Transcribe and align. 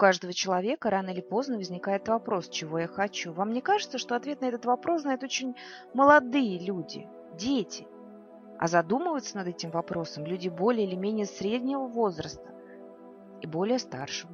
Каждого 0.00 0.32
человека 0.32 0.88
рано 0.88 1.10
или 1.10 1.20
поздно 1.20 1.58
возникает 1.58 2.08
вопрос, 2.08 2.48
чего 2.48 2.78
я 2.78 2.86
хочу. 2.86 3.34
Вам 3.34 3.52
не 3.52 3.60
кажется, 3.60 3.98
что 3.98 4.16
ответ 4.16 4.40
на 4.40 4.46
этот 4.46 4.64
вопрос 4.64 5.02
знают 5.02 5.22
очень 5.22 5.54
молодые 5.92 6.58
люди, 6.58 7.06
дети? 7.36 7.86
А 8.58 8.66
задумываются 8.66 9.36
над 9.36 9.48
этим 9.48 9.70
вопросом 9.70 10.24
люди 10.24 10.48
более 10.48 10.86
или 10.86 10.96
менее 10.96 11.26
среднего 11.26 11.86
возраста 11.86 12.50
и 13.42 13.46
более 13.46 13.78
старшего. 13.78 14.32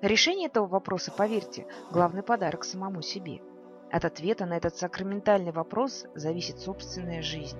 Решение 0.00 0.46
этого 0.46 0.66
вопроса, 0.66 1.10
поверьте, 1.10 1.66
главный 1.90 2.22
подарок 2.22 2.62
самому 2.62 3.02
себе. 3.02 3.42
От 3.90 4.04
ответа 4.04 4.46
на 4.46 4.58
этот 4.58 4.76
сакраментальный 4.76 5.50
вопрос 5.50 6.06
зависит 6.14 6.60
собственная 6.60 7.20
жизнь. 7.20 7.58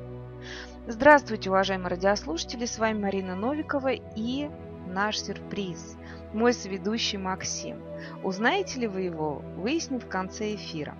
Здравствуйте, 0.87 1.51
уважаемые 1.51 1.89
радиослушатели, 1.89 2.65
с 2.65 2.79
вами 2.79 3.01
Марина 3.01 3.35
Новикова 3.35 3.91
и 4.15 4.49
наш 4.87 5.19
сюрприз, 5.19 5.97
мой 6.33 6.53
соведущий 6.53 7.19
Максим. 7.19 7.81
Узнаете 8.23 8.81
ли 8.81 8.87
вы 8.87 9.03
его, 9.03 9.43
выясним 9.57 10.01
в 10.01 10.07
конце 10.07 10.55
эфира. 10.55 10.97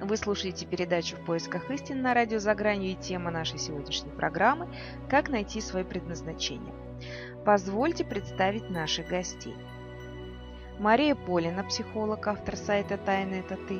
Вы 0.00 0.16
слушаете 0.16 0.66
передачу 0.66 1.16
«В 1.16 1.24
поисках 1.26 1.70
истины» 1.70 2.00
на 2.00 2.14
радио 2.14 2.38
«За 2.38 2.54
гранью» 2.54 2.92
и 2.92 2.94
тема 2.94 3.30
нашей 3.30 3.58
сегодняшней 3.58 4.12
программы 4.12 4.68
«Как 5.08 5.28
найти 5.28 5.60
свое 5.60 5.84
предназначение». 5.84 6.74
Позвольте 7.44 8.04
представить 8.04 8.70
наших 8.70 9.08
гостей. 9.08 9.56
Мария 10.78 11.14
Полина, 11.14 11.64
психолог, 11.64 12.26
автор 12.26 12.56
сайта 12.56 12.96
«Тайна– 12.96 13.34
это 13.46 13.56
ты», 13.56 13.78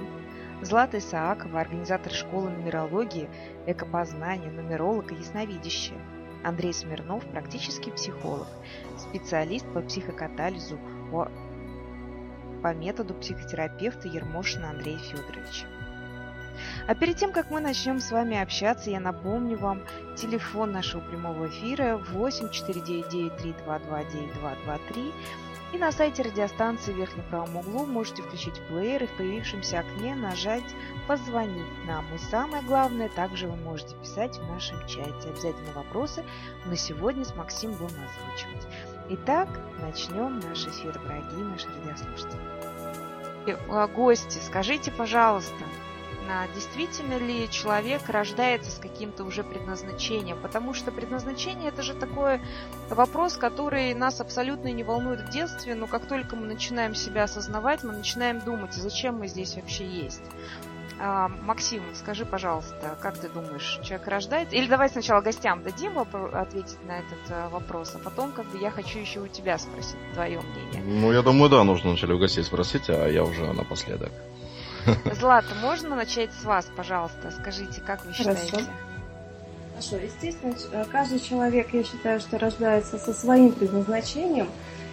Злата 0.63 0.99
Исаакова, 0.99 1.61
организатор 1.61 2.13
школы 2.13 2.51
нумерологии, 2.51 3.31
экопознания, 3.67 4.51
нумеролог 4.51 5.11
и 5.11 5.15
ясновидящая, 5.15 5.99
Андрей 6.45 6.73
Смирнов, 6.73 7.25
практический 7.27 7.91
психолог, 7.91 8.49
специалист 8.99 9.67
по 9.73 9.81
психокатализу 9.81 10.79
по 11.11 12.75
методу 12.75 13.15
психотерапевта 13.15 14.09
Ермошина 14.09 14.71
Андрея 14.71 14.99
Федоровича. 14.99 15.67
А 16.87 16.95
перед 16.95 17.17
тем, 17.17 17.33
как 17.33 17.51
мы 17.51 17.61
начнем 17.61 18.01
с 18.01 18.11
вами 18.11 18.39
общаться, 18.39 18.91
я 18.91 19.01
напомню 19.01 19.57
вам 19.57 19.83
телефон 20.17 20.73
нашего 20.73 21.01
прямого 21.01 21.49
эфира 21.49 21.97
8 21.97 22.51
499 22.51 23.37
322 23.37 24.05
9223 24.05 25.13
и 25.73 25.79
на 25.79 25.93
сайте 25.93 26.23
радиостанции 26.23 26.93
в 26.93 26.97
верхнем 26.97 27.25
правом 27.31 27.57
углу 27.57 27.87
можете 27.87 28.23
включить 28.23 28.61
плеер 28.69 29.05
и 29.05 29.07
в 29.07 29.17
появившемся 29.17 29.81
окне 29.81 30.15
нажать 30.15 30.65
«Позвонить 31.07 31.87
нам». 31.87 32.05
И 32.15 32.19
самое 32.19 32.63
главное, 32.63 33.09
также 33.09 33.47
вы 33.47 33.57
можете 33.57 33.95
писать 33.97 34.39
в 34.39 34.47
нашем 34.49 34.79
чате. 34.87 35.29
Обязательно 35.29 35.73
вопросы 35.75 36.25
мы 36.67 36.77
сегодня 36.77 37.25
с 37.25 37.35
Максимом 37.37 37.77
будем 37.77 37.97
озвучивать. 37.97 38.67
Итак, 39.11 39.49
начнем 39.81 40.41
наш 40.41 40.67
эфир, 40.67 40.93
дорогие 41.05 41.45
наши 41.45 41.69
радиослушатели. 41.69 42.41
Э, 43.47 43.87
гости, 43.89 44.39
скажите, 44.39 44.91
пожалуйста, 44.91 45.65
действительно 46.55 47.19
ли 47.19 47.49
человек 47.51 48.09
рождается 48.09 48.71
с 48.71 48.79
каким-то 48.79 49.25
уже 49.25 49.43
предназначением, 49.43 50.39
потому 50.41 50.75
что 50.75 50.93
предназначение 50.93 51.69
это 51.69 51.83
же 51.83 51.95
такой 51.95 52.41
вопрос, 52.89 53.37
который 53.37 53.95
нас 53.95 54.21
абсолютно 54.21 54.69
не 54.69 54.85
волнует 54.85 55.21
в 55.21 55.31
детстве, 55.31 55.75
но 55.75 55.87
как 55.87 56.07
только 56.07 56.37
мы 56.37 56.47
начинаем 56.47 56.95
себя 56.95 57.25
осознавать, 57.25 57.83
мы 57.83 57.93
начинаем 57.93 58.41
думать, 58.41 58.73
зачем 58.75 59.19
мы 59.19 59.29
здесь 59.29 59.57
вообще 59.57 59.87
есть. 59.87 60.23
А, 61.03 61.29
Максим, 61.29 61.83
скажи, 61.95 62.27
пожалуйста, 62.27 62.99
как 63.01 63.17
ты 63.17 63.31
думаешь, 63.31 63.81
человек 63.83 64.07
рождается? 64.07 64.55
Или 64.55 64.67
давай 64.67 64.91
сначала 64.91 65.23
гостям 65.23 65.63
дадим 65.63 65.99
ответить 65.99 66.77
на 66.87 66.99
этот 66.99 67.31
а, 67.31 67.49
вопрос, 67.49 67.95
а 67.95 67.99
потом 67.99 68.33
как 68.33 68.45
бы 68.51 68.59
я 68.59 68.71
хочу 68.71 68.99
еще 68.99 69.21
у 69.21 69.27
тебя 69.27 69.57
спросить 69.57 69.97
твое 70.13 70.41
мнение. 70.41 70.83
Ну, 70.85 71.11
я 71.11 71.23
думаю, 71.23 71.49
да, 71.49 71.65
нужно 71.65 71.91
вначале 71.91 72.15
у 72.15 72.19
гостей 72.19 72.45
спросить, 72.45 72.91
а 72.91 73.09
я 73.09 73.25
уже 73.25 73.51
напоследок. 73.53 74.13
Злата, 75.15 75.55
можно 75.61 75.97
начать 75.97 76.31
с 76.33 76.45
вас, 76.45 76.67
пожалуйста? 76.77 77.31
Скажите, 77.31 77.81
как 77.81 78.05
вы 78.05 78.13
считаете? 78.13 78.51
Хорошо. 78.51 78.71
Хорошо, 79.73 79.97
естественно, 79.97 80.55
э, 80.73 80.85
каждый 80.91 81.21
человек, 81.21 81.69
я 81.73 81.83
считаю, 81.85 82.21
что 82.21 82.39
рождается 82.39 82.99
со 82.99 83.15
своим 83.15 83.53
предназначением. 83.53 84.49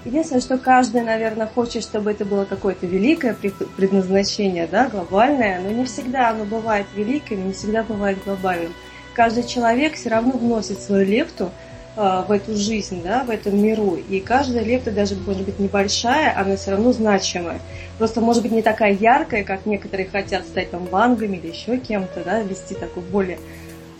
Единственное, 0.05 0.41
что 0.41 0.57
каждый, 0.57 1.01
наверное, 1.01 1.47
хочет, 1.47 1.83
чтобы 1.83 2.11
это 2.11 2.23
было 2.23 2.45
какое-то 2.45 2.85
великое 2.85 3.33
предназначение, 3.33 4.65
да, 4.65 4.87
глобальное, 4.87 5.59
но 5.59 5.69
не 5.71 5.83
всегда 5.83 6.29
оно 6.29 6.45
бывает 6.45 6.85
великим, 6.95 7.47
не 7.47 7.53
всегда 7.53 7.83
бывает 7.83 8.23
глобальным. 8.23 8.73
Каждый 9.13 9.43
человек 9.43 9.95
все 9.95 10.09
равно 10.09 10.31
вносит 10.31 10.79
свою 10.79 11.05
лепту 11.05 11.51
в 11.97 12.31
эту 12.31 12.55
жизнь, 12.55 13.01
да, 13.03 13.23
в 13.23 13.31
этом 13.31 13.59
миру. 13.59 13.95
И 13.95 14.19
каждая 14.19 14.63
лепта, 14.63 14.91
даже 14.91 15.15
может 15.15 15.43
быть 15.43 15.57
небольшая, 15.57 16.39
она 16.39 16.55
все 16.55 16.71
равно 16.71 16.93
значимая. 16.93 17.59
Просто 17.97 18.21
может 18.21 18.43
быть 18.43 18.51
не 18.51 18.61
такая 18.61 18.93
яркая, 18.93 19.43
как 19.43 19.65
некоторые 19.65 20.07
хотят 20.07 20.45
стать 20.45 20.69
там 20.69 20.85
вангами 20.85 21.37
или 21.37 21.47
еще 21.47 21.77
кем-то, 21.77 22.23
да, 22.23 22.41
вести 22.41 22.75
такой 22.75 23.01
более 23.01 23.39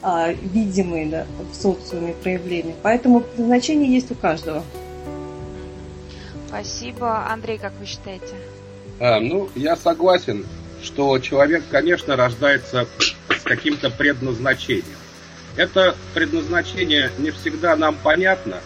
а, 0.03 0.31
видимые 0.31 1.07
да, 1.07 1.25
в 1.51 1.55
социуме 1.55 2.13
проявления. 2.13 2.75
Поэтому 2.83 3.23
значение 3.35 3.91
есть 3.91 4.11
у 4.11 4.15
каждого. 4.15 4.63
Спасибо. 6.47 7.25
Андрей, 7.27 7.57
как 7.57 7.73
вы 7.79 7.85
считаете? 7.85 8.35
А, 8.99 9.19
ну, 9.19 9.49
я 9.55 9.75
согласен, 9.75 10.45
что 10.83 11.17
человек, 11.19 11.63
конечно, 11.69 12.15
рождается 12.15 12.87
с 13.29 13.43
каким-то 13.43 13.89
предназначением. 13.89 14.85
Это 15.57 15.95
предназначение 16.13 17.11
не 17.17 17.31
всегда 17.31 17.75
нам 17.75 17.97
понятно, 18.01 18.59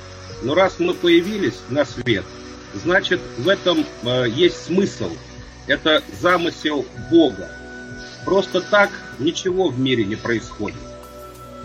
но 0.43 0.53
раз 0.53 0.79
мы 0.79 0.93
появились 0.93 1.59
на 1.69 1.85
свет, 1.85 2.25
значит 2.73 3.21
в 3.37 3.47
этом 3.47 3.85
э, 4.03 4.25
есть 4.29 4.65
смысл. 4.65 5.09
Это 5.67 6.03
замысел 6.19 6.85
Бога. 7.09 7.49
Просто 8.25 8.61
так 8.61 8.89
ничего 9.19 9.69
в 9.69 9.79
мире 9.79 10.03
не 10.03 10.15
происходит. 10.15 10.81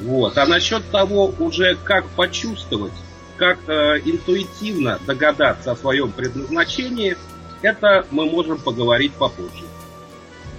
Вот. 0.00 0.38
А 0.38 0.47
насчет 0.47 0.88
того 0.91 1.34
уже 1.38 1.76
как 1.76 2.06
почувствовать, 2.10 2.92
как 3.36 3.59
э, 3.69 4.00
интуитивно 4.04 5.00
догадаться 5.06 5.72
о 5.72 5.76
своем 5.76 6.12
предназначении, 6.12 7.16
это 7.62 8.06
мы 8.10 8.26
можем 8.26 8.59
поговорить 8.59 9.12
попозже. 9.12 9.65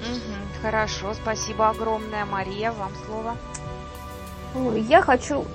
Угу, 0.01 0.61
хорошо, 0.61 1.13
спасибо 1.13 1.69
огромное. 1.69 2.25
Мария, 2.25 2.71
вам 2.71 2.91
слово. 3.05 3.37
Я 4.87 5.01
хочу 5.01 5.45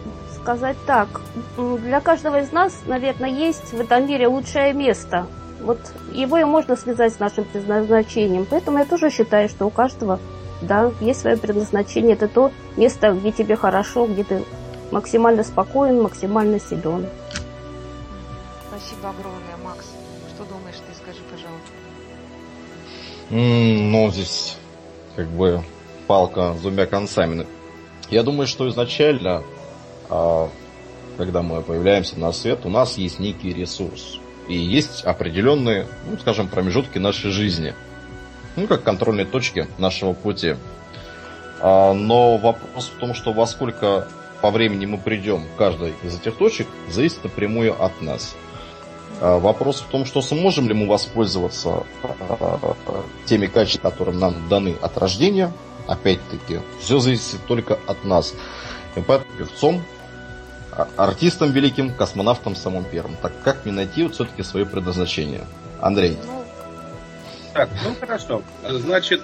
сказать 0.43 0.77
так. 0.87 1.09
Для 1.57 2.01
каждого 2.01 2.41
из 2.41 2.53
нас, 2.53 2.73
наверное, 2.87 3.31
есть 3.31 3.73
в 3.73 3.81
этом 3.81 4.07
мире 4.07 4.27
лучшее 4.27 4.73
место. 4.73 5.27
Вот 5.61 5.79
его 6.13 6.39
и 6.39 6.45
можно 6.45 6.77
связать 6.77 7.15
с 7.15 7.19
нашим 7.19 7.45
предназначением. 7.45 8.47
Поэтому 8.49 8.79
я 8.79 8.85
тоже 8.85 9.11
считаю, 9.11 9.49
что 9.49 9.67
у 9.67 9.71
каждого, 9.71 10.19
да, 10.61 10.93
есть 11.01 11.21
свое 11.21 11.37
предназначение. 11.37 12.15
Это 12.15 12.29
то 12.29 12.51
место, 12.77 13.13
где 13.13 13.31
тебе 13.31 13.57
хорошо, 13.57 14.07
где 14.07 14.25
ты 14.25 14.45
максимально 14.91 15.45
спокоен, 15.45 16.03
максимально 16.03 16.59
силен. 16.59 17.07
Спасибо 18.69 19.11
огромное, 19.11 19.57
Макс. 19.65 19.87
Что 20.35 20.45
думаешь 20.45 20.77
ты? 20.77 20.95
Скажи, 20.95 21.21
пожалуйста. 21.31 21.71
Mm, 23.31 23.91
ну, 23.91 24.11
здесь 24.11 24.57
как 25.15 25.29
бы 25.29 25.63
палка 26.07 26.55
с 26.55 26.61
двумя 26.61 26.87
концами. 26.87 27.47
Я 28.13 28.23
думаю, 28.23 28.47
что 28.47 28.69
изначально, 28.69 29.43
а, 30.11 30.51
когда 31.17 31.41
мы 31.41 31.63
появляемся 31.63 32.21
на 32.21 32.31
свет, 32.33 32.67
у 32.67 32.69
нас 32.69 32.99
есть 32.99 33.19
некий 33.19 33.55
ресурс. 33.55 34.19
И 34.49 34.55
есть 34.55 35.03
определенные, 35.05 35.87
ну, 36.07 36.19
скажем, 36.19 36.49
промежутки 36.49 36.99
нашей 36.99 37.31
жизни. 37.31 37.75
Ну, 38.55 38.67
как 38.67 38.83
контрольные 38.83 39.25
точки 39.25 39.67
нашего 39.79 40.13
пути. 40.13 40.57
А, 41.63 41.95
но 41.95 42.37
вопрос 42.37 42.93
в 42.95 43.01
том, 43.01 43.15
что 43.15 43.33
во 43.33 43.47
сколько 43.47 44.07
по 44.43 44.51
времени 44.51 44.85
мы 44.85 44.99
придем 44.99 45.45
к 45.45 45.57
каждой 45.57 45.95
из 46.03 46.15
этих 46.15 46.37
точек, 46.37 46.67
зависит 46.91 47.25
напрямую 47.25 47.83
от 47.83 48.03
нас. 48.03 48.35
А, 49.23 49.39
вопрос 49.39 49.81
в 49.81 49.87
том, 49.87 50.05
что 50.05 50.21
сможем 50.21 50.69
ли 50.69 50.75
мы 50.75 50.87
воспользоваться 50.87 51.85
теми 53.25 53.47
качествами, 53.47 53.91
которые 53.91 54.19
нам 54.19 54.51
даны 54.51 54.77
от 54.83 54.99
рождения, 54.99 55.51
опять-таки, 55.87 56.61
все 56.81 56.99
зависит 56.99 57.41
только 57.47 57.79
от 57.87 58.05
нас. 58.05 58.35
Поэтому 58.95 59.25
певцом, 59.39 59.83
а, 60.73 60.89
артистом 60.97 61.53
великим, 61.53 61.95
космонавтом 61.95 62.57
самым 62.57 62.85
первым. 62.85 63.17
Так 63.17 63.33
как 63.43 63.65
мне 63.65 63.75
найти 63.75 64.03
вот 64.03 64.15
все-таки 64.15 64.43
свое 64.43 64.67
предназначение? 64.67 65.45
Андрей. 65.81 66.17
Так, 67.53 67.69
ну 67.85 67.95
хорошо. 67.99 68.43
Значит, 68.67 69.23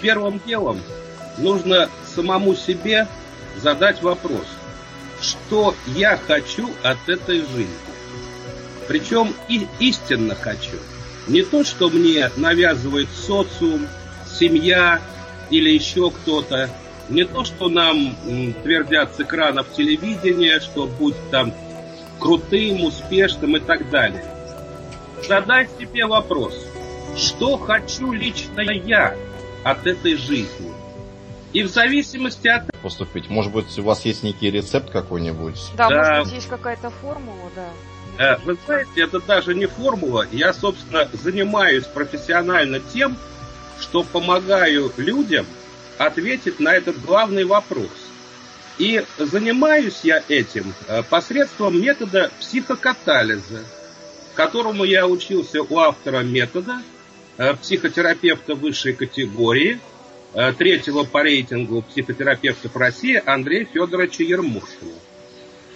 первым 0.00 0.40
делом 0.44 0.80
нужно 1.38 1.88
самому 2.14 2.54
себе 2.54 3.06
задать 3.56 4.02
вопрос, 4.02 4.46
что 5.20 5.74
я 5.86 6.16
хочу 6.16 6.70
от 6.82 7.08
этой 7.08 7.40
жизни. 7.40 7.68
Причем 8.88 9.34
и 9.48 9.68
истинно 9.78 10.34
хочу. 10.34 10.76
Не 11.28 11.42
то, 11.42 11.62
что 11.62 11.90
мне 11.90 12.30
навязывает 12.36 13.08
социум, 13.10 13.86
семья 14.26 15.00
или 15.50 15.70
еще 15.70 16.10
кто-то. 16.10 16.70
Не 17.08 17.24
то, 17.24 17.44
что 17.44 17.68
нам 17.68 18.14
твердят 18.62 19.16
с 19.16 19.20
экранов 19.20 19.72
телевидения, 19.72 20.60
что 20.60 20.86
будь 20.86 21.16
там 21.30 21.52
крутым, 22.20 22.84
успешным 22.84 23.56
и 23.56 23.60
так 23.60 23.90
далее. 23.90 24.24
Задай 25.26 25.68
себе 25.78 26.06
вопрос, 26.06 26.54
что 27.16 27.56
хочу 27.56 28.12
лично 28.12 28.60
я 28.60 29.16
от 29.64 29.86
этой 29.86 30.16
жизни? 30.16 30.72
И 31.52 31.64
в 31.64 31.68
зависимости 31.68 32.46
от... 32.46 32.70
Поступить. 32.80 33.28
Может 33.28 33.52
быть, 33.52 33.76
у 33.78 33.82
вас 33.82 34.04
есть 34.04 34.22
некий 34.22 34.50
рецепт 34.50 34.90
какой-нибудь? 34.90 35.60
Да, 35.76 35.88
да. 35.88 35.96
может 35.96 36.24
быть, 36.24 36.34
есть 36.34 36.48
какая-то 36.48 36.90
формула, 36.90 37.50
да. 37.56 37.68
Э, 38.18 38.36
вы 38.44 38.56
знаете, 38.66 39.02
это 39.02 39.20
даже 39.20 39.54
не 39.54 39.66
формула. 39.66 40.26
Я, 40.30 40.52
собственно, 40.52 41.08
занимаюсь 41.12 41.84
профессионально 41.84 42.78
тем, 42.78 43.16
что 43.80 44.02
помогаю 44.02 44.92
людям 44.96 45.46
ответить 45.98 46.60
на 46.60 46.74
этот 46.74 47.00
главный 47.04 47.44
вопрос. 47.44 47.90
И 48.78 49.04
занимаюсь 49.18 50.00
я 50.04 50.22
этим 50.28 50.72
э, 50.88 51.02
посредством 51.02 51.80
метода 51.80 52.30
психокатализа, 52.40 53.64
которому 54.34 54.84
я 54.84 55.06
учился 55.06 55.62
у 55.62 55.78
автора 55.78 56.20
метода, 56.20 56.82
э, 57.36 57.54
психотерапевта 57.54 58.54
высшей 58.54 58.94
категории, 58.94 59.80
э, 60.32 60.52
третьего 60.54 61.04
по 61.04 61.22
рейтингу 61.22 61.82
психотерапевтов 61.82 62.74
России 62.76 63.22
Андрея 63.26 63.66
Федоровича 63.66 64.24
Ермушина. 64.24 64.94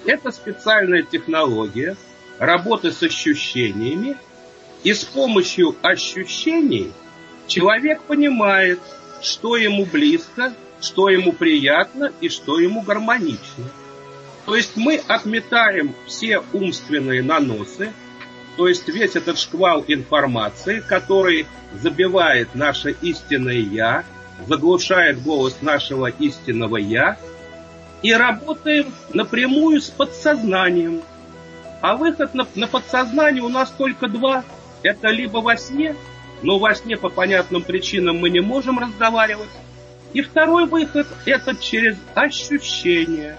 Это 0.06 0.30
специальная 0.30 1.02
технология 1.02 1.96
работы 2.38 2.90
с 2.92 3.02
ощущениями, 3.02 4.16
и 4.82 4.92
с 4.92 5.04
помощью 5.04 5.74
ощущений 5.82 6.92
человек 7.46 8.00
понимает, 8.02 8.80
что 9.22 9.56
ему 9.56 9.84
близко, 9.84 10.52
что 10.80 11.08
ему 11.08 11.32
приятно 11.32 12.12
и 12.20 12.28
что 12.28 12.58
ему 12.58 12.82
гармонично. 12.82 13.64
То 14.46 14.54
есть 14.54 14.76
мы 14.76 15.00
отметаем 15.08 15.94
все 16.06 16.42
умственные 16.52 17.22
наносы, 17.22 17.92
то 18.56 18.68
есть 18.68 18.86
весь 18.88 19.16
этот 19.16 19.38
шквал 19.38 19.84
информации, 19.88 20.80
который 20.80 21.46
забивает 21.72 22.54
наше 22.54 22.90
истинное 23.02 23.58
«я», 23.58 24.04
заглушает 24.46 25.22
голос 25.22 25.58
нашего 25.62 26.06
истинного 26.06 26.76
«я», 26.76 27.16
и 28.02 28.12
работаем 28.12 28.92
напрямую 29.14 29.80
с 29.80 29.88
подсознанием. 29.88 31.00
А 31.80 31.96
выход 31.96 32.34
на, 32.34 32.46
на 32.54 32.66
подсознание 32.66 33.42
у 33.42 33.48
нас 33.48 33.70
только 33.70 34.08
два. 34.08 34.44
Это 34.82 35.08
либо 35.08 35.38
во 35.38 35.56
сне, 35.56 35.96
но 36.44 36.58
во 36.58 36.74
сне 36.74 36.96
по 36.96 37.08
понятным 37.08 37.62
причинам 37.62 38.18
мы 38.18 38.28
не 38.28 38.40
можем 38.40 38.78
разговаривать, 38.78 39.48
и 40.12 40.20
второй 40.20 40.66
выход– 40.66 41.06
это 41.26 41.56
через 41.56 41.96
ощущение. 42.14 43.36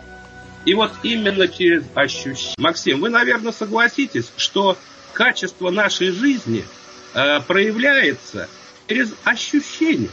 И 0.65 0.73
вот 0.73 0.91
именно 1.03 1.47
через 1.47 1.83
ощущение. 1.93 2.55
Максим, 2.57 2.99
вы, 2.99 3.09
наверное, 3.09 3.51
согласитесь, 3.51 4.31
что 4.35 4.77
качество 5.13 5.69
нашей 5.69 6.09
жизни 6.09 6.65
э, 7.13 7.39
проявляется 7.41 8.49
через 8.87 9.13
ощущение. 9.23 10.09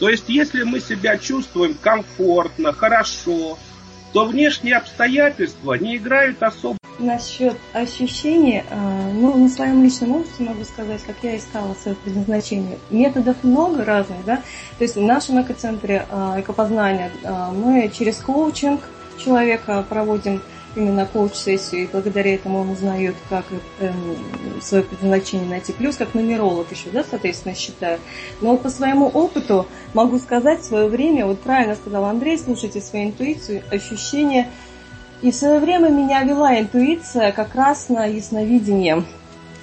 То 0.00 0.08
есть, 0.10 0.24
если 0.28 0.64
мы 0.64 0.80
себя 0.80 1.16
чувствуем 1.18 1.74
комфортно, 1.74 2.72
хорошо, 2.72 3.56
то 4.12 4.24
внешние 4.24 4.76
обстоятельства 4.76 5.74
не 5.74 5.96
играют 5.96 6.42
особо 6.42 6.76
Насчет 6.98 7.56
ощущений, 7.74 8.62
а, 8.70 9.10
ну, 9.12 9.36
на 9.36 9.50
своем 9.50 9.82
личном 9.82 10.12
опыте 10.12 10.42
могу 10.42 10.64
сказать, 10.64 11.02
как 11.02 11.16
я 11.22 11.36
искала 11.36 11.74
свое 11.74 11.94
предназначение. 11.94 12.78
Методов 12.88 13.36
много 13.42 13.84
разных, 13.84 14.24
да. 14.24 14.36
То 14.78 14.84
есть 14.84 14.96
в 14.96 15.02
нашем 15.02 15.42
экоцентре 15.42 16.06
а, 16.10 16.40
экопознания 16.40 17.10
а, 17.22 17.52
мы 17.52 17.90
через 17.94 18.16
коучинг 18.16 18.80
человека 19.18 19.84
проводим 19.86 20.40
именно 20.74 21.06
коуч-сессию, 21.06 21.84
и 21.84 21.86
благодаря 21.86 22.34
этому 22.34 22.60
он 22.60 22.70
узнает, 22.70 23.14
как 23.30 23.46
э, 23.80 23.90
свое 24.60 24.84
предназначение 24.84 25.48
найти. 25.48 25.72
Плюс 25.72 25.96
как 25.96 26.12
нумеролог 26.12 26.70
еще, 26.70 26.90
да, 26.90 27.02
соответственно, 27.02 27.54
считаю. 27.54 27.98
Но 28.42 28.58
по 28.58 28.68
своему 28.68 29.06
опыту 29.06 29.66
могу 29.94 30.18
сказать, 30.18 30.60
в 30.60 30.66
свое 30.66 30.86
время, 30.88 31.24
вот 31.24 31.40
правильно 31.40 31.76
сказал 31.76 32.04
Андрей, 32.04 32.38
слушайте 32.38 32.82
свою 32.82 33.06
интуицию, 33.06 33.62
ощущения– 33.70 34.50
и 35.22 35.30
в 35.30 35.34
свое 35.34 35.58
время 35.60 35.88
меня 35.88 36.22
вела 36.22 36.58
интуиция 36.58 37.32
как 37.32 37.54
раз 37.54 37.88
на 37.88 38.04
ясновидение. 38.04 39.04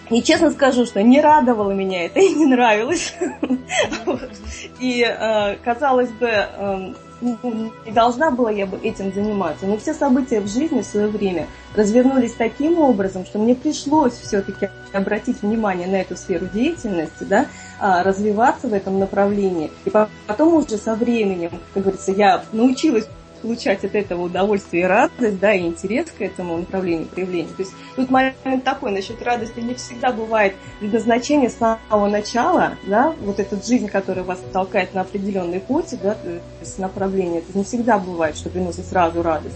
И 0.10 0.22
честно 0.22 0.52
скажу, 0.52 0.86
что 0.86 1.02
не 1.02 1.22
радовало 1.22 1.72
меня 1.72 2.06
это 2.06 2.20
и 2.20 2.34
не 2.34 2.46
нравилось. 2.46 3.14
И, 4.80 5.02
э, 5.02 5.56
казалось 5.64 6.10
бы, 6.12 6.28
э, 6.30 6.94
не 7.24 7.92
должна 7.92 8.32
была 8.32 8.52
я 8.52 8.66
бы 8.66 8.78
этим 8.78 9.14
заниматься. 9.14 9.66
Но 9.66 9.78
все 9.78 9.94
события 9.94 10.42
в 10.42 10.48
жизни 10.48 10.82
в 10.82 10.86
свое 10.86 11.08
время 11.08 11.48
развернулись 11.76 12.34
таким 12.34 12.80
образом, 12.80 13.26
что 13.26 13.40
мне 13.40 13.56
пришлось 13.56 14.14
все-таки 14.14 14.70
обратить 14.92 15.42
внимание 15.42 15.88
на 15.88 15.96
эту 15.96 16.16
сферу 16.18 16.48
деятельности, 16.54 17.24
да, 17.24 17.46
а, 17.80 18.04
развиваться 18.04 18.68
в 18.68 18.74
этом 18.74 19.00
направлении. 19.00 19.72
И 19.86 19.92
потом 20.28 20.56
уже 20.56 20.78
со 20.78 20.96
временем, 20.96 21.52
как 21.74 21.84
говорится, 21.84 22.12
я 22.12 22.44
научилась 22.52 23.08
получать 23.44 23.84
от 23.84 23.94
этого 23.94 24.24
удовольствие 24.24 24.84
и 24.84 24.86
радость, 24.88 25.40
да, 25.40 25.54
и 25.54 25.60
интерес 25.68 26.08
к 26.18 26.22
этому 26.22 26.58
направлению 26.58 27.08
проявления. 27.08 27.50
То 27.50 27.62
есть 27.62 27.74
тут 27.96 28.10
момент 28.10 28.64
такой, 28.64 28.92
насчет 28.92 29.22
радости 29.22 29.60
не 29.60 29.76
всегда 29.76 30.12
бывает 30.12 30.56
предназначение 30.80 31.50
с 31.50 31.58
самого 31.58 32.08
начала, 32.08 32.78
да, 32.88 33.14
вот 33.22 33.40
эта 33.40 33.62
жизнь, 33.62 33.90
которая 33.90 34.24
вас 34.24 34.40
толкает 34.54 34.94
на 34.94 35.02
определенный 35.02 35.60
путь, 35.60 35.94
да, 36.02 36.16
то 36.16 36.42
есть 36.62 36.80
направление, 36.80 37.42
это 37.42 37.58
не 37.58 37.66
всегда 37.66 38.00
бывает, 38.00 38.38
что 38.38 38.50
приносит 38.50 38.86
сразу 38.86 39.22
радость. 39.22 39.56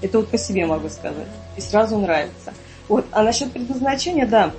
Это 0.00 0.18
вот 0.18 0.28
по 0.28 0.38
себе 0.38 0.64
могу 0.66 0.88
сказать. 0.88 1.26
И 1.56 1.60
сразу 1.60 1.98
нравится. 1.98 2.54
Вот. 2.88 3.04
А 3.10 3.22
насчет 3.22 3.50
предназначения, 3.52 4.26
да, 4.26 4.52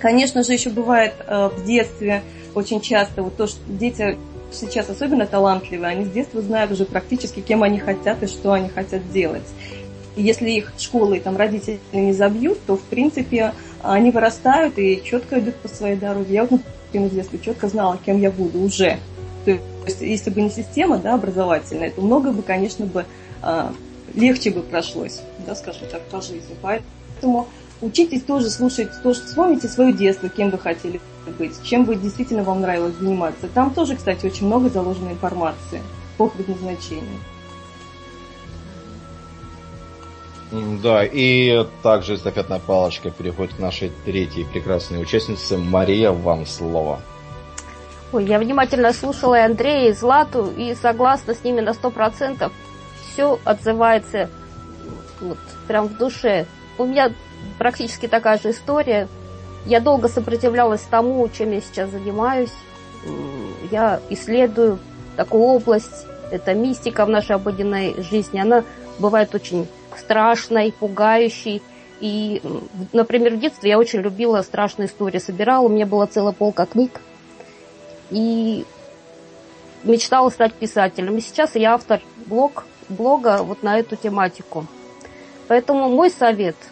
конечно 0.00 0.42
же, 0.42 0.52
еще 0.52 0.70
бывает 0.70 1.14
э, 1.26 1.50
в 1.54 1.64
детстве 1.64 2.22
очень 2.54 2.80
часто 2.80 3.22
вот 3.22 3.36
то, 3.36 3.46
что 3.46 3.60
дети 3.68 4.18
сейчас 4.50 4.88
особенно 4.88 5.26
талантливые, 5.26 5.90
они 5.90 6.04
с 6.04 6.10
детства 6.10 6.40
знают 6.40 6.72
уже 6.72 6.84
практически, 6.84 7.40
кем 7.40 7.62
они 7.62 7.78
хотят 7.78 8.22
и 8.22 8.26
что 8.26 8.52
они 8.52 8.68
хотят 8.68 9.10
делать. 9.12 9.46
И 10.16 10.22
если 10.22 10.50
их 10.50 10.72
школы 10.78 11.18
и 11.18 11.20
там 11.20 11.36
родители 11.36 11.78
не 11.92 12.12
забьют, 12.12 12.58
то 12.66 12.76
в 12.76 12.82
принципе 12.82 13.52
они 13.82 14.10
вырастают 14.10 14.78
и 14.78 15.00
четко 15.04 15.38
идут 15.38 15.56
по 15.56 15.68
своей 15.68 15.96
дороге. 15.96 16.34
Я 16.34 16.44
вот, 16.44 16.60
например, 16.86 17.10
в 17.10 17.14
детстве 17.14 17.38
четко 17.38 17.68
знала, 17.68 17.98
кем 18.04 18.20
я 18.20 18.30
буду 18.30 18.60
уже. 18.60 18.98
То 19.44 19.52
есть, 19.86 20.00
если 20.00 20.30
бы 20.30 20.40
не 20.40 20.50
система 20.50 20.98
да, 20.98 21.14
образовательная, 21.14 21.90
то 21.90 22.00
много 22.02 22.32
бы, 22.32 22.42
конечно, 22.42 22.84
бы 22.84 23.06
а, 23.42 23.72
легче 24.14 24.50
бы 24.50 24.62
прошлось, 24.62 25.20
да, 25.46 25.54
скажем 25.54 25.88
так, 25.90 26.02
по 26.08 26.20
жизни. 26.20 26.54
Поэтому 26.60 27.48
учитесь 27.80 28.22
тоже 28.22 28.50
слушать, 28.50 28.90
тоже 29.02 29.20
вспомните 29.20 29.68
свое 29.68 29.92
детство, 29.92 30.28
кем 30.28 30.50
вы 30.50 30.58
хотели 30.58 31.00
быть, 31.38 31.62
чем 31.62 31.84
бы 31.84 31.94
действительно 31.94 32.42
вам 32.42 32.60
нравилось 32.60 32.94
заниматься. 32.94 33.48
Там 33.48 33.72
тоже, 33.72 33.96
кстати, 33.96 34.26
очень 34.26 34.46
много 34.46 34.68
заложено 34.70 35.10
информации 35.10 35.82
по 36.16 36.28
предназначению. 36.28 37.18
Да, 40.50 41.04
и 41.04 41.66
также 41.82 42.14
эстафетная 42.14 42.58
палочка 42.58 43.10
переходит 43.10 43.54
к 43.54 43.58
нашей 43.58 43.92
третьей 44.06 44.44
прекрасной 44.44 45.02
участнице. 45.02 45.58
Мария, 45.58 46.10
вам 46.10 46.46
слово. 46.46 47.00
Ой, 48.12 48.24
я 48.24 48.38
внимательно 48.38 48.94
слушала 48.94 49.34
и 49.34 49.42
Андрея, 49.42 49.90
и 49.90 49.92
Злату, 49.92 50.50
и 50.56 50.74
согласна 50.74 51.34
с 51.34 51.44
ними 51.44 51.60
на 51.60 51.74
сто 51.74 51.90
процентов. 51.90 52.52
Все 53.12 53.38
отзывается 53.44 54.30
вот, 55.20 55.36
прям 55.66 55.88
в 55.88 55.98
душе. 55.98 56.46
У 56.78 56.86
меня 56.86 57.12
практически 57.58 58.08
такая 58.08 58.38
же 58.38 58.52
история. 58.52 59.08
Я 59.66 59.80
долго 59.80 60.08
сопротивлялась 60.08 60.82
тому, 60.82 61.28
чем 61.28 61.52
я 61.52 61.60
сейчас 61.60 61.90
занимаюсь. 61.90 62.52
Я 63.70 64.00
исследую 64.08 64.78
такую 65.16 65.42
область. 65.42 66.06
Это 66.30 66.54
мистика 66.54 67.04
в 67.04 67.10
нашей 67.10 67.36
обыденной 67.36 68.02
жизни. 68.02 68.40
Она 68.40 68.64
бывает 68.98 69.34
очень 69.34 69.66
страшной, 69.96 70.72
пугающей. 70.72 71.62
И, 72.00 72.40
например, 72.92 73.34
в 73.34 73.40
детстве 73.40 73.70
я 73.70 73.78
очень 73.78 74.00
любила 74.00 74.42
страшные 74.42 74.88
истории. 74.88 75.18
Собирала, 75.18 75.66
у 75.66 75.68
меня 75.68 75.86
была 75.86 76.06
целая 76.06 76.32
полка 76.32 76.66
книг. 76.66 77.00
И 78.10 78.64
мечтала 79.84 80.30
стать 80.30 80.54
писателем. 80.54 81.16
И 81.16 81.20
сейчас 81.20 81.56
я 81.56 81.74
автор 81.74 82.00
блог, 82.26 82.64
блога 82.88 83.42
вот 83.42 83.62
на 83.62 83.78
эту 83.78 83.96
тематику. 83.96 84.66
Поэтому 85.48 85.88
мой 85.88 86.10
совет– 86.10 86.56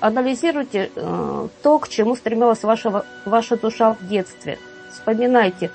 анализируйте 0.00 0.90
э, 0.94 1.48
то, 1.62 1.78
к 1.78 1.88
чему 1.88 2.16
стремилась 2.16 2.62
ваша, 2.62 3.04
ваша 3.24 3.56
душа 3.56 3.94
в 3.94 4.06
детстве. 4.06 4.58
вспоминайте. 4.90 5.70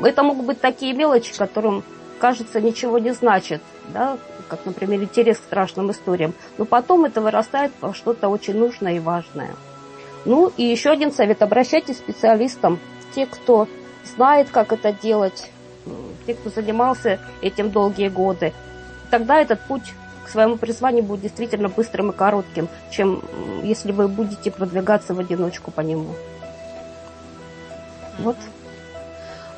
Это 0.00 0.22
могут 0.22 0.46
быть 0.46 0.60
такие 0.60 0.92
мелочи, 0.92 1.36
которым 1.36 1.82
кажется 2.18 2.60
ничего 2.60 2.98
не 2.98 3.12
значит, 3.12 3.62
да, 3.88 4.18
как, 4.48 4.64
например, 4.64 5.02
интерес 5.02 5.38
к 5.38 5.44
страшным 5.44 5.90
историям. 5.90 6.34
Но 6.58 6.64
потом 6.64 7.04
это 7.04 7.20
вырастает 7.20 7.72
во 7.80 7.94
что-то 7.94 8.28
очень 8.28 8.58
нужное 8.58 8.96
и 8.96 9.00
важное. 9.00 9.50
Ну 10.24 10.52
и 10.56 10.64
еще 10.64 10.90
один 10.90 11.12
совет. 11.12 11.42
Обращайтесь 11.42 11.96
к 11.96 11.98
специалистам. 11.98 12.78
Те, 13.14 13.26
кто 13.26 13.68
знает, 14.04 14.48
как 14.50 14.72
это 14.72 14.92
делать, 14.92 15.50
те, 16.26 16.34
кто 16.34 16.50
занимался 16.50 17.18
этим 17.40 17.70
долгие 17.70 18.08
годы. 18.08 18.52
Тогда 19.10 19.40
этот 19.40 19.60
путь 19.60 19.94
к 20.28 20.30
своему 20.30 20.58
призванию 20.58 21.02
будет 21.02 21.22
действительно 21.22 21.70
быстрым 21.70 22.10
и 22.10 22.14
коротким, 22.14 22.68
чем 22.90 23.22
если 23.62 23.92
вы 23.92 24.08
будете 24.08 24.50
продвигаться 24.50 25.14
в 25.14 25.18
одиночку 25.18 25.70
по 25.70 25.80
нему. 25.80 26.14
Вот. 28.18 28.36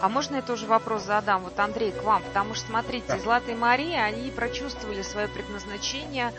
А 0.01 0.09
можно 0.09 0.37
я 0.37 0.43
тоже 0.43 0.67
вопрос 0.67 1.03
задам? 1.03 1.43
Вот, 1.43 1.59
Андрей, 1.59 1.91
к 1.91 2.05
вам, 2.05 2.23
потому 2.23 2.55
что, 2.55 2.69
смотрите, 2.69 3.07
да. 3.09 3.19
Златые 3.19 3.57
Марии, 3.57 3.97
они 3.97 4.31
прочувствовали 4.31 5.03
свое 5.03 5.27
предназначение. 5.27 6.33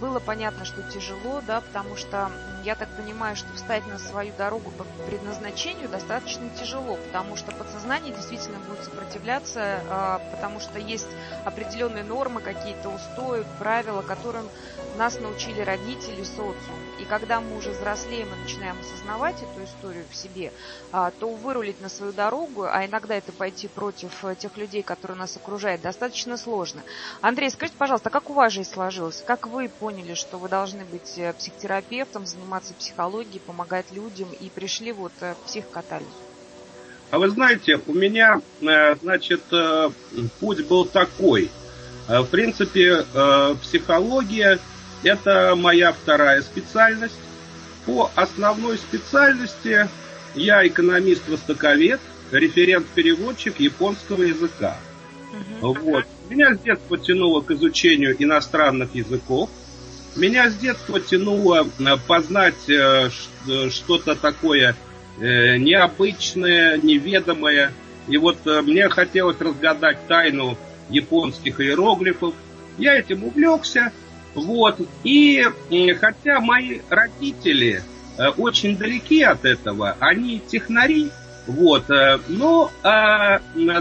Было 0.00 0.18
понятно, 0.18 0.64
что 0.64 0.82
тяжело, 0.82 1.40
да, 1.46 1.60
потому 1.60 1.96
что 1.96 2.30
я 2.64 2.74
так 2.74 2.88
понимаю, 2.96 3.36
что 3.36 3.52
встать 3.54 3.86
на 3.86 3.98
свою 3.98 4.32
дорогу 4.36 4.70
по 4.70 4.84
предназначению 5.06 5.88
достаточно 5.88 6.50
тяжело, 6.50 6.96
потому 6.96 7.36
что 7.36 7.52
подсознание 7.52 8.12
действительно 8.12 8.58
будет 8.58 8.84
сопротивляться, 8.84 9.80
а, 9.88 10.20
потому 10.32 10.60
что 10.60 10.78
есть 10.78 11.08
определенные 11.44 12.04
нормы, 12.04 12.40
какие-то 12.40 12.88
устои, 12.88 13.44
правила, 13.58 14.02
которым 14.02 14.48
нас 14.96 15.18
научили 15.20 15.60
родители, 15.60 16.24
социум. 16.24 16.56
И 16.98 17.04
когда 17.04 17.40
мы 17.40 17.56
уже 17.56 17.70
взрослеем 17.70 18.28
и 18.28 18.42
начинаем 18.42 18.76
осознавать 18.80 19.36
эту 19.36 19.64
историю 19.64 20.04
в 20.10 20.16
себе, 20.16 20.52
а, 20.90 21.12
то 21.12 21.28
вырулить 21.28 21.80
на 21.80 21.88
свою 21.88 22.12
дорогу, 22.12 22.64
а 22.64 22.84
иногда 22.84 23.14
это 23.14 23.32
пойти 23.32 23.68
против 23.68 24.24
э, 24.24 24.34
тех 24.34 24.56
людей, 24.56 24.82
которые 24.82 25.16
нас 25.16 25.36
окружают, 25.36 25.82
достаточно 25.82 26.36
сложно. 26.36 26.82
Андрей, 27.20 27.50
скажите, 27.50 27.78
пожалуйста, 27.78 28.10
как 28.10 28.28
у 28.30 28.32
вас 28.32 28.52
жизнь 28.52 28.70
сложилась? 28.70 29.22
Как 29.26 29.46
вы 29.46 29.67
поняли, 29.68 30.14
что 30.14 30.38
вы 30.38 30.48
должны 30.48 30.84
быть 30.84 31.16
э, 31.16 31.32
психотерапевтом, 31.32 32.26
заниматься 32.26 32.74
психологией, 32.74 33.40
помогать 33.40 33.86
людям 33.92 34.28
и 34.32 34.48
пришли 34.48 34.92
вот 34.92 35.12
э, 35.20 35.34
к 35.34 35.46
психокатализу? 35.46 36.10
А 37.10 37.18
вы 37.18 37.30
знаете, 37.30 37.80
у 37.86 37.94
меня, 37.94 38.42
значит, 38.60 39.40
путь 40.40 40.66
был 40.66 40.84
такой. 40.84 41.50
В 42.06 42.26
принципе, 42.26 43.06
психология– 43.62 44.58
это 45.02 45.54
моя 45.56 45.92
вторая 45.92 46.42
специальность. 46.42 47.16
По 47.86 48.10
основной 48.14 48.76
специальности 48.76 49.88
я 50.34 50.66
экономист-востоковед– 50.66 51.98
референт-переводчик 52.30 53.58
японского 53.58 54.22
языка. 54.22 54.76
Угу. 55.62 55.72
Вот. 55.80 56.04
Меня 56.28 56.54
с 56.54 56.58
детства 56.60 56.98
тянуло 56.98 57.40
к 57.40 57.50
изучению 57.52 58.14
иностранных 58.22 58.94
языков. 58.94 59.48
Меня 60.18 60.50
с 60.50 60.56
детства 60.56 60.98
тянуло 60.98 61.64
э, 61.78 61.96
познать 62.08 62.68
э, 62.68 63.08
э, 63.48 63.70
что-то 63.70 64.16
такое 64.16 64.74
необычное, 65.20 66.78
неведомое. 66.78 67.72
И 68.06 68.16
вот 68.18 68.38
мне 68.46 68.88
хотелось 68.88 69.40
разгадать 69.40 70.06
тайну 70.06 70.56
японских 70.90 71.60
иероглифов. 71.60 72.34
Я 72.78 72.96
этим 72.96 73.24
увлекся. 73.24 73.90
Вот. 74.36 74.78
И 75.02 75.44
хотя 76.00 76.38
мои 76.38 76.82
родители 76.88 77.82
очень 78.36 78.76
далеки 78.76 79.22
от 79.22 79.44
этого, 79.44 79.96
они 79.98 80.38
технари, 80.38 81.10
вот. 81.48 81.86
Но, 82.28 82.70
э, 82.84 83.38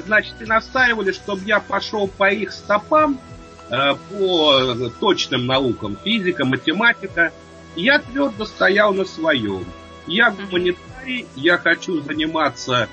значит, 0.08 0.42
и 0.42 0.46
настаивали, 0.46 1.12
чтобы 1.12 1.44
я 1.46 1.60
пошел 1.60 2.08
по 2.08 2.32
их 2.32 2.52
стопам, 2.52 3.20
по 3.70 4.76
точным 5.00 5.46
наукам, 5.46 5.98
физика, 6.04 6.46
математика. 6.46 7.32
Я 7.76 8.00
твердо 8.00 8.46
стоял 8.46 8.94
на 8.94 9.06
своем. 9.06 9.66
Я 10.08 10.32
гуманитарий, 10.32 11.28
я 11.36 11.58
хочу 11.58 12.02
заниматься 12.02 12.88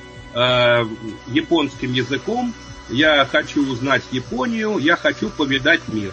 японским 1.28 1.92
языком, 1.92 2.52
я 2.90 3.24
хочу 3.24 3.70
узнать 3.70 4.02
Японию, 4.10 4.78
я 4.78 4.96
хочу 4.96 5.30
повидать 5.30 5.80
мир. 5.86 6.12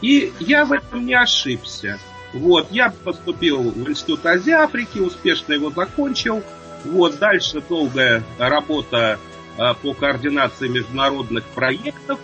И 0.00 0.32
я 0.38 0.64
в 0.64 0.72
этом 0.72 1.04
не 1.04 1.14
ошибся. 1.14 1.98
Вот, 2.32 2.68
я 2.70 2.90
поступил 2.90 3.62
в 3.62 3.90
Институт 3.90 4.24
Азии 4.24 4.52
Африки, 4.52 4.98
успешно 4.98 5.54
его 5.54 5.70
закончил– 5.70 6.42
вот, 6.84 7.18
дальше 7.18 7.62
долгая 7.68 8.24
работа 8.38 9.18
а, 9.56 9.74
по 9.74 9.94
координации 9.94 10.68
международных 10.68 11.44
проектов. 11.44 12.18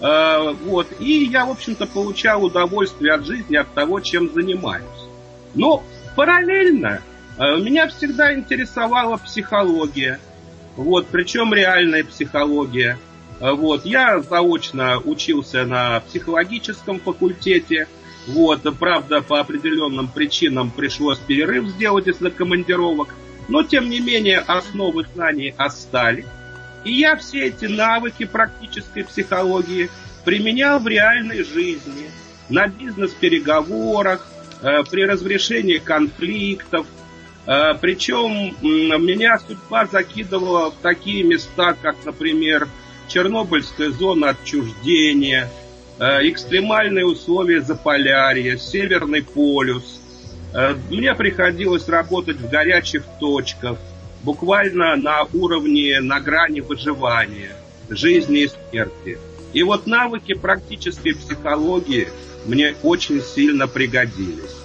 А, 0.00 0.52
вот, 0.52 0.88
и 0.98 1.24
я, 1.24 1.46
в 1.46 1.50
общем-то, 1.50 1.86
получал 1.86 2.44
удовольствие 2.44 3.12
от 3.12 3.26
жизни, 3.26 3.56
от 3.56 3.72
того, 3.74 4.00
чем 4.00 4.32
занимаюсь. 4.32 4.84
Но 5.54 5.82
параллельно 6.16 7.02
а, 7.38 7.56
меня 7.56 7.88
всегда 7.88 8.34
интересовала 8.34 9.16
психология. 9.16 10.18
Вот, 10.76 11.06
причем 11.06 11.54
реальная 11.54 12.04
психология. 12.04 12.98
Вот, 13.40 13.84
я 13.84 14.20
заочно 14.20 14.98
учился 14.98 15.64
на 15.64 16.00
психологическом 16.00 17.00
факультете. 17.00 17.88
Вот, 18.26 18.62
правда, 18.78 19.20
по 19.22 19.40
определенным 19.40 20.08
причинам 20.08 20.70
пришлось 20.70 21.18
перерыв 21.18 21.68
сделать 21.68 22.06
из-за 22.08 22.30
командировок. 22.30 23.08
Но, 23.48 23.62
тем 23.62 23.90
не 23.90 24.00
менее, 24.00 24.38
основы 24.38 25.04
знаний 25.14 25.54
остались. 25.56 26.24
И 26.84 26.92
я 26.92 27.16
все 27.16 27.46
эти 27.46 27.64
навыки 27.64 28.24
практической 28.24 29.04
психологии 29.04 29.90
применял 30.24 30.78
в 30.78 30.86
реальной 30.86 31.42
жизни, 31.42 32.10
на 32.48 32.66
бизнес-переговорах, 32.66 34.26
э, 34.62 34.82
при 34.90 35.04
разрешении 35.04 35.78
конфликтов. 35.78 36.86
Э, 37.46 37.72
причем 37.80 38.54
меня 38.62 39.38
судьба 39.38 39.86
закидывала 39.86 40.70
в 40.70 40.76
такие 40.82 41.24
места, 41.24 41.74
как, 41.80 41.96
например, 42.04 42.68
Чернобыльская 43.08 43.90
зона 43.90 44.30
отчуждения, 44.30 45.50
э, 45.98 46.28
экстремальные 46.28 47.06
условия 47.06 47.60
Заполярья, 47.62 48.56
Северный 48.56 49.22
полюс– 49.22 50.00
мне 50.88 51.16
приходилось 51.16 51.88
работать 51.88 52.36
в 52.36 52.48
горячих 52.48 53.02
точках, 53.18 53.76
буквально 54.24 54.96
на 54.96 55.26
уровне, 55.32 56.00
на 56.00 56.20
грани 56.20 56.60
выживания, 56.60 57.56
жизни 57.88 58.40
и 58.40 58.48
смерти. 58.48 59.18
И 59.52 59.62
вот 59.62 59.86
навыки 59.86 60.34
практической 60.34 61.14
психологии 61.14 62.08
мне 62.46 62.74
очень 62.82 63.22
сильно 63.22 63.68
пригодились. 63.68 64.56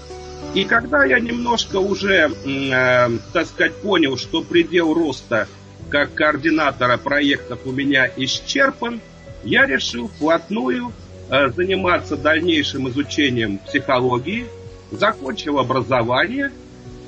И 0.56 0.64
когда 0.64 1.06
я 1.06 1.20
немножко 1.20 1.78
уже, 1.78 2.32
э, 2.32 3.10
так 3.34 3.46
сказать, 3.46 3.76
понял, 3.82 4.18
что 4.18 4.42
предел 4.42 4.94
роста 4.94 5.48
как 5.90 6.14
координатора 6.14 6.98
проектов 6.98 7.60
у 7.66 7.72
меня 7.72 8.10
исчерпан, 8.16 9.02
я 9.44 9.66
решил 9.66 10.08
вплотную 10.08 10.92
э, 11.30 11.50
заниматься 11.50 12.18
дальнейшим 12.18 12.90
изучением 12.90 13.60
психологии– 13.60 14.46
закончил 14.92 15.60
образование 15.60 16.52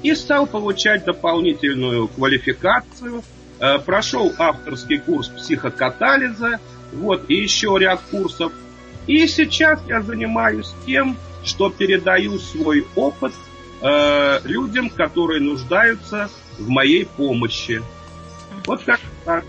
и 0.03 0.15
стал 0.15 0.48
получать 0.48 1.05
дополнительную 1.05 2.08
квалификацию, 2.08 3.24
э, 3.60 3.79
прошел 3.79 4.31
авторский 4.38 5.00
курс 5.00 5.27
психокатализа, 5.29 6.60
вот, 6.93 7.29
и 7.29 7.36
еще 7.36 7.75
ряд 7.79 8.01
курсов. 8.10 8.51
И 9.08 9.27
сейчас 9.27 9.79
я 9.88 10.01
занимаюсь 10.01 10.74
тем, 10.86 11.17
что 11.43 11.70
передаю 11.70 12.38
свой 12.39 12.86
опыт 12.96 13.34
э, 13.81 14.39
людям, 14.43 14.89
которые 14.89 15.41
нуждаются 15.41 16.29
в 16.58 16.70
моей 16.70 17.05
помощи. 17.05 17.81
Вот 18.65 18.84
как 18.84 19.00
так. 19.25 19.43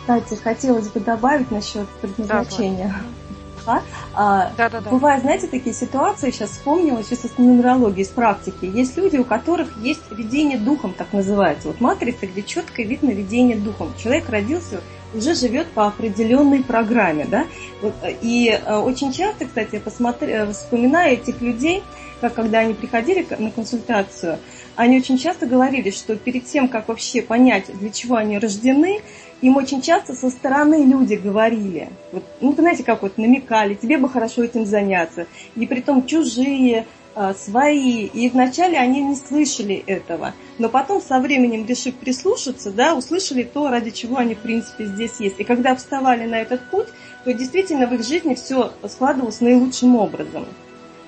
Кстати, 0.00 0.34
хотелось 0.42 0.88
бы 0.88 1.00
добавить 1.00 1.50
насчет 1.50 1.88
предназначения. 2.02 2.88
Да, 2.88 3.23
да? 3.66 3.82
А, 4.14 4.52
да, 4.56 4.68
да, 4.68 4.80
да. 4.80 4.90
Бывают, 4.90 5.22
знаете, 5.22 5.46
такие 5.46 5.74
ситуации, 5.74 6.30
сейчас 6.30 6.50
вспомнила, 6.50 7.02
сейчас 7.02 7.24
из 7.24 7.38
нумерологии, 7.38 8.02
из 8.02 8.08
практики. 8.08 8.64
Есть 8.64 8.96
люди, 8.96 9.16
у 9.16 9.24
которых 9.24 9.76
есть 9.78 10.02
видение 10.10 10.58
духом, 10.58 10.94
так 10.96 11.12
называется. 11.12 11.68
Вот 11.68 11.80
матрица, 11.80 12.26
где 12.26 12.42
четко 12.42 12.82
видно 12.82 13.10
видение 13.10 13.56
духом. 13.56 13.92
Человек 13.98 14.28
родился, 14.28 14.80
уже 15.14 15.34
живет 15.34 15.66
по 15.68 15.86
определенной 15.86 16.62
программе, 16.62 17.26
да. 17.30 17.46
Вот, 17.80 17.94
и 18.22 18.48
э, 18.48 18.76
очень 18.76 19.12
часто, 19.12 19.46
кстати, 19.46 19.74
я 19.74 19.80
посмотри, 19.80 20.32
э, 20.32 20.52
вспоминаю 20.52 21.14
этих 21.14 21.40
людей, 21.40 21.82
как 22.20 22.34
когда 22.34 22.60
они 22.60 22.74
приходили 22.74 23.26
на 23.38 23.50
консультацию, 23.50 24.38
они 24.76 24.98
очень 24.98 25.18
часто 25.18 25.46
говорили, 25.46 25.90
что 25.90 26.16
перед 26.16 26.46
тем, 26.46 26.68
как 26.68 26.88
вообще 26.88 27.22
понять, 27.22 27.66
для 27.78 27.90
чего 27.90 28.16
они 28.16 28.38
рождены, 28.38 29.00
им 29.40 29.56
очень 29.56 29.82
часто 29.82 30.14
со 30.14 30.30
стороны 30.30 30.84
люди 30.84 31.14
говорили, 31.14 31.90
вот, 32.12 32.24
ну, 32.40 32.54
знаете, 32.54 32.82
как 32.82 33.02
вот 33.02 33.18
намекали, 33.18 33.74
тебе 33.74 33.98
бы 33.98 34.08
хорошо 34.08 34.42
этим 34.42 34.64
заняться. 34.64 35.26
И 35.54 35.66
при 35.66 35.80
том 35.80 36.06
чужие, 36.06 36.86
свои. 37.36 38.06
И 38.06 38.28
вначале 38.28 38.78
они 38.78 39.02
не 39.02 39.16
слышали 39.16 39.82
этого. 39.86 40.34
Но 40.58 40.68
потом, 40.68 41.00
со 41.00 41.20
временем, 41.20 41.66
решив 41.66 41.94
прислушаться, 41.94 42.70
да, 42.70 42.94
услышали 42.94 43.42
то, 43.42 43.68
ради 43.68 43.90
чего 43.90 44.18
они, 44.18 44.34
в 44.34 44.38
принципе, 44.38 44.86
здесь 44.86 45.20
есть. 45.20 45.38
И 45.38 45.44
когда 45.44 45.74
вставали 45.74 46.26
на 46.26 46.40
этот 46.40 46.68
путь, 46.70 46.88
то 47.24 47.32
действительно 47.32 47.86
в 47.86 47.94
их 47.94 48.04
жизни 48.04 48.34
все 48.34 48.72
складывалось 48.88 49.40
наилучшим 49.40 49.96
образом. 49.96 50.46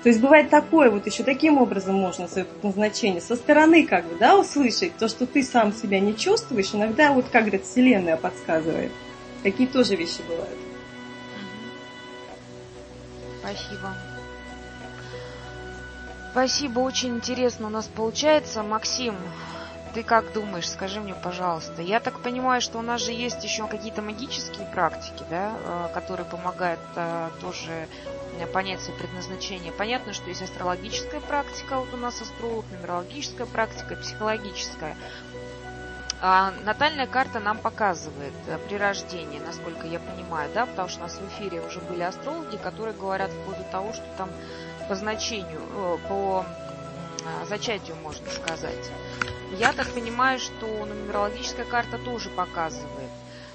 То 0.03 0.09
есть 0.09 0.21
бывает 0.21 0.49
такое, 0.49 0.89
вот 0.89 1.05
еще 1.05 1.23
таким 1.23 1.57
образом 1.57 1.95
можно 1.95 2.27
свое 2.27 2.45
предназначение 2.45 3.19
со 3.19 3.35
стороны 3.35 3.85
как 3.85 4.05
бы, 4.05 4.15
да, 4.15 4.37
услышать, 4.37 4.95
то, 4.97 5.07
что 5.07 5.25
ты 5.25 5.43
сам 5.43 5.73
себя 5.73 5.99
не 5.99 6.15
чувствуешь, 6.15 6.73
иногда 6.73 7.11
вот, 7.11 7.25
как 7.31 7.43
говорят, 7.43 7.65
Вселенная 7.65 8.15
подсказывает. 8.15 8.91
Такие 9.43 9.67
тоже 9.67 9.95
вещи 9.95 10.21
бывают. 10.27 10.57
Спасибо. 13.41 13.93
Спасибо, 16.37 16.81
очень 16.81 17.15
интересно 17.15 17.65
у 17.65 17.71
нас 17.71 17.87
получается. 17.87 18.61
Максим, 18.61 19.15
ты 19.95 20.03
как 20.03 20.33
думаешь, 20.33 20.69
скажи 20.69 21.01
мне, 21.01 21.15
пожалуйста. 21.15 21.81
Я 21.81 21.99
так 21.99 22.19
понимаю, 22.19 22.61
что 22.61 22.77
у 22.77 22.83
нас 22.83 23.01
же 23.01 23.11
есть 23.11 23.43
еще 23.43 23.65
какие-то 23.65 24.03
магические 24.03 24.67
практики, 24.67 25.25
да, 25.31 25.57
э, 25.59 25.87
которые 25.95 26.27
помогают 26.27 26.79
э, 26.95 27.29
тоже 27.41 27.87
понять 28.53 28.81
свое 28.81 28.99
предназначение. 28.99 29.71
Понятно, 29.71 30.13
что 30.13 30.29
есть 30.29 30.43
астрологическая 30.43 31.21
практика, 31.21 31.79
вот 31.79 31.91
у 31.91 31.97
нас 31.97 32.21
астролог, 32.21 32.65
нумерологическая 32.69 33.47
практика, 33.47 33.95
психологическая. 33.95 34.95
А 36.21 36.53
натальная 36.65 37.07
карта 37.07 37.39
нам 37.39 37.57
показывает 37.57 38.33
э, 38.45 38.59
при 38.69 38.75
рождении, 38.75 39.39
насколько 39.39 39.87
я 39.87 39.99
понимаю, 39.99 40.51
да, 40.53 40.67
потому 40.67 40.87
что 40.87 40.99
у 40.99 41.03
нас 41.03 41.15
в 41.15 41.27
эфире 41.29 41.61
уже 41.61 41.79
были 41.79 42.03
астрологи, 42.03 42.57
которые 42.57 42.93
говорят 42.93 43.31
вплоть 43.31 43.57
до 43.57 43.63
того, 43.63 43.91
что 43.91 44.05
там 44.19 44.29
по 44.87 44.95
значению, 44.95 45.61
э, 45.75 45.97
по 46.07 46.45
а, 47.25 47.45
зачатию, 47.45 47.95
можно 48.03 48.29
сказать. 48.31 48.91
Я 49.57 49.73
так 49.73 49.87
понимаю, 49.89 50.39
что 50.39 50.65
нумерологическая 50.65 51.65
карта 51.65 51.97
тоже 51.97 52.29
показывает. 52.29 53.09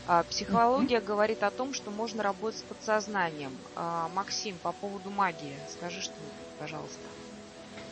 А 0.07 0.25
психология 0.25 1.01
говорит 1.01 1.43
о 1.43 1.51
том, 1.51 1.75
что 1.75 1.91
можно 1.91 2.23
работать 2.23 2.61
с 2.61 2.63
подсознанием. 2.63 3.53
А, 3.77 4.09
Максим, 4.15 4.57
по 4.63 4.73
поводу 4.73 5.11
магии, 5.11 5.55
скажи 5.71 6.01
что-нибудь, 6.01 6.59
пожалуйста. 6.59 7.01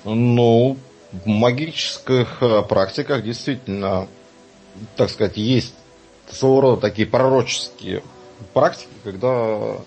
Ну, 0.05 0.77
в 1.13 1.27
магических 1.27 2.43
э, 2.43 2.63
практиках 2.63 3.23
действительно 3.23 4.09
так 4.97 5.11
сказать, 5.11 5.37
есть 5.37 5.75
своего 6.31 6.61
рода 6.61 6.81
такие 6.81 7.07
пророческие 7.07 8.03
практики, 8.53 8.91
когда 9.05 9.79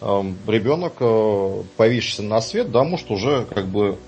ребенок, 0.00 0.94
э, 1.00 1.62
появившийся 1.76 2.22
на 2.22 2.40
свет, 2.40 2.70
да, 2.70 2.84
может 2.84 3.10
уже 3.10 3.46
как 3.52 3.66
бы 3.66 3.98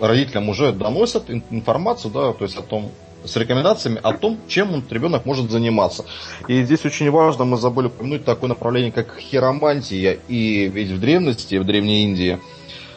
родителям 0.00 0.48
уже 0.48 0.72
доносят 0.72 1.30
информацию, 1.50 2.12
да, 2.12 2.32
то 2.32 2.44
есть 2.44 2.56
о 2.56 2.62
том, 2.62 2.90
с 3.24 3.36
рекомендациями 3.36 4.00
о 4.02 4.14
том, 4.14 4.38
чем 4.48 4.72
он, 4.72 4.84
ребенок 4.90 5.26
может 5.26 5.50
заниматься. 5.50 6.04
И 6.48 6.62
здесь 6.64 6.84
очень 6.84 7.10
важно, 7.10 7.44
мы 7.44 7.56
забыли 7.56 7.86
упомянуть 7.86 8.24
такое 8.24 8.48
направление, 8.48 8.92
как 8.92 9.16
хиромантия. 9.18 10.18
И 10.28 10.68
ведь 10.68 10.88
в 10.88 11.00
древности, 11.00 11.56
в 11.56 11.64
Древней 11.64 12.04
Индии, 12.04 12.40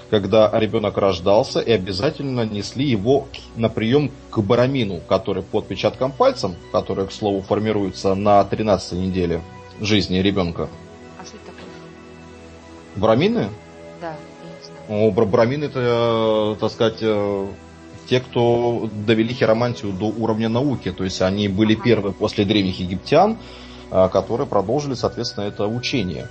когда 0.09 0.50
ребенок 0.53 0.97
рождался, 0.97 1.59
и 1.59 1.71
обязательно 1.71 2.45
несли 2.45 2.85
его 2.85 3.27
на 3.55 3.69
прием 3.69 4.12
к 4.29 4.39
барамину, 4.39 5.01
который 5.07 5.43
по 5.43 5.59
отпечаткам 5.59 6.12
пальцем, 6.12 6.55
который, 6.71 7.07
к 7.07 7.12
слову, 7.12 7.41
формируется 7.41 8.15
на 8.15 8.43
13 8.43 8.93
неделе 8.93 9.41
жизни 9.81 10.19
ребенка. 10.19 10.69
Брамины? 12.96 13.50
Да, 14.02 14.12
я 14.12 14.50
не 14.50 14.88
знаю. 14.88 15.08
О, 15.08 15.12
брамины 15.12 15.66
это, 15.66 16.58
так 16.60 16.72
сказать, 16.72 16.98
э, 17.02 17.48
те, 18.10 18.20
кто 18.20 18.90
довели 19.06 19.34
хиромантию 19.34 19.94
до 19.94 20.06
уровня 20.06 20.50
науки. 20.50 20.92
То 20.92 21.04
есть 21.04 21.22
они 21.22 21.48
были 21.48 21.74
ага. 21.74 21.84
первые 21.84 22.14
после 22.14 22.46
древних 22.46 22.80
египтян, 22.80 23.38
э, 23.92 24.10
которые 24.10 24.48
продолжили, 24.48 24.94
соответственно, 24.94 25.46
это 25.46 25.68
учение. 25.68 26.28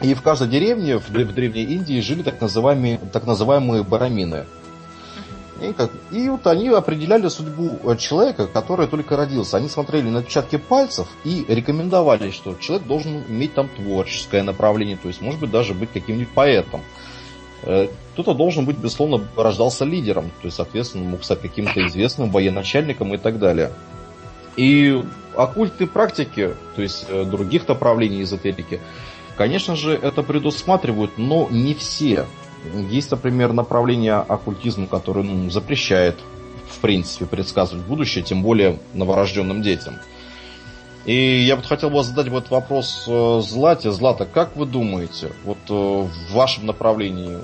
И 0.00 0.14
в 0.14 0.22
каждой 0.22 0.48
деревне 0.48 0.98
в, 0.98 1.10
в 1.10 1.34
Древней 1.34 1.64
Индии 1.64 2.00
жили 2.00 2.22
так 2.22 2.40
называемые, 2.40 2.98
так 3.12 3.26
называемые 3.26 3.82
барамины. 3.82 4.46
И, 5.60 5.72
как, 5.74 5.90
и 6.10 6.28
вот 6.28 6.46
они 6.46 6.68
определяли 6.68 7.28
судьбу 7.28 7.78
э, 7.84 7.96
человека, 7.96 8.46
который 8.46 8.86
только 8.86 9.16
родился. 9.16 9.58
Они 9.58 9.68
смотрели 9.68 10.08
на 10.08 10.20
отпечатки 10.20 10.56
пальцев 10.56 11.06
и 11.22 11.44
рекомендовали, 11.48 12.30
что 12.30 12.54
человек 12.54 12.86
должен 12.86 13.24
иметь 13.28 13.54
там 13.54 13.68
творческое 13.68 14.42
направление, 14.42 14.96
то 14.96 15.08
есть, 15.08 15.20
может 15.20 15.38
быть, 15.38 15.50
даже 15.50 15.74
быть 15.74 15.90
каким-нибудь 15.92 16.32
поэтом. 16.32 16.80
Э, 17.62 17.88
кто-то 18.14 18.32
должен 18.32 18.64
быть, 18.64 18.78
безусловно, 18.78 19.22
рождался 19.36 19.84
лидером, 19.84 20.30
то 20.40 20.46
есть, 20.46 20.56
соответственно, 20.56 21.04
мог 21.04 21.24
стать 21.24 21.42
каким-то 21.42 21.86
известным 21.86 22.30
военачальником 22.30 23.14
и 23.14 23.18
так 23.18 23.38
далее. 23.38 23.70
И 24.56 25.02
оккультные 25.36 25.88
практики, 25.88 26.54
то 26.74 26.80
есть 26.80 27.04
э, 27.08 27.24
других 27.24 27.68
направлений 27.68 28.22
эзотерики, 28.22 28.80
Конечно 29.40 29.74
же, 29.74 29.94
это 29.94 30.22
предусматривают, 30.22 31.12
но 31.16 31.48
не 31.50 31.72
все. 31.72 32.26
Есть, 32.90 33.10
например, 33.10 33.52
направление 33.52 34.14
оккультизма, 34.14 34.86
которое 34.86 35.22
ну, 35.22 35.50
запрещает, 35.50 36.16
в 36.68 36.78
принципе, 36.80 37.26
предсказывать 37.26 37.84
будущее, 37.84 38.22
тем 38.22 38.42
более 38.42 38.78
новорожденным 38.94 39.62
детям. 39.62 39.98
И 41.06 41.40
я 41.40 41.56
вот 41.56 41.64
хотел 41.64 41.90
бы 41.90 42.02
задать 42.02 42.28
вот 42.28 42.50
вопрос 42.50 43.04
э, 43.08 43.40
Злате. 43.42 43.90
Злата, 43.90 44.26
как 44.26 44.54
вы 44.56 44.66
думаете, 44.66 45.32
вот 45.44 45.58
э, 45.68 45.72
в 45.72 46.32
вашем 46.32 46.66
направлении, 46.66 47.38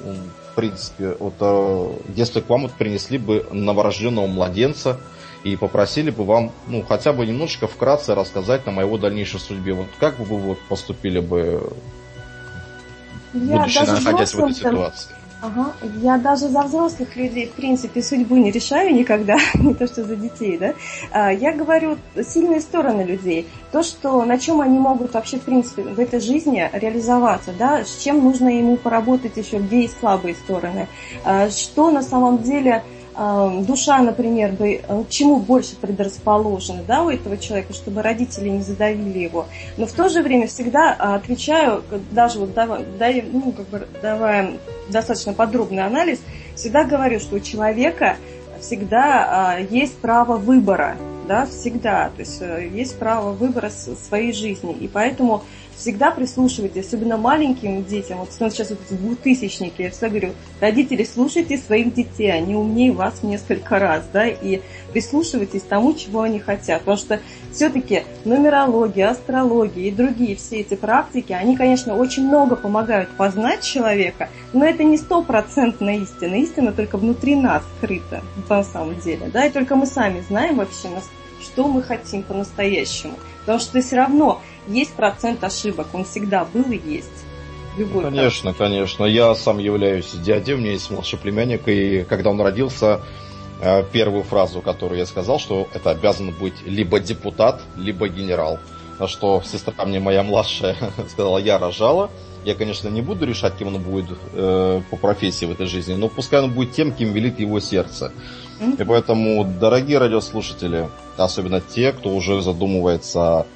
в 0.50 0.54
принципе, 0.54 1.16
вот 1.18 1.34
э, 1.40 1.92
если 2.14 2.40
к 2.40 2.48
вам 2.50 2.62
вот 2.62 2.72
принесли 2.72 3.16
бы 3.16 3.46
новорожденного 3.50 4.26
младенца, 4.26 5.00
и 5.46 5.54
попросили 5.54 6.10
бы 6.10 6.24
вам, 6.24 6.50
ну, 6.66 6.82
хотя 6.82 7.12
бы 7.12 7.24
немножечко 7.24 7.68
вкратце 7.68 8.16
рассказать 8.16 8.66
нам 8.66 8.80
о 8.80 8.82
его 8.82 8.98
дальнейшей 8.98 9.38
судьбе. 9.38 9.74
Вот 9.74 9.86
как 10.00 10.18
бы 10.18 10.24
вы 10.24 10.38
вот 10.38 10.58
поступили 10.68 11.20
бы, 11.20 11.72
Я 13.44 13.58
будучи 13.58 13.78
находясь 13.78 14.34
в 14.34 14.38
этой 14.38 14.54
ситуации? 14.54 15.10
Ага. 15.42 15.72
Я 16.02 16.16
даже 16.16 16.48
за 16.48 16.62
взрослых 16.62 17.14
людей, 17.14 17.46
в 17.46 17.52
принципе, 17.52 18.02
судьбу 18.02 18.36
не 18.36 18.50
решаю 18.50 18.94
никогда, 18.94 19.36
не 19.54 19.74
то 19.74 19.86
что 19.86 20.02
за 20.04 20.16
детей, 20.16 20.56
да. 20.56 20.74
А, 21.12 21.30
я 21.30 21.52
говорю 21.52 21.98
сильные 22.26 22.60
стороны 22.60 23.02
людей, 23.02 23.46
то, 23.70 23.82
что 23.82 24.24
на 24.24 24.38
чем 24.38 24.60
они 24.62 24.78
могут 24.78 25.12
вообще, 25.12 25.36
в 25.36 25.42
принципе, 25.42 25.82
в 25.82 26.00
этой 26.00 26.20
жизни 26.20 26.68
реализоваться, 26.72 27.52
да, 27.56 27.84
с 27.84 28.02
чем 28.02 28.24
нужно 28.24 28.48
ему 28.48 28.76
поработать 28.76 29.36
еще, 29.36 29.58
где 29.58 29.82
есть 29.82 30.00
слабые 30.00 30.34
стороны, 30.34 30.88
а, 31.24 31.50
что 31.50 31.90
на 31.90 32.02
самом 32.02 32.42
деле 32.42 32.82
душа, 33.16 33.98
например, 34.02 34.52
бы 34.52 34.74
э, 34.74 35.04
к 35.04 35.08
чему 35.08 35.38
больше 35.38 35.74
предрасположена 35.76 36.82
да, 36.86 37.02
у 37.02 37.08
этого 37.08 37.38
человека, 37.38 37.72
чтобы 37.72 38.02
родители 38.02 38.50
не 38.50 38.62
задавили 38.62 39.20
его. 39.20 39.46
Но 39.78 39.86
в 39.86 39.92
то 39.92 40.08
же 40.10 40.22
время 40.22 40.46
всегда 40.48 40.94
а, 40.98 41.14
отвечаю, 41.14 41.82
даже 42.10 42.38
вот 42.38 42.52
давая, 42.52 42.84
ну, 43.32 43.52
как 43.52 43.68
бы 43.68 43.88
давая 44.02 44.58
достаточно 44.90 45.32
подробный 45.32 45.84
анализ, 45.84 46.20
всегда 46.54 46.84
говорю, 46.84 47.18
что 47.18 47.36
у 47.36 47.40
человека 47.40 48.16
всегда 48.60 49.54
а, 49.54 49.60
есть 49.60 49.96
право 49.98 50.36
выбора, 50.36 50.96
да, 51.26 51.46
всегда, 51.46 52.10
то 52.10 52.20
есть 52.20 52.38
э, 52.40 52.68
есть 52.72 52.98
право 52.98 53.32
выбора 53.32 53.70
своей 53.70 54.32
жизни, 54.32 54.72
и 54.72 54.88
поэтому 54.88 55.42
всегда 55.76 56.10
прислушивайтесь, 56.10 56.86
особенно 56.86 57.16
маленьким 57.16 57.84
детям. 57.84 58.18
Вот 58.18 58.32
сейчас 58.32 58.70
вот 58.70 58.78
эти 58.86 58.98
двухтысячники, 58.98 59.82
я 59.82 59.90
всегда 59.90 60.08
говорю, 60.08 60.32
родители, 60.60 61.04
слушайте 61.04 61.58
своих 61.58 61.94
детей, 61.94 62.32
они 62.32 62.54
умнее 62.54 62.92
вас 62.92 63.14
в 63.20 63.24
несколько 63.24 63.78
раз, 63.78 64.04
да, 64.12 64.26
и 64.26 64.62
прислушивайтесь 64.92 65.62
тому, 65.62 65.94
чего 65.94 66.22
они 66.22 66.40
хотят. 66.40 66.80
Потому 66.80 66.96
что 66.96 67.20
все-таки 67.52 68.04
нумерология, 68.24 69.10
астрология 69.10 69.88
и 69.88 69.90
другие 69.90 70.36
все 70.36 70.60
эти 70.60 70.74
практики, 70.74 71.32
они, 71.32 71.56
конечно, 71.56 71.94
очень 71.94 72.26
много 72.26 72.56
помогают 72.56 73.10
познать 73.10 73.62
человека, 73.62 74.28
но 74.52 74.64
это 74.64 74.82
не 74.84 74.96
стопроцентная 74.96 75.98
истина. 75.98 76.34
Истина 76.34 76.72
только 76.72 76.96
внутри 76.98 77.36
нас 77.36 77.62
скрыта, 77.78 78.22
на 78.48 78.64
самом 78.64 78.98
деле, 79.00 79.30
да, 79.32 79.46
и 79.46 79.50
только 79.50 79.76
мы 79.76 79.86
сами 79.86 80.22
знаем 80.28 80.56
вообще, 80.56 80.88
что 81.40 81.68
мы 81.68 81.82
хотим 81.82 82.22
по-настоящему. 82.22 83.14
Потому 83.40 83.60
что 83.60 83.80
все 83.80 83.96
равно 83.96 84.42
есть 84.66 84.94
процент 84.94 85.42
ошибок, 85.44 85.88
он 85.92 86.04
всегда 86.04 86.44
был 86.44 86.70
и 86.70 86.78
есть. 86.78 87.24
Любой 87.76 88.04
конечно, 88.04 88.52
практике. 88.52 88.64
конечно. 88.64 89.04
Я 89.04 89.34
сам 89.34 89.58
являюсь 89.58 90.10
дядей, 90.12 90.54
у 90.54 90.58
меня 90.58 90.72
есть 90.72 90.90
младший 90.90 91.18
племянник, 91.18 91.68
и 91.68 92.04
когда 92.04 92.30
он 92.30 92.40
родился, 92.40 93.00
э, 93.60 93.84
первую 93.92 94.22
фразу, 94.24 94.62
которую 94.62 94.98
я 94.98 95.06
сказал, 95.06 95.38
что 95.38 95.68
это 95.74 95.90
обязан 95.90 96.32
быть 96.32 96.54
либо 96.64 97.00
депутат, 97.00 97.60
либо 97.76 98.08
генерал. 98.08 98.58
На 98.98 99.08
что 99.08 99.42
сестра 99.44 99.84
мне 99.84 100.00
моя 100.00 100.22
младшая 100.22 100.76
сказала, 101.10 101.38
я 101.38 101.58
рожала. 101.58 102.10
Я, 102.46 102.54
конечно, 102.54 102.88
не 102.88 103.02
буду 103.02 103.26
решать, 103.26 103.56
кем 103.58 103.74
он 103.74 103.82
будет 103.82 104.06
э, 104.32 104.80
по 104.90 104.96
профессии 104.96 105.46
в 105.46 105.50
этой 105.50 105.66
жизни, 105.66 105.94
но 105.94 106.08
пускай 106.08 106.40
он 106.40 106.52
будет 106.52 106.72
тем, 106.72 106.92
кем 106.92 107.12
велит 107.12 107.40
его 107.40 107.58
сердце. 107.58 108.12
И 108.78 108.84
поэтому, 108.84 109.44
дорогие 109.44 109.98
радиослушатели, 109.98 110.88
особенно 111.16 111.60
те, 111.60 111.92
кто 111.92 112.10
уже 112.10 112.40
задумывается 112.40 113.46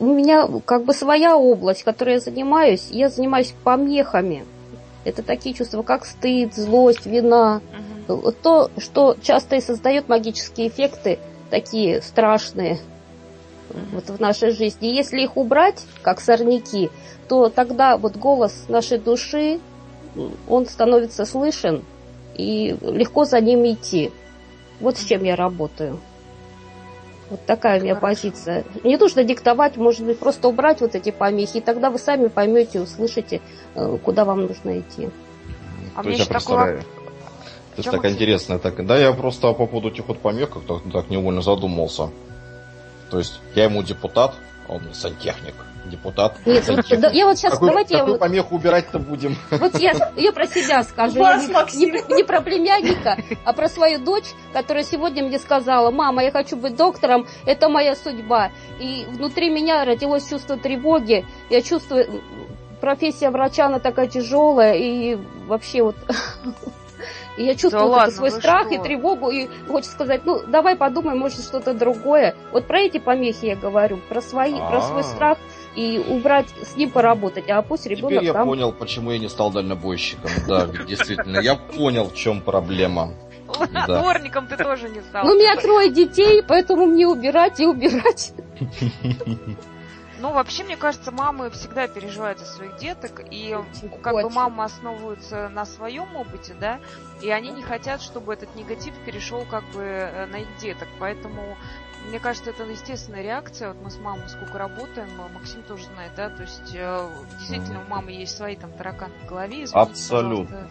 У 0.00 0.06
меня 0.06 0.48
как 0.64 0.84
бы 0.84 0.94
своя 0.94 1.36
область, 1.36 1.82
которой 1.82 2.14
я 2.14 2.20
занимаюсь. 2.20 2.88
Я 2.90 3.10
занимаюсь 3.10 3.52
помехами. 3.64 4.46
Это 5.04 5.22
такие 5.22 5.54
чувства, 5.54 5.82
как 5.82 6.06
стыд, 6.06 6.54
злость, 6.54 7.04
вина. 7.04 7.60
Угу. 8.08 8.32
То, 8.32 8.70
что 8.78 9.14
часто 9.20 9.56
и 9.56 9.60
создает 9.60 10.08
магические 10.08 10.68
эффекты, 10.68 11.18
такие 11.50 12.00
страшные, 12.00 12.80
вот 13.92 14.08
в 14.08 14.20
нашей 14.20 14.50
жизни. 14.50 14.88
Если 14.88 15.22
их 15.22 15.36
убрать, 15.36 15.84
как 16.02 16.20
сорняки, 16.20 16.90
то 17.28 17.48
тогда 17.48 17.96
вот 17.96 18.16
голос 18.16 18.66
нашей 18.68 18.98
души, 18.98 19.60
он 20.48 20.66
становится 20.66 21.24
слышен, 21.24 21.84
и 22.36 22.76
легко 22.82 23.24
за 23.24 23.40
ним 23.40 23.64
идти. 23.66 24.12
Вот 24.80 24.98
с 24.98 25.04
чем 25.04 25.24
я 25.24 25.36
работаю. 25.36 25.98
Вот 27.30 27.44
такая 27.44 27.80
у 27.80 27.82
меня 27.82 27.96
позиция. 27.96 28.64
Не 28.84 28.96
нужно 28.96 29.24
диктовать, 29.24 29.76
может 29.76 30.04
быть, 30.04 30.18
просто 30.18 30.48
убрать 30.48 30.80
вот 30.80 30.94
эти 30.94 31.10
помехи, 31.10 31.56
и 31.58 31.60
тогда 31.60 31.90
вы 31.90 31.98
сами 31.98 32.28
поймете, 32.28 32.80
услышите, 32.80 33.40
э, 33.74 33.98
куда 34.04 34.24
вам 34.24 34.42
нужно 34.42 34.78
идти. 34.78 35.08
А 35.96 36.02
То 36.02 36.10
есть 36.10 36.20
я 36.20 36.26
представляю. 36.26 36.78
Такое... 36.78 36.92
То 37.74 37.82
есть 37.82 37.90
так 37.90 38.04
интересно. 38.06 38.58
Так, 38.58 38.86
да, 38.86 38.96
я 38.96 39.12
просто 39.12 39.52
по 39.52 39.66
поводу 39.66 39.88
этих 39.88 40.06
вот 40.06 40.18
помех 40.18 40.50
как-то 40.50 40.80
так 40.92 41.10
невольно 41.10 41.42
задумался. 41.42 42.10
То 43.10 43.18
есть 43.18 43.40
я 43.54 43.64
ему 43.64 43.82
депутат, 43.82 44.34
а 44.68 44.72
он 44.74 44.82
сантехник. 44.92 45.54
Депутат. 45.84 46.34
Нет, 46.44 46.64
сантехник. 46.64 47.00
Да, 47.00 47.10
я 47.10 47.26
вот 47.26 47.38
сейчас, 47.38 47.52
какую, 47.52 47.70
давайте 47.70 47.96
какую 47.96 48.14
я... 48.14 48.18
помеху 48.18 48.56
убирать-то 48.56 48.98
будем? 48.98 49.36
Вот 49.52 49.78
я, 49.78 49.92
я 50.16 50.32
про 50.32 50.46
себя 50.46 50.82
скажу. 50.82 51.20
Вас, 51.20 51.46
не, 51.74 51.86
не, 51.86 52.16
не 52.16 52.24
про 52.24 52.40
племянника, 52.40 53.16
а 53.44 53.52
про 53.52 53.68
свою 53.68 54.00
дочь, 54.00 54.24
которая 54.52 54.82
сегодня 54.82 55.22
мне 55.22 55.38
сказала, 55.38 55.92
мама, 55.92 56.24
я 56.24 56.32
хочу 56.32 56.56
быть 56.56 56.74
доктором, 56.74 57.28
это 57.44 57.68
моя 57.68 57.94
судьба. 57.94 58.50
И 58.80 59.06
внутри 59.08 59.48
меня 59.48 59.84
родилось 59.84 60.28
чувство 60.28 60.56
тревоги. 60.56 61.24
Я 61.50 61.62
чувствую, 61.62 62.20
профессия 62.80 63.30
врача, 63.30 63.66
она 63.66 63.78
такая 63.78 64.08
тяжелая, 64.08 64.74
и 64.74 65.16
вообще 65.46 65.82
вот 65.82 65.96
И 67.36 67.44
я 67.44 67.54
чувствую 67.54 67.84
да 67.84 67.96
ладно, 67.98 68.12
свой 68.12 68.30
страх 68.30 68.66
что? 68.66 68.74
и 68.74 68.78
тревогу, 68.78 69.30
и 69.30 69.48
хочется 69.68 69.92
сказать, 69.92 70.22
ну, 70.24 70.42
давай 70.46 70.76
подумай, 70.76 71.14
может, 71.14 71.40
что-то 71.40 71.74
другое. 71.74 72.34
Вот 72.52 72.66
про 72.66 72.80
эти 72.80 72.98
помехи 72.98 73.46
я 73.46 73.56
говорю, 73.56 73.98
про 74.08 74.20
свои, 74.20 74.54
А-а-а. 74.54 74.70
про 74.70 74.82
свой 74.82 75.00
а. 75.00 75.04
страх 75.04 75.38
и 75.74 76.02
убрать, 76.08 76.46
с 76.62 76.76
ним 76.76 76.90
поработать, 76.90 77.48
а 77.50 77.60
пусть 77.62 77.86
ребенок 77.86 78.12
Теперь 78.12 78.24
я 78.24 78.32
там... 78.32 78.46
понял, 78.48 78.72
почему 78.72 79.10
я 79.10 79.18
не 79.18 79.28
стал 79.28 79.50
дальнобойщиком. 79.50 80.30
Да, 80.48 80.66
действительно, 80.66 81.38
я 81.38 81.56
понял, 81.56 82.08
в 82.08 82.14
чем 82.14 82.40
проблема. 82.40 83.12
Дворником 83.86 84.48
ты 84.48 84.56
тоже 84.56 84.88
не 84.88 85.00
стал. 85.02 85.24
Ну, 85.24 85.32
у 85.32 85.34
меня 85.34 85.56
трое 85.56 85.90
детей, 85.90 86.42
поэтому 86.42 86.86
мне 86.86 87.06
убирать 87.06 87.60
и 87.60 87.66
убирать. 87.66 88.32
Ну, 90.26 90.32
вообще, 90.32 90.64
мне 90.64 90.76
кажется, 90.76 91.12
мамы 91.12 91.50
всегда 91.50 91.86
переживают 91.86 92.40
за 92.40 92.46
своих 92.46 92.78
деток, 92.78 93.22
и 93.30 93.54
очень, 93.54 93.88
как 94.02 94.12
бы 94.12 94.28
мамы 94.28 94.64
основываются 94.64 95.48
на 95.50 95.64
своем 95.64 96.16
опыте, 96.16 96.52
да, 96.60 96.80
и 97.22 97.30
они 97.30 97.50
не 97.50 97.62
хотят, 97.62 98.02
чтобы 98.02 98.32
этот 98.32 98.52
негатив 98.56 98.92
перешел 99.04 99.44
как 99.44 99.62
бы 99.66 99.82
э, 99.82 100.26
на 100.26 100.38
их 100.38 100.48
деток. 100.58 100.88
Поэтому, 100.98 101.56
мне 102.08 102.18
кажется, 102.18 102.50
это 102.50 102.64
естественная 102.64 103.22
реакция. 103.22 103.68
Вот 103.68 103.80
мы 103.84 103.88
с 103.88 103.98
мамой 103.98 104.28
сколько 104.28 104.58
работаем, 104.58 105.08
Максим 105.32 105.62
тоже 105.62 105.84
знает, 105.84 106.10
да, 106.16 106.28
то 106.28 106.42
есть 106.42 106.74
э, 106.74 107.08
действительно 107.38 107.84
у 107.84 107.88
мамы 107.88 108.10
есть 108.10 108.36
свои 108.36 108.56
там 108.56 108.72
тараканы 108.72 109.14
в 109.22 109.28
голове. 109.28 109.62
Извините, 109.62 109.78
Абсолютно. 109.78 110.44
Пожалуйста 110.44 110.70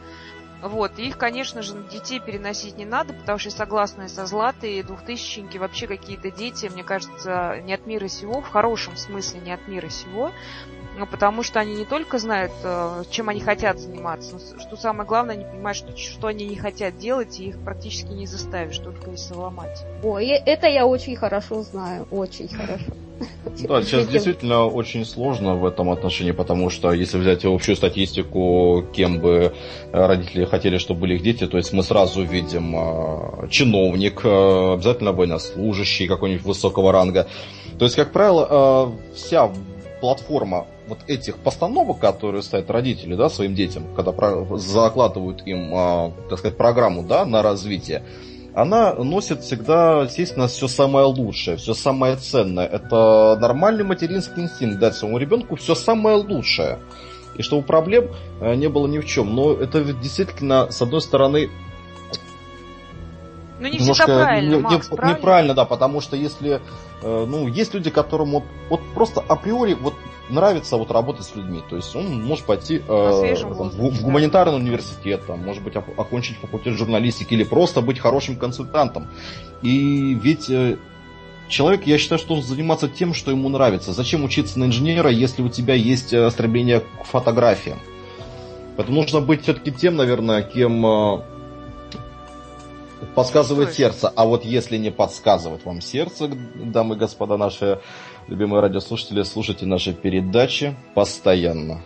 вот, 0.62 0.98
их, 1.00 1.18
конечно 1.18 1.62
же, 1.62 1.76
на 1.76 1.84
детей 1.90 2.20
переносить 2.20 2.78
не 2.78 2.86
надо, 2.86 3.14
потому 3.14 3.38
что 3.38 3.52
согласны 3.52 4.08
со 4.08 4.26
Златой, 4.26 4.82
двухтысячники, 4.84 5.58
вообще 5.58 5.88
какие-то 5.88 6.32
дети, 6.32 6.70
мне 6.72 6.84
кажется, 6.84 7.62
не 7.64 7.74
от 7.74 7.86
мира 7.86 8.08
сего, 8.08 8.42
в 8.42 8.50
хорошем 8.50 8.96
смысле 8.96 9.42
не 9.42 9.52
от 9.52 9.68
мира 9.68 9.90
сего, 9.90 10.32
потому 11.12 11.44
что 11.44 11.60
они 11.60 11.76
не 11.76 11.86
только 11.86 12.18
знают, 12.18 12.54
э, 12.64 13.04
чем 13.10 13.30
они 13.30 13.42
хотят 13.42 13.80
заниматься, 13.80 14.34
но 14.34 14.60
что 14.60 14.78
самое 14.78 15.08
главное, 15.08 15.36
они 15.36 15.46
понимают, 15.46 15.78
что, 15.78 15.96
что 15.98 16.28
они 16.28 16.48
не 16.48 16.56
хотят 16.56 16.98
делать, 16.98 17.40
и 17.40 17.50
их 17.50 17.64
практически 17.64 18.14
не 18.14 18.26
заставишь, 18.26 18.80
только 18.80 19.12
если 19.12 19.34
ломать. 19.34 19.86
Ой, 20.04 20.28
это 20.28 20.68
я 20.68 20.88
очень 20.88 21.16
хорошо 21.16 21.62
знаю, 21.64 22.08
очень 22.12 22.48
хорошо. 22.48 22.94
Да, 23.68 23.82
сейчас 23.84 24.08
действительно 24.08 24.66
очень 24.66 25.06
сложно 25.06 25.56
в 25.56 25.66
этом 25.66 25.90
отношении, 25.90 26.32
потому 26.32 26.70
что 26.70 26.92
если 26.92 27.18
взять 27.18 27.46
общую 27.46 27.76
статистику, 27.76 28.86
кем 28.94 29.20
бы 29.20 29.54
родители 29.92 30.46
хотели, 30.46 30.78
чтобы 30.78 31.02
были 31.02 31.16
их 31.16 31.24
дети, 31.24 31.48
то 31.48 31.58
есть 31.58 31.72
мы 31.72 31.84
сразу 31.84 32.24
видим 32.24 32.76
э, 32.76 33.48
чиновник, 33.50 34.22
э, 34.26 34.74
обязательно 34.74 35.14
военнослужащий 35.14 36.08
какой-нибудь 36.08 36.44
высокого 36.44 36.92
ранга. 36.92 37.28
То 37.80 37.86
есть, 37.86 37.96
как 37.96 38.12
правило, 38.12 38.94
э, 39.12 39.16
вся 39.16 39.50
платформа 40.02 40.68
вот 40.88 41.00
этих 41.08 41.38
постановок, 41.38 42.00
которые 42.00 42.44
ставят 42.44 42.70
родители 42.70 43.16
да, 43.16 43.30
своим 43.30 43.56
детям, 43.56 43.84
когда 43.96 44.14
закладывают 44.58 45.42
им, 45.48 45.74
э, 45.74 46.12
так 46.30 46.40
сказать, 46.40 46.58
программу 46.58 47.04
да, 47.04 47.26
на 47.26 47.42
развитие, 47.42 48.04
она 48.56 48.94
носит 48.94 49.42
всегда, 49.42 50.04
естественно, 50.04 50.48
все 50.48 50.68
самое 50.68 51.06
лучшее, 51.06 51.58
все 51.58 51.74
самое 51.74 52.16
ценное. 52.16 52.66
Это 52.66 53.38
нормальный 53.40 53.84
материнский 53.84 54.44
инстинкт 54.44 54.80
дать 54.80 54.96
своему 54.96 55.18
ребенку 55.18 55.58
все 55.58 55.76
самое 55.76 56.16
лучшее. 56.16 56.80
И 57.36 57.42
чтобы 57.42 57.64
проблем 57.64 58.12
э, 58.40 58.56
не 58.56 58.70
было 58.70 58.88
ни 58.88 59.00
в 59.00 59.06
чем. 59.06 59.36
Но 59.36 59.52
это 59.52 59.84
действительно, 59.84 60.72
с 60.72 60.82
одной 60.82 61.02
стороны, 61.02 61.50
ну, 63.60 63.68
не 63.68 63.78
немножко 63.78 64.06
правильно, 64.06 64.56
не, 64.56 64.62
Макс, 64.62 64.90
не, 64.90 64.96
правильно? 64.96 65.18
неправильно, 65.18 65.54
да, 65.54 65.66
потому 65.66 66.02
что 66.02 66.16
если, 66.16 66.62
э, 67.02 67.26
ну, 67.28 67.48
есть 67.48 67.74
люди, 67.74 67.90
которым 67.90 68.32
вот, 68.32 68.44
вот 68.70 68.82
просто 68.94 69.22
априори 69.22 69.74
вот 69.74 69.94
нравится 70.30 70.78
вот 70.78 70.92
работать 70.92 71.26
с 71.26 71.36
людьми. 71.36 71.62
То 71.70 71.76
есть 71.76 71.96
он 71.96 72.24
может 72.24 72.46
пойти 72.46 72.82
э, 72.88 73.36
там, 73.40 73.70
в, 73.70 73.90
в 73.92 74.04
гуманитарный 74.04 74.58
университет, 74.58 75.22
там, 75.26 75.40
может 75.40 75.64
быть, 75.64 75.76
окончить 75.76 76.38
факультет 76.38 76.74
журналистики 76.74 77.34
или 77.34 77.44
просто 77.44 77.82
быть 77.82 78.00
хорошим 78.00 78.36
консультантом. 78.36 79.08
И 79.62 80.14
ведь 80.22 80.50
э, 80.50 80.78
человек, 81.48 81.86
я 81.86 81.98
считаю, 81.98 82.20
что 82.20 82.30
должен 82.30 82.46
заниматься 82.46 82.88
тем, 82.88 83.14
что 83.14 83.32
ему 83.32 83.50
нравится. 83.50 83.94
Зачем 83.94 84.24
учиться 84.24 84.60
на 84.60 84.66
инженера, 84.66 85.10
если 85.10 85.42
у 85.42 85.50
тебя 85.50 85.76
есть 85.76 86.14
э, 86.14 86.30
стремление 86.32 86.82
к 86.82 87.06
фотографиям? 87.06 87.80
Поэтому 88.78 89.02
нужно 89.02 89.22
быть 89.22 89.44
все-таки 89.44 89.72
тем, 89.72 89.96
наверное, 89.96 90.42
кем 90.42 91.24
Подсказывает 93.14 93.74
сердце. 93.74 94.12
А 94.16 94.26
вот 94.26 94.44
если 94.44 94.78
не 94.78 94.92
подсказывает 94.92 95.66
вам 95.66 95.82
сердце, 95.82 96.28
дамы 96.56 96.96
и 96.96 96.98
господа, 96.98 97.38
наши 97.38 97.80
любимые 98.28 98.62
радиослушатели, 98.62 99.24
слушайте 99.24 99.66
наши 99.66 99.94
передачи 99.94 100.76
постоянно. 100.94 101.82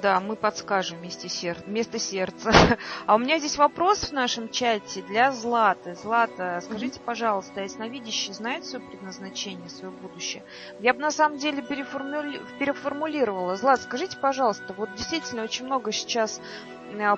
Да, 0.00 0.20
мы 0.20 0.36
подскажем 0.36 0.98
вместе, 0.98 1.28
сер... 1.28 1.56
вместо 1.66 1.98
сердца. 1.98 2.52
А 3.06 3.16
у 3.16 3.18
меня 3.18 3.38
здесь 3.38 3.56
вопрос 3.58 3.98
в 4.04 4.12
нашем 4.12 4.48
чате 4.48 5.02
для 5.02 5.32
Златы. 5.32 5.94
Злата, 5.94 6.60
скажите, 6.64 7.00
пожалуйста, 7.00 7.62
ясновидящий 7.62 8.32
знает 8.32 8.64
свое 8.64 8.84
предназначение, 8.84 9.68
свое 9.68 9.92
будущее? 9.92 10.42
Я 10.78 10.94
бы 10.94 11.00
на 11.00 11.10
самом 11.10 11.38
деле 11.38 11.60
переформули... 11.62 12.40
переформулировала. 12.58 13.56
Злат, 13.56 13.82
скажите, 13.82 14.16
пожалуйста, 14.16 14.74
вот 14.76 14.94
действительно 14.94 15.42
очень 15.42 15.66
много 15.66 15.90
сейчас 15.92 16.40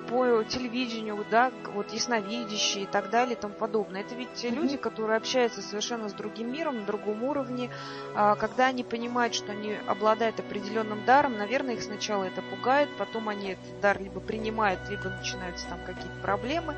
по 0.07 0.43
телевидению, 0.43 1.25
да, 1.29 1.51
вот 1.73 1.91
ясновидящие 1.91 2.83
и 2.83 2.87
так 2.87 3.09
далее 3.09 3.35
и 3.35 3.39
тому 3.39 3.53
подобное. 3.53 4.01
Это 4.01 4.15
ведь 4.15 4.29
mm-hmm. 4.43 4.55
люди, 4.55 4.77
которые 4.77 5.17
общаются 5.17 5.61
совершенно 5.61 6.09
с 6.09 6.13
другим 6.13 6.51
миром, 6.51 6.79
на 6.79 6.85
другом 6.85 7.23
уровне. 7.23 7.69
А, 8.15 8.35
когда 8.35 8.67
они 8.67 8.83
понимают, 8.83 9.33
что 9.33 9.51
они 9.51 9.75
обладают 9.87 10.39
определенным 10.39 11.03
даром, 11.05 11.37
наверное, 11.37 11.75
их 11.75 11.83
сначала 11.83 12.23
это 12.23 12.41
пугает, 12.41 12.89
потом 12.97 13.29
они 13.29 13.51
этот 13.51 13.79
дар 13.81 14.01
либо 14.01 14.19
принимают, 14.19 14.79
либо 14.89 15.09
начинаются 15.09 15.67
там 15.67 15.79
какие-то 15.85 16.19
проблемы. 16.21 16.75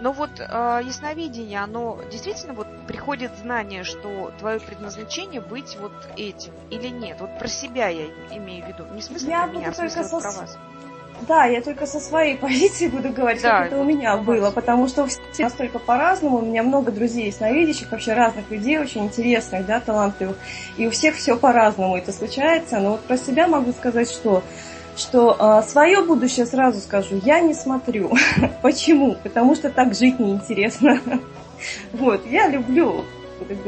Но 0.00 0.12
вот 0.12 0.30
э, 0.38 0.80
ясновидение, 0.84 1.60
оно 1.60 2.00
действительно 2.10 2.54
вот 2.54 2.68
приходит 2.86 3.36
знание, 3.38 3.82
что 3.82 4.32
твое 4.38 4.60
предназначение 4.60 5.40
быть 5.40 5.76
вот 5.80 5.92
этим 6.16 6.52
или 6.70 6.88
нет. 6.88 7.20
Вот 7.20 7.36
про 7.38 7.48
себя 7.48 7.88
я 7.88 8.06
имею 8.30 8.64
в 8.64 8.68
виду. 8.68 8.86
Не 8.94 9.00
в 9.00 9.04
смысле 9.04 9.30
я 9.30 9.46
про 9.46 9.52
меня, 9.52 9.68
а 9.68 9.72
в 9.72 9.76
смысле 9.76 10.02
вот 10.04 10.22
про 10.22 10.30
вас. 10.30 10.58
Да, 11.26 11.44
я 11.44 11.60
только 11.62 11.86
со 11.86 12.00
своей 12.00 12.36
позиции 12.38 12.88
буду 12.88 13.10
говорить, 13.10 13.42
да, 13.42 13.58
как 13.58 13.66
это 13.68 13.78
у 13.78 13.84
меня 13.84 14.16
было, 14.16 14.50
потому 14.50 14.88
что 14.88 15.06
все 15.06 15.44
настолько 15.44 15.78
по-разному, 15.78 16.38
у 16.38 16.42
меня 16.42 16.62
много 16.62 16.92
друзей 16.92 17.26
ясновидящих, 17.26 17.90
вообще 17.90 18.14
разных 18.14 18.50
людей, 18.50 18.78
очень 18.78 19.04
интересных, 19.04 19.66
да, 19.66 19.80
талантливых, 19.80 20.36
и 20.76 20.86
у 20.86 20.90
всех 20.90 21.16
все 21.16 21.36
по-разному 21.36 21.96
это 21.96 22.12
случается, 22.12 22.78
но 22.78 22.92
вот 22.92 23.00
про 23.00 23.16
себя 23.16 23.48
могу 23.48 23.72
сказать, 23.72 24.10
что 24.10 24.42
что 24.96 25.36
э, 25.38 25.68
свое 25.68 26.02
будущее 26.02 26.44
сразу 26.44 26.80
скажу, 26.80 27.20
я 27.24 27.38
не 27.38 27.54
смотрю. 27.54 28.10
Почему? 28.62 29.14
Потому 29.22 29.54
что 29.54 29.70
так 29.70 29.94
жить 29.94 30.18
неинтересно. 30.18 31.00
вот, 31.92 32.26
я 32.26 32.48
люблю 32.48 33.04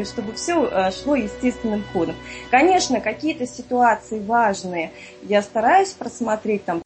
чтобы 0.04 0.32
все 0.34 0.68
а, 0.70 0.90
шло 0.90 1.14
естественным 1.14 1.84
ходом. 1.92 2.14
Конечно, 2.50 3.00
какие-то 3.00 3.46
ситуации 3.46 4.18
важные 4.18 4.90
я 5.22 5.42
стараюсь 5.42 5.90
просмотреть 5.90 6.64
там 6.64 6.82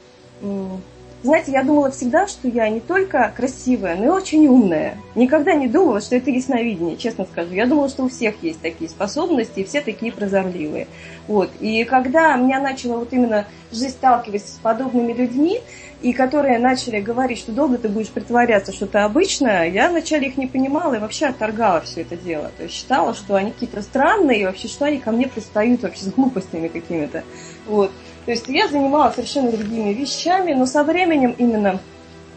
знаете, 1.25 1.53
я 1.53 1.63
думала 1.63 1.91
всегда, 1.91 2.27
что 2.27 2.49
я 2.49 2.69
не 2.69 2.81
только 2.81 3.33
красивая, 3.35 3.97
но 3.97 4.05
и 4.05 4.09
очень 4.09 4.47
умная. 4.47 4.99
Никогда 5.15 5.55
не 5.55 5.69
думала, 5.69 6.03
что 6.03 6.17
это 6.17 6.31
ясновидение, 6.31 6.99
честно 6.99 7.25
скажу. 7.25 7.55
Я 7.55 7.65
думала, 7.65 7.89
что 7.89 8.05
у 8.05 8.11
всех 8.11 8.35
есть 8.43 8.61
такие 8.61 8.91
способности, 8.91 9.61
и 9.61 9.65
все 9.65 9.81
такие 9.81 10.13
прозорливые. 10.13 10.87
Вот. 11.27 11.51
И 11.61 11.85
когда 11.85 12.37
меня 12.37 12.61
начала 12.61 12.99
вот 12.99 13.15
именно 13.15 13.47
жизнь 13.73 13.95
сталкиваться 13.95 14.53
с 14.53 14.59
подобными 14.59 15.15
людьми, 15.15 15.63
и 16.03 16.13
которые 16.13 16.59
начали 16.59 17.01
говорить, 17.01 17.39
что 17.39 17.53
долго 17.53 17.79
ты 17.79 17.89
будешь 17.89 18.11
притворяться, 18.11 18.75
что 18.75 18.87
ты 18.87 18.99
обычная, 18.99 19.71
я 19.71 19.89
вначале 19.89 20.29
их 20.29 20.37
не 20.37 20.47
понимала 20.47 20.93
и 20.93 20.99
вообще 20.99 21.29
отторгала 21.29 21.81
все 21.81 22.03
это 22.03 22.15
дело. 22.15 22.51
То 22.59 22.65
есть 22.65 22.75
считала, 22.75 23.15
что 23.15 23.37
они 23.37 23.53
какие-то 23.53 23.81
странные, 23.81 24.43
и 24.43 24.45
вообще, 24.45 24.69
что 24.69 24.85
они 24.85 24.99
ко 24.99 25.11
мне 25.11 25.27
пристают 25.27 25.83
вообще 25.83 26.05
с 26.05 26.09
глупостями 26.09 26.69
какими-то. 26.69 27.25
Вот. 27.67 27.91
То 28.25 28.31
есть 28.31 28.49
я 28.49 28.69
занималась 28.69 29.15
совершенно 29.15 29.53
другими 29.53 29.93
вещами, 29.93 30.53
но 30.55 30.67
со 30.67 30.83
временем 30.83 31.35
именно 31.37 31.81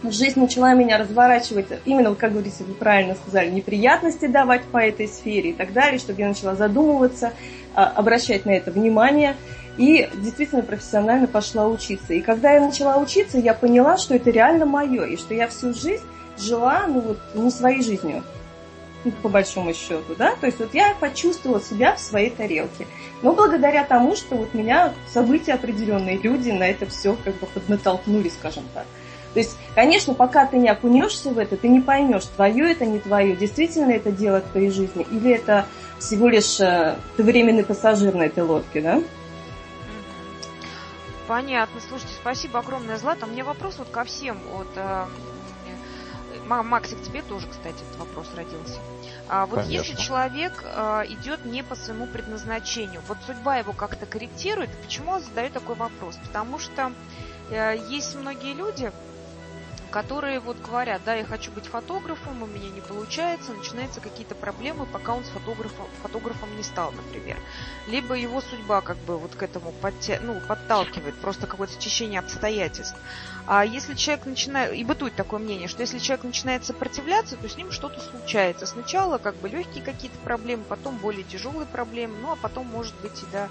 жизнь 0.04 0.40
начала 0.40 0.74
меня 0.74 0.98
разворачивать, 0.98 1.68
именно, 1.86 2.14
как 2.14 2.34
говорится, 2.34 2.64
вы 2.64 2.74
правильно 2.74 3.16
сказали, 3.16 3.50
неприятности 3.50 4.28
давать 4.28 4.64
по 4.66 4.78
этой 4.78 5.08
сфере 5.08 5.52
и 5.52 5.54
так 5.54 5.74
далее, 5.74 6.00
чтобы 6.00 6.22
я 6.22 6.28
начала 6.28 6.56
задумываться, 6.56 7.34
а, 7.74 7.86
обращать 7.96 8.46
на 8.46 8.52
это 8.52 8.72
внимание. 8.72 9.36
И 9.78 10.10
действительно 10.16 10.64
профессионально 10.64 11.28
пошла 11.28 11.68
учиться. 11.68 12.14
И 12.14 12.22
когда 12.22 12.52
я 12.52 12.62
начала 12.62 12.98
учиться, 12.98 13.38
я 13.38 13.54
поняла, 13.54 13.98
что 13.98 14.16
это 14.16 14.32
реально 14.32 14.66
мое, 14.66 15.06
и 15.06 15.18
что 15.18 15.34
я 15.36 15.48
всю 15.48 15.74
жизнь 15.74 16.04
жила, 16.38 16.86
ну 16.88 17.00
вот, 17.00 17.20
не 17.36 17.52
своей 17.52 17.84
жизнью 17.84 18.24
по 19.12 19.30
большому 19.30 19.74
счету, 19.74 20.16
да, 20.18 20.36
то 20.36 20.46
есть 20.46 20.60
вот 20.60 20.74
я 20.74 20.96
почувствовала 21.00 21.62
себя 21.62 21.96
в 21.96 22.00
своей 22.00 22.30
тарелке. 22.30 22.88
Но 23.22 23.34
благодаря 23.34 23.84
тому, 23.84 24.16
что 24.16 24.36
вот 24.36 24.54
меня 24.54 24.94
события 25.08 25.54
определенные, 25.54 26.18
люди 26.18 26.52
на 26.52 26.68
это 26.68 26.86
все 26.86 27.16
как 27.24 27.36
бы 27.36 27.48
поднатолкнули, 27.48 28.30
скажем 28.30 28.64
так. 28.74 28.86
То 29.34 29.40
есть, 29.40 29.58
конечно, 29.76 30.14
пока 30.14 30.46
ты 30.46 30.58
не 30.58 30.70
окунешься 30.70 31.30
в 31.30 31.38
это, 31.38 31.58
ты 31.58 31.68
не 31.68 31.80
поймешь, 31.80 32.26
твое 32.26 32.72
это, 32.72 32.86
не 32.86 33.00
твое, 33.00 33.36
действительно 33.36 33.92
это 33.92 34.12
дело 34.12 34.42
твоей 34.42 34.72
жизни, 34.72 35.06
или 35.12 35.32
это 35.32 35.68
всего 36.00 36.28
лишь 36.28 36.60
э, 36.60 36.96
ты 37.18 37.24
временный 37.24 37.64
пассажир 37.64 38.16
на 38.16 38.24
этой 38.24 38.44
лодке, 38.44 38.82
да? 38.82 39.02
Понятно. 41.28 41.82
Слушайте, 41.88 42.14
спасибо 42.20 42.60
огромное, 42.60 42.98
Злата. 42.98 43.26
У 43.26 43.30
меня 43.30 43.44
вопрос 43.44 43.76
вот 43.78 43.90
ко 43.90 44.06
всем. 44.06 44.40
Вот, 44.54 44.68
э, 44.76 45.06
Максик, 46.48 47.02
тебе 47.02 47.22
тоже, 47.22 47.48
кстати, 47.48 47.76
этот 47.76 48.00
вопрос 48.00 48.28
родился. 48.36 48.80
А 49.30 49.46
вот 49.46 49.62
Конечно. 49.62 49.72
если 49.92 49.96
человек 49.96 50.64
а, 50.64 51.04
идет 51.06 51.44
не 51.44 51.64
по 51.64 51.76
своему 51.76 52.08
предназначению, 52.08 53.02
вот 53.08 53.18
судьба 53.26 53.58
его 53.58 53.74
как-то 53.74 54.06
корректирует, 54.06 54.70
почему 54.82 55.12
он 55.12 55.22
задает 55.22 55.54
такой 55.54 55.76
вопрос? 55.76 56.18
Потому 56.26 56.60
что 56.60 56.94
а, 57.52 57.74
есть 57.74 58.16
многие 58.16 58.54
люди, 58.54 58.92
которые 59.88 60.40
вот 60.40 60.58
говорят, 60.60 61.02
да, 61.06 61.16
я 61.16 61.26
хочу 61.26 61.52
быть 61.52 61.66
фотографом, 61.66 62.44
у 62.44 62.46
меня 62.46 62.70
не 62.70 62.82
получается, 62.82 63.54
начинаются 63.54 64.02
какие-то 64.02 64.36
проблемы, 64.36 64.86
пока 64.86 65.14
он 65.14 65.24
с 65.24 65.30
фотографом, 65.30 65.88
фотографом 66.02 66.56
не 66.56 66.64
стал, 66.64 66.92
например. 66.92 67.38
Либо 67.88 68.16
его 68.16 68.42
судьба 68.42 68.82
как 68.82 68.98
бы 68.98 69.18
вот 69.18 69.36
к 69.36 69.44
этому 69.44 69.72
подтя... 69.72 70.20
ну, 70.22 70.40
подталкивает, 70.48 71.16
просто 71.20 71.48
какое-то 71.48 71.74
стечение 71.74 72.20
обстоятельств. 72.20 72.98
А 73.48 73.66
если 73.66 73.94
человек 73.94 74.26
начинает, 74.26 74.74
и 74.74 74.84
бытует 74.84 75.16
такое 75.16 75.40
мнение, 75.40 75.68
что 75.68 75.82
если 75.82 76.00
человек 76.00 76.26
начинает 76.26 76.66
сопротивляться, 76.66 77.38
то 77.38 77.48
с 77.48 77.56
ним 77.56 77.72
что-то 77.72 78.00
случается. 78.00 78.66
Сначала 78.66 79.18
как 79.18 79.36
бы 79.36 79.50
легкие 79.50 79.84
какие-то 79.84 80.18
проблемы, 80.20 80.64
потом 80.64 80.98
более 80.98 81.24
тяжелые 81.24 81.66
проблемы, 81.66 82.18
ну 82.22 82.32
а 82.34 82.36
потом 82.36 82.68
может 82.68 82.96
быть 83.02 83.24
и 83.24 83.26
до 83.32 83.50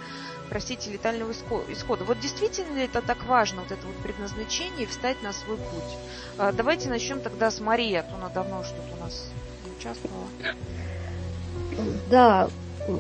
простите, 0.49 0.91
летального 0.91 1.33
исхода. 1.33 2.05
Вот 2.05 2.21
действительно 2.21 2.77
ли 2.77 2.85
это 2.85 3.03
так 3.03 3.25
важно, 3.27 3.63
вот 3.63 3.73
это 3.73 3.87
вот 3.87 3.97
предназначение, 3.97 4.87
встать 4.87 5.23
на 5.23 5.33
свой 5.33 5.57
путь? 5.57 5.97
А, 6.39 6.53
давайте 6.53 6.89
начнем 6.89 7.21
тогда 7.21 7.51
с 7.51 7.61
Марии, 7.61 7.95
а 7.95 8.03
то 8.03 8.15
она 8.17 8.29
давно 8.29 8.63
что-то 8.65 8.97
у 8.99 9.05
нас 9.05 9.29
не 9.65 9.73
участвовала. 9.73 10.27
Да, 12.11 12.49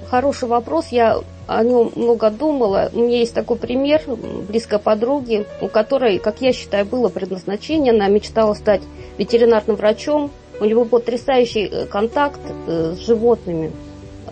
хороший 0.08 0.48
вопрос. 0.48 0.88
Я 0.88 1.20
о 1.46 1.62
нем 1.62 1.92
много 1.94 2.30
думала. 2.30 2.90
У 2.92 3.00
меня 3.00 3.18
есть 3.18 3.34
такой 3.34 3.56
пример 3.56 4.02
близкой 4.48 4.78
подруги, 4.78 5.46
у 5.60 5.68
которой, 5.68 6.18
как 6.18 6.40
я 6.40 6.52
считаю, 6.52 6.84
было 6.86 7.08
предназначение. 7.08 7.92
Она 7.92 8.08
мечтала 8.08 8.54
стать 8.54 8.82
ветеринарным 9.18 9.76
врачом. 9.76 10.30
У 10.60 10.64
него 10.64 10.84
был 10.84 11.00
потрясающий 11.00 11.66
э, 11.66 11.86
контакт 11.86 12.40
э, 12.66 12.94
с 12.96 13.06
животными 13.06 13.72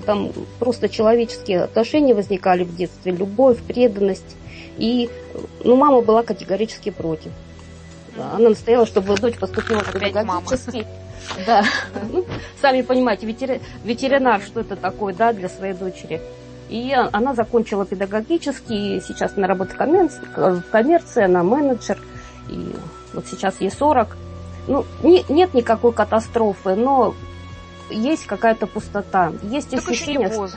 там 0.05 0.33
просто 0.59 0.89
человеческие 0.89 1.65
отношения 1.65 2.15
возникали 2.15 2.65
в 2.65 2.75
детстве, 2.77 3.13
любовь, 3.13 3.59
преданность. 3.63 4.37
И 4.79 5.11
ну, 5.63 5.77
мама 5.77 6.01
была 6.01 6.23
категорически 6.23 6.91
против. 6.91 7.33
Она 8.17 8.51
настояла, 8.51 8.87
чтобы 8.87 9.17
дочь 9.17 9.39
поступила 9.39 9.83
педагогически. 9.83 10.87
Да. 11.47 11.65
Ну, 12.13 12.25
сами 12.61 12.83
понимаете, 12.83 13.27
ветери... 13.27 13.61
ветеринар, 13.83 14.41
что 14.43 14.61
это 14.61 14.77
такое, 14.77 15.15
да, 15.15 15.33
для 15.33 15.49
своей 15.49 15.75
дочери. 15.75 16.21
И 16.69 16.93
она 17.13 17.35
закончила 17.35 17.85
педагогический, 17.85 19.01
сейчас 19.07 19.33
она 19.37 19.47
работает 19.47 19.79
в 19.79 20.63
коммерции, 20.71 21.25
она 21.25 21.43
менеджер, 21.43 21.99
и 22.49 22.75
вот 23.13 23.27
сейчас 23.27 23.61
ей 23.61 23.71
40. 23.71 24.17
Ну, 24.67 24.85
не, 25.03 25.25
нет 25.29 25.53
никакой 25.55 25.93
катастрофы, 25.93 26.75
но 26.75 27.15
есть 27.91 28.27
какая-то 28.27 28.67
пустота. 28.67 29.33
Есть 29.43 29.71
так 29.71 29.89
ощущение... 29.89 30.31
Что 30.31 30.49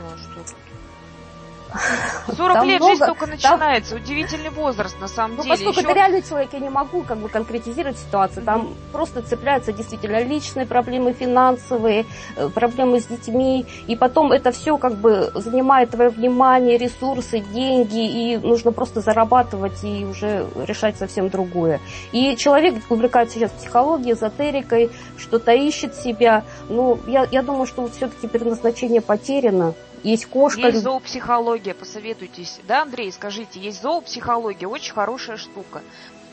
40 2.35 2.53
там 2.53 2.67
лет 2.67 2.79
много, 2.79 2.93
жизнь 2.93 3.05
только 3.05 3.27
начинается. 3.27 3.91
Там... 3.91 4.01
Удивительный 4.01 4.49
возраст, 4.49 4.99
на 4.99 5.07
самом 5.07 5.37
ну, 5.37 5.43
деле. 5.43 5.55
Поскольку 5.55 5.79
Еще... 5.79 5.89
это 5.89 5.93
реальный 5.93 6.21
человек, 6.21 6.49
я 6.53 6.59
не 6.59 6.69
могу 6.69 7.03
как 7.03 7.17
бы 7.17 7.29
конкретизировать 7.29 7.97
ситуацию. 7.97 8.43
Там 8.43 8.61
mm-hmm. 8.61 8.91
просто 8.91 9.21
цепляются 9.21 9.71
действительно 9.73 10.23
личные 10.23 10.65
проблемы, 10.65 11.13
финансовые, 11.13 12.05
э, 12.35 12.49
проблемы 12.49 12.99
с 12.99 13.05
детьми. 13.05 13.65
И 13.87 13.95
потом 13.95 14.31
это 14.31 14.51
все 14.51 14.77
как 14.77 14.95
бы 14.95 15.31
занимает 15.35 15.91
твое 15.91 16.09
внимание, 16.09 16.77
ресурсы, 16.77 17.39
деньги. 17.39 18.33
И 18.33 18.37
нужно 18.37 18.71
просто 18.71 19.01
зарабатывать 19.01 19.83
и 19.83 20.05
уже 20.05 20.47
решать 20.55 20.97
совсем 20.97 21.29
другое. 21.29 21.79
И 22.11 22.35
человек 22.35 22.75
увлекается 22.89 23.35
сейчас 23.35 23.51
психологией, 23.51 24.13
эзотерикой, 24.13 24.89
что-то 25.17 25.51
ищет 25.53 25.95
себя. 25.95 26.43
Ну, 26.69 26.99
я, 27.07 27.27
я 27.31 27.41
думаю, 27.41 27.65
что 27.65 27.87
все-таки 27.89 28.27
предназначение 28.27 29.01
потеряно. 29.01 29.73
Есть 30.07 30.25
кошка. 30.27 30.61
Есть 30.61 30.83
зоопсихология, 30.83 31.73
посоветуйтесь. 31.73 32.61
Да, 32.65 32.83
Андрей, 32.83 33.11
скажите, 33.11 33.59
есть 33.59 33.81
зоопсихология, 33.81 34.65
очень 34.65 34.93
хорошая 34.93 35.35
штука. 35.35 35.81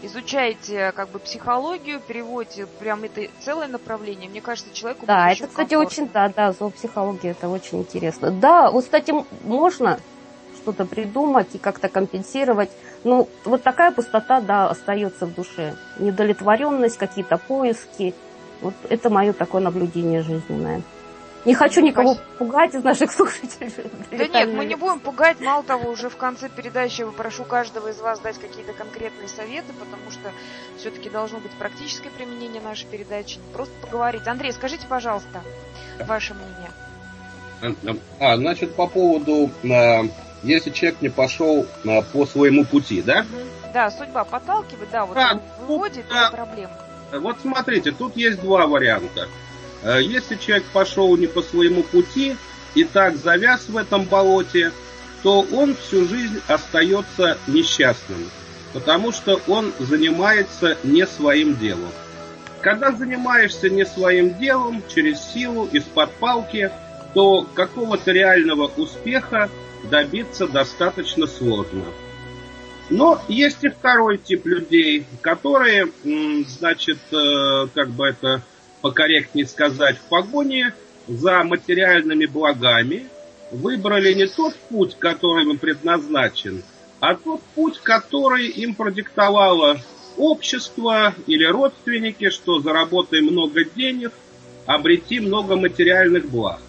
изучаете 0.03 0.93
как 0.93 1.09
бы 1.09 1.19
психологию, 1.19 1.99
переводите 1.99 2.67
прям 2.67 3.03
это 3.05 3.23
целое 3.41 3.67
направление. 3.67 4.29
Мне 4.29 4.41
кажется, 4.41 4.73
человеку 4.73 5.07
Да, 5.07 5.33
это, 5.33 5.49
кстати, 5.49 5.71
комфортно. 5.71 5.87
очень, 5.87 6.13
да, 6.13 6.29
да, 6.29 6.53
зоопсихология, 6.53 7.33
это 7.33 7.49
очень 7.49 7.81
интересно. 7.81 8.31
Да, 8.31 8.71
вот, 8.71 8.85
кстати, 8.85 9.13
можно 9.43 9.99
что-то 10.57 10.85
придумать 10.85 11.49
и 11.55 11.59
как-то 11.59 11.89
компенсировать. 11.89 12.71
Ну, 13.03 13.29
вот 13.45 13.63
такая 13.63 13.91
пустота, 13.91 14.41
да, 14.41 14.69
остается 14.69 15.27
в 15.27 15.35
душе. 15.35 15.75
Недовлетворенность, 15.99 16.99
какие-то 16.99 17.39
поиски. 17.39 18.15
Вот 18.61 18.75
это 18.89 19.11
мое 19.11 19.33
такое 19.33 19.63
наблюдение 19.63 20.23
жизненное. 20.23 20.83
Не 21.45 21.55
хочу 21.55 21.81
никого 21.83 22.17
пугать 22.39 22.75
из 22.75 22.83
наших 22.83 23.13
слушателей. 23.13 23.73
Да 24.11 24.27
нет, 24.27 24.53
мы 24.53 24.65
не 24.65 24.77
будем 24.77 25.01
пугать. 25.01 25.41
Мало 25.41 25.63
того, 25.63 25.91
уже 25.91 26.09
в 26.09 26.17
конце 26.17 26.49
передачи 26.49 27.03
я 27.03 27.07
прошу 27.09 27.45
каждого 27.45 27.89
из 27.89 28.01
вас 28.01 28.19
дать 28.21 28.39
какие-то 28.39 28.73
конкретные 28.73 29.29
советы, 29.29 29.73
потому 29.79 30.11
что 30.11 30.33
все-таки 30.79 31.11
должно 31.11 31.39
быть 31.39 31.53
практическое 31.53 32.11
применение 32.11 32.63
нашей 32.63 32.87
передачи, 32.87 33.39
не 33.39 33.53
просто 33.53 33.75
поговорить. 33.81 34.27
Андрей, 34.27 34.53
скажите, 34.53 34.87
пожалуйста, 34.89 35.43
ваше 36.07 36.35
мнение. 36.35 36.71
А, 38.21 38.37
значит, 38.37 38.75
по 38.75 38.87
поводу, 38.87 39.51
э, 39.63 40.03
если 40.43 40.71
человек 40.71 41.01
не 41.01 41.09
пошел 41.09 41.67
э, 41.85 42.03
по 42.13 42.27
своему 42.27 42.65
пути, 42.65 43.01
да? 43.03 43.25
Да, 43.73 43.91
судьба 43.91 44.25
подталкивает, 44.25 44.91
да, 44.91 45.05
вот 45.07 45.15
Да, 45.15 45.41
выводит 45.67 46.05
да. 46.09 46.31
проблем. 46.31 46.71
Вот 47.13 47.37
смотрите, 47.41 47.93
тут 47.93 48.17
есть 48.17 48.41
два 48.41 48.67
варианта. 48.67 49.29
Э, 49.85 50.01
Если 50.03 50.37
человек 50.37 50.65
пошел 50.73 51.17
не 51.17 51.27
по 51.27 51.43
своему 51.43 51.83
пути 51.83 52.37
и 52.75 52.85
так 52.85 53.17
завяз 53.17 53.69
в 53.69 53.77
этом 53.77 54.05
болоте, 54.05 54.73
то 55.23 55.47
он 55.53 55.77
всю 55.77 56.07
жизнь 56.07 56.41
остается 56.49 57.39
несчастным, 57.47 58.31
потому 58.73 59.13
что 59.13 59.41
он 59.47 59.73
занимается 59.79 60.77
не 60.83 61.07
своим 61.07 61.57
делом. 61.57 61.91
Когда 62.61 62.93
занимаешься 62.93 63.69
не 63.69 63.85
своим 63.85 64.39
делом, 64.39 64.83
через 64.93 65.21
силу, 65.21 65.69
из-под 65.71 66.11
палки, 66.13 66.71
то 67.13 67.47
какого-то 67.55 68.11
реального 68.11 68.71
успеха 68.77 69.51
добиться 69.91 70.49
достаточно 70.49 71.27
сложно. 71.27 71.85
Но 72.91 73.23
есть 73.29 73.65
и 73.65 73.69
второй 73.69 74.19
тип 74.19 74.47
людей, 74.47 75.07
которые, 75.23 75.89
значит, 76.47 76.99
э, 77.13 77.67
как 77.75 77.91
бы 77.91 78.09
это 78.09 78.43
покорректнее 78.85 79.47
сказать, 79.47 79.97
в 79.97 80.11
погоне 80.11 80.75
за 81.09 81.43
материальными 81.43 82.27
благами 82.27 83.07
выбрали 83.51 84.13
не 84.13 84.27
тот 84.27 84.55
путь, 84.69 84.99
который 84.99 85.45
им 85.45 85.57
предназначен, 85.57 86.63
а 87.01 87.15
тот 87.15 87.41
путь, 87.55 87.81
который 87.83 88.47
им 88.47 88.75
продиктовало 88.75 89.81
общество 90.19 91.15
или 91.27 91.47
родственники, 91.47 92.29
что 92.29 92.61
заработай 92.61 93.23
много 93.23 93.65
денег, 93.65 94.13
обрети 94.67 95.19
много 95.19 95.57
материальных 95.57 96.29
благ. 96.29 96.61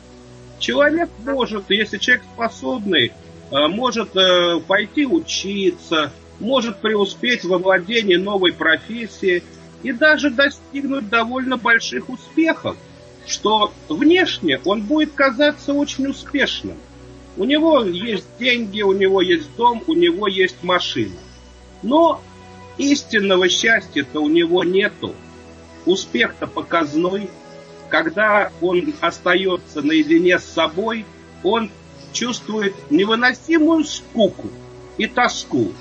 Человек 0.58 1.10
может, 1.25 1.65
если 1.67 1.97
человек 1.97 2.23
способный, 2.34 3.12
э, 3.51 3.67
может 3.67 4.15
э, 4.15 4.62
пойти 4.65 5.06
учиться, 5.06 6.13
может 6.39 6.78
преуспеть 6.78 7.43
во 7.43 7.58
владении 7.58 8.15
новой 8.15 8.54
профессии 8.54 9.43
и 9.86 9.91
даже 9.91 10.32
достигнуть 10.32 11.10
довольно 11.10 11.58
больших 11.58 12.10
успехов, 12.10 12.76
что 13.28 13.71
внешне 13.88 14.60
он 14.65 14.82
будет 14.82 15.13
казаться 15.13 15.74
очень 15.74 16.08
успешным. 16.08 16.78
У 17.38 17.43
него 17.43 17.84
есть 17.84 18.26
деньги, 18.39 18.82
у 18.82 18.93
него 18.93 19.21
есть 19.21 19.56
дом, 19.56 19.84
у 19.86 19.93
него 19.93 20.28
есть 20.28 20.63
машина. 20.63 21.13
Но 21.84 22.19
истинного 22.80 23.48
счастья-то 23.48 24.21
у 24.21 24.28
него 24.28 24.63
нету. 24.63 25.13
Успех-то 25.86 26.48
показной. 26.48 27.30
Когда 27.89 28.52
он 28.62 28.91
остается 29.02 29.84
наедине 29.84 30.39
с 30.39 30.45
собой, 30.45 31.06
он 31.43 31.69
чувствует 32.12 32.74
невыносимую 32.89 33.84
скуку 33.84 34.50
и 34.98 35.06
тоску. 35.06 35.74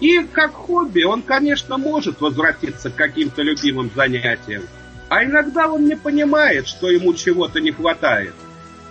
И 0.00 0.22
как 0.24 0.54
хобби 0.54 1.02
он, 1.02 1.22
конечно, 1.22 1.76
может 1.76 2.20
возвратиться 2.20 2.90
к 2.90 2.96
каким-то 2.96 3.42
любимым 3.42 3.90
занятиям. 3.94 4.62
А 5.08 5.24
иногда 5.24 5.68
он 5.68 5.86
не 5.86 5.96
понимает, 5.96 6.66
что 6.66 6.90
ему 6.90 7.12
чего-то 7.14 7.60
не 7.60 7.70
хватает. 7.70 8.34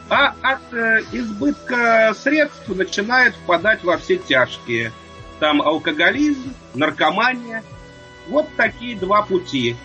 А 0.09 0.35
от 0.41 0.73
э, 0.73 1.01
избытка 1.11 2.13
средств 2.13 2.67
начинает 2.67 3.33
впадать 3.35 3.83
во 3.83 3.97
все 3.97 4.17
тяжкие. 4.17 4.91
Там 5.39 5.61
алкоголизм, 5.61 6.53
наркомания. 6.73 7.63
Вот 8.27 8.47
такие 8.57 8.97
два 8.97 9.21
пути. 9.21 9.75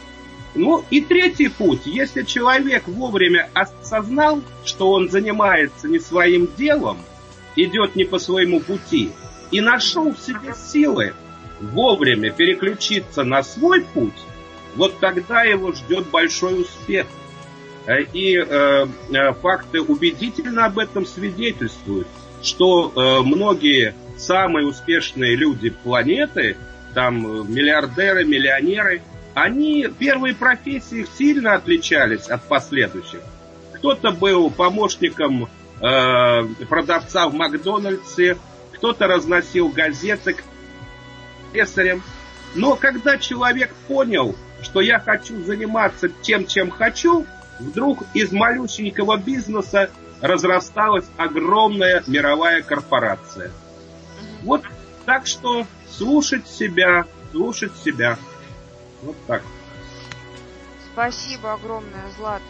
Ну 0.55 0.85
и 0.91 1.01
третий 1.01 1.49
путь. 1.49 1.83
Если 1.87 2.23
человек 2.23 2.87
вовремя 2.87 3.49
осознал, 3.55 4.43
что 4.65 4.91
он 4.91 5.09
занимается 5.11 5.89
не 5.89 5.99
своим 5.99 6.49
делом, 6.57 6.99
идет 7.57 7.97
не 7.97 8.05
по 8.05 8.19
своему 8.19 8.61
пути, 8.61 9.13
и 9.55 9.61
нашел 9.61 10.13
в 10.13 10.19
себе 10.19 10.53
силы 10.53 11.15
вовремя 11.61 12.33
переключиться 12.33 13.23
на 13.23 13.45
свой 13.45 13.83
путь, 13.83 14.21
вот 14.75 14.99
тогда 14.99 15.43
его 15.45 15.71
ждет 15.73 16.09
большой 16.09 16.63
успех. 16.63 17.07
Э, 17.87 18.03
И 18.13 18.37
э, 18.37 18.87
э, 19.13 19.33
факты 19.35 19.81
убедительно 19.81 20.65
об 20.65 20.81
этом 20.81 21.07
свидетельствуют, 21.07 22.09
что 22.43 22.91
э, 22.91 23.23
многие 23.23 23.95
самые 24.19 24.67
успешные 24.67 25.37
люди 25.37 25.71
планеты, 25.71 26.57
там 26.93 27.25
э, 27.25 27.45
миллиардеры, 27.45 28.25
миллионеры, 28.25 29.03
они 29.35 29.87
первые 30.01 30.35
профессии 30.35 31.07
сильно 31.17 31.55
отличались 31.55 32.27
от 32.27 32.43
последующих. 32.49 33.21
Кто-то 33.75 34.11
был 34.11 34.51
помощником 34.51 35.49
э, 35.81 36.43
продавца 36.69 37.29
в 37.29 37.35
Макдональдсе, 37.35 38.37
кто-то 38.85 39.07
разносил 39.07 39.69
газеты 39.69 40.37
слесарем. 41.53 42.03
Но 42.55 42.77
когда 42.77 43.17
человек 43.17 43.73
понял, 43.89 44.37
что 44.61 44.83
я 44.83 45.01
хочу 45.01 45.43
заниматься 45.43 46.11
тем, 46.11 46.47
чем 46.47 46.71
хочу, 46.71 47.25
вдруг 47.59 48.05
из 48.13 48.31
малюсенького 48.31 49.17
бизнеса 49.17 49.89
разрасталась 50.21 51.07
огромная 51.17 52.05
мировая 52.07 52.61
корпорация. 52.61 53.53
Вот 54.43 54.63
так 55.07 55.27
что 55.27 55.67
слушать 55.91 56.47
себя, 56.47 57.07
слушать 57.33 57.73
себя. 57.83 58.19
Вот 59.01 59.17
так. 59.27 59.43
Спасибо 60.93 61.55
огромное, 61.55 62.05
Злат. 62.19 62.43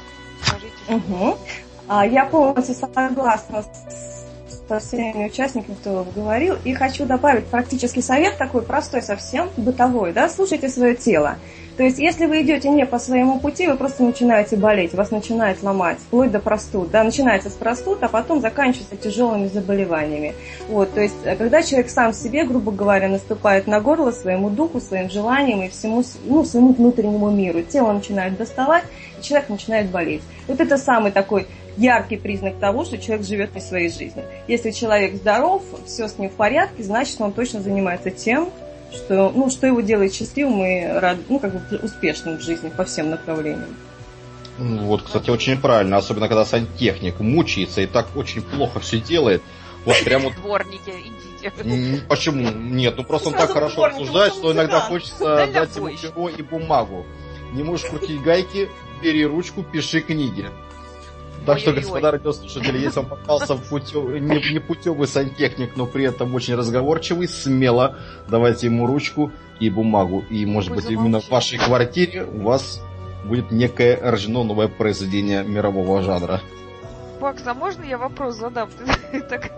Скажите, 0.43 0.75
что- 0.85 0.95
Угу. 0.97 1.39
А, 1.87 2.05
я 2.05 2.25
полностью 2.25 2.75
согласна 2.75 3.63
с, 3.63 4.24
со 4.69 4.79
всеми 4.79 5.27
участниками, 5.27 5.75
кто 5.75 6.07
говорил, 6.15 6.57
и 6.65 6.73
хочу 6.73 7.05
добавить 7.05 7.47
практический 7.47 8.03
совет 8.03 8.39
такой 8.39 8.63
простой 8.63 9.03
совсем, 9.03 9.51
бытовой, 9.57 10.13
да, 10.13 10.29
слушайте 10.29 10.69
свое 10.69 10.95
тело. 10.95 11.37
То 11.77 11.83
есть, 11.83 11.99
если 11.99 12.27
вы 12.27 12.43
идете 12.43 12.69
не 12.71 12.87
по 12.87 13.01
своему 13.01 13.41
пути, 13.41 13.67
вы 13.67 13.77
просто 13.77 14.05
начинаете 14.05 14.57
болеть, 14.57 14.95
вас 14.95 15.11
начинает 15.11 15.61
ломать, 15.63 15.99
вплоть 15.99 16.31
до 16.31 16.39
простуд. 16.39 16.93
Да, 16.93 17.03
начинается 17.03 17.51
с 17.51 17.55
простуд, 17.55 18.01
а 18.03 18.09
потом 18.09 18.41
заканчивается 18.41 18.97
тяжелыми 18.97 19.49
заболеваниями. 19.49 20.35
Вот, 20.69 20.95
то 20.95 21.01
есть, 21.01 21.17
э, 21.25 21.35
когда 21.35 21.63
человек 21.63 21.91
сам 21.91 22.13
себе, 22.13 22.45
грубо 22.45 22.71
говоря, 22.71 23.09
наступает 23.09 23.67
на 23.67 23.81
горло 23.81 24.13
своему 24.13 24.51
духу, 24.51 24.81
своим 24.81 25.11
желаниям 25.11 25.63
и 25.63 25.69
всему, 25.69 26.05
ну, 26.25 26.45
своему 26.45 26.75
внутреннему 26.75 27.29
миру, 27.31 27.63
тело 27.63 27.93
начинает 27.93 28.37
доставать, 28.37 28.85
и 29.19 29.23
человек 29.23 29.49
начинает 29.49 29.91
болеть. 29.91 30.23
Вот 30.47 30.61
это 30.61 30.79
самый 30.79 31.11
такой 31.11 31.49
яркий 31.77 32.17
признак 32.17 32.59
того, 32.59 32.85
что 32.85 32.99
человек 32.99 33.27
живет 33.27 33.55
не 33.55 33.61
своей 33.61 33.91
жизнью. 33.91 34.25
Если 34.49 34.71
человек 34.71 35.15
здоров, 35.15 35.63
все 35.87 36.09
с 36.09 36.19
ним 36.19 36.31
в 36.31 36.35
порядке, 36.35 36.83
значит, 36.83 37.21
он 37.21 37.33
точно 37.33 37.61
занимается 37.61 38.11
тем, 38.11 38.51
что, 38.93 39.33
ну, 39.35 39.51
что 39.51 39.67
его 39.67 39.81
делает 39.81 40.15
счастливым 40.15 40.65
и 40.65 40.87
рад, 40.87 41.19
ну, 41.29 41.39
как 41.39 41.53
бы 41.53 41.79
успешным 41.79 42.39
в 42.39 42.43
жизни 42.43 42.71
по 42.71 42.85
всем 42.85 43.11
направлениям. 43.11 43.77
Ну, 44.59 44.87
Вот, 44.87 45.03
кстати, 45.03 45.31
очень 45.31 45.61
правильно, 45.61 45.97
особенно 45.97 46.29
когда 46.29 46.45
сантехник 46.45 47.19
мучается 47.21 47.81
и 47.81 47.87
так 47.87 48.17
очень 48.17 48.43
плохо 48.43 48.81
все 48.81 49.01
делает. 49.01 49.43
Вот 49.85 50.03
прям 50.05 50.23
вот 50.23 50.35
Дворники, 50.37 50.91
идите. 50.91 52.05
Почему? 52.09 52.51
Нет, 52.51 52.95
ну 52.97 53.05
просто 53.05 53.29
он 53.29 53.35
так 53.35 53.51
хорошо 53.51 53.83
он 53.83 54.07
что 54.33 54.53
иногда 54.53 54.81
хочется 54.81 55.19
Да 55.19 55.47
дать 55.47 55.77
ему 55.77 55.91
перо 55.91 56.29
и 56.31 56.41
бумагу. 56.43 57.05
Не 57.53 57.63
можешь 57.63 57.87
крутить 57.87 58.23
гайки, 58.23 58.71
бери 59.03 59.27
ручку, 59.27 59.63
пиши 59.63 60.01
книги. 60.01 60.49
Так 61.47 61.59
что, 61.59 61.73
господа 61.73 62.11
радиослушатели, 62.11 62.79
если 62.79 63.01
вам 63.01 63.09
попался 63.11 63.57
путё- 63.57 64.19
не, 64.19 64.53
не 64.53 64.59
путевый 64.61 65.07
сантехник, 65.07 65.77
но 65.77 65.87
при 65.87 66.05
этом 66.05 66.35
очень 66.35 66.55
разговорчивый, 66.55 67.29
смело 67.29 67.99
давайте 68.29 68.67
ему 68.67 68.87
ручку 68.87 69.31
и 69.61 69.71
бумагу. 69.71 70.25
И, 70.31 70.47
может 70.47 70.75
быть, 70.75 70.91
именно 70.91 71.21
в 71.21 71.29
вашей 71.29 71.59
квартире 71.59 72.25
у 72.25 72.43
вас 72.43 72.81
будет 73.25 73.51
некое 73.51 73.99
рождено 74.01 74.45
новое 74.45 74.69
произведение 74.69 75.45
мирового 75.45 76.03
жанра. 76.03 76.41
Макс, 77.21 77.43
а 77.47 77.55
можно 77.55 77.85
я 77.85 77.97
вопрос 77.97 78.37
задам? 78.37 78.69
Ты 79.13 79.21
так 79.29 79.51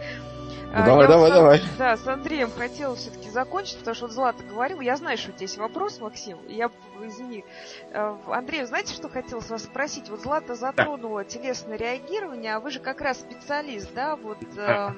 Ну, 0.74 0.84
давай, 0.84 1.08
давай, 1.08 1.30
вот, 1.30 1.34
давай. 1.34 1.62
Да, 1.78 1.96
с 1.96 2.06
Андреем 2.06 2.50
хотела 2.50 2.94
все-таки 2.96 3.30
закончить, 3.30 3.78
потому 3.78 3.94
что 3.94 4.06
вот 4.06 4.14
Злата 4.14 4.42
говорил, 4.42 4.80
я 4.80 4.96
знаю, 4.96 5.16
что 5.16 5.30
у 5.30 5.32
тебя 5.32 5.42
есть 5.42 5.58
вопрос, 5.58 6.00
Максим, 6.00 6.38
я, 6.48 6.70
извини. 7.02 7.44
Э, 7.92 8.16
Андрей, 8.28 8.64
знаете, 8.64 8.94
что 8.94 9.08
хотела 9.08 9.40
с 9.40 9.48
вас 9.48 9.64
спросить? 9.64 10.10
Вот 10.10 10.20
Злата 10.20 10.54
затронула 10.54 11.24
да. 11.24 11.30
телесное 11.30 11.76
реагирование, 11.76 12.56
а 12.56 12.60
вы 12.60 12.70
же 12.70 12.80
как 12.80 13.00
раз 13.00 13.20
специалист, 13.20 13.92
да, 13.94 14.16
вот 14.16 14.38
э, 14.56 14.90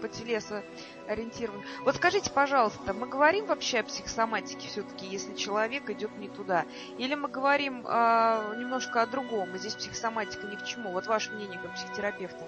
по 0.00 0.08
телесоориентированию. 0.08 1.66
Вот 1.84 1.96
скажите, 1.96 2.30
пожалуйста, 2.30 2.94
мы 2.94 3.06
говорим 3.06 3.46
вообще 3.46 3.80
о 3.80 3.84
психосоматике 3.84 4.68
все-таки, 4.68 5.06
если 5.06 5.34
человек 5.34 5.88
идет 5.90 6.16
не 6.18 6.28
туда? 6.28 6.64
Или 6.98 7.14
мы 7.14 7.28
говорим 7.28 7.84
э, 7.86 8.54
немножко 8.58 9.02
о 9.02 9.06
другом, 9.06 9.54
и 9.54 9.58
здесь 9.58 9.74
психосоматика 9.74 10.46
ни 10.46 10.56
к 10.56 10.64
чему? 10.64 10.92
Вот 10.92 11.06
ваше 11.06 11.32
мнение 11.32 11.58
как 11.58 11.74
психотерапевта. 11.74 12.46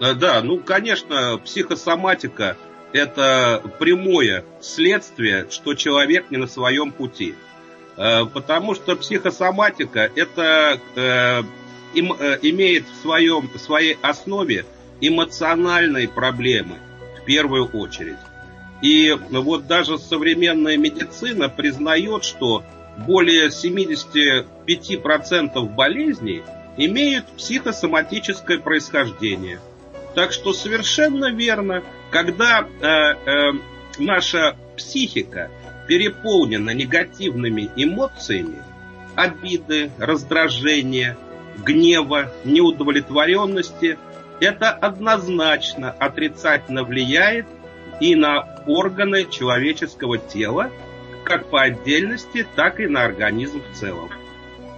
Э, 0.00 0.14
да, 0.14 0.42
ну, 0.42 0.58
конечно, 0.58 1.38
психосоматика– 1.44 2.56
это 2.92 3.62
прямое 3.78 4.44
следствие, 4.60 5.46
что 5.50 5.74
человек 5.74 6.30
не 6.30 6.38
на 6.38 6.46
своем 6.46 6.90
пути. 6.90 7.34
Э, 7.96 8.24
потому 8.24 8.74
что 8.74 8.96
психосоматика– 8.96 10.10
это 10.16 10.80
э, 10.96 11.42
имеет 11.94 12.86
в, 12.88 13.02
своем, 13.02 13.50
в 13.54 13.58
своей 13.58 13.98
основе 14.00 14.64
эмоциональные 15.02 16.08
проблемы 16.08 16.78
в 17.20 17.24
первую 17.24 17.66
очередь. 17.66 18.16
И 18.80 19.14
вот 19.30 19.66
даже 19.66 19.98
современная 19.98 20.78
медицина 20.78 21.50
признает, 21.50 22.24
что 22.24 22.64
более 23.06 23.48
75% 23.48 25.74
болезней 25.74 26.42
имеют 26.78 27.26
психосоматическое 27.36 28.58
происхождение– 28.58 29.60
так 30.14 30.32
что 30.32 30.52
совершенно 30.52 31.30
верно, 31.30 31.82
когда 32.10 32.66
э, 32.80 32.86
э, 32.86 33.52
наша 33.98 34.56
психика 34.76 35.50
переполнена 35.86 36.70
негативными 36.70 37.70
эмоциями, 37.76 38.62
обиды, 39.16 39.90
раздражения, 39.98 41.16
гнева, 41.64 42.32
неудовлетворенности, 42.44 43.98
это 44.40 44.70
однозначно 44.70 45.90
отрицательно 45.90 46.84
влияет 46.84 47.46
и 48.00 48.14
на 48.14 48.62
органы 48.66 49.26
человеческого 49.26 50.18
тела, 50.18 50.70
как 51.24 51.50
по 51.50 51.60
отдельности, 51.60 52.46
так 52.56 52.80
и 52.80 52.86
на 52.86 53.04
организм 53.04 53.60
в 53.62 53.76
целом. 53.76 54.10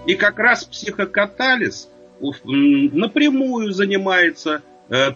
И 0.07 0.15
как 0.15 0.39
раз 0.39 0.65
психокатализ 0.65 1.89
напрямую 2.21 3.73
занимается 3.73 4.63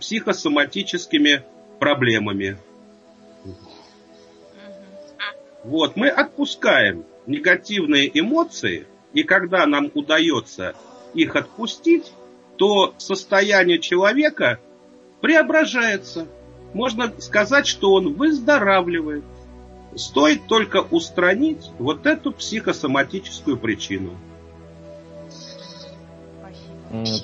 психосоматическими 0.00 1.44
проблемами. 1.78 2.58
Вот, 5.64 5.96
мы 5.96 6.08
отпускаем 6.08 7.04
негативные 7.26 8.08
эмоции, 8.18 8.86
и 9.12 9.22
когда 9.22 9.66
нам 9.66 9.90
удается 9.94 10.74
их 11.12 11.36
отпустить, 11.36 12.12
то 12.56 12.94
состояние 12.98 13.78
человека 13.78 14.60
преображается. 15.20 16.26
Можно 16.72 17.12
сказать, 17.20 17.66
что 17.66 17.92
он 17.92 18.14
выздоравливает. 18.14 19.24
Стоит 19.94 20.46
только 20.46 20.82
устранить 20.82 21.70
вот 21.78 22.06
эту 22.06 22.32
психосоматическую 22.32 23.56
причину. 23.56 24.16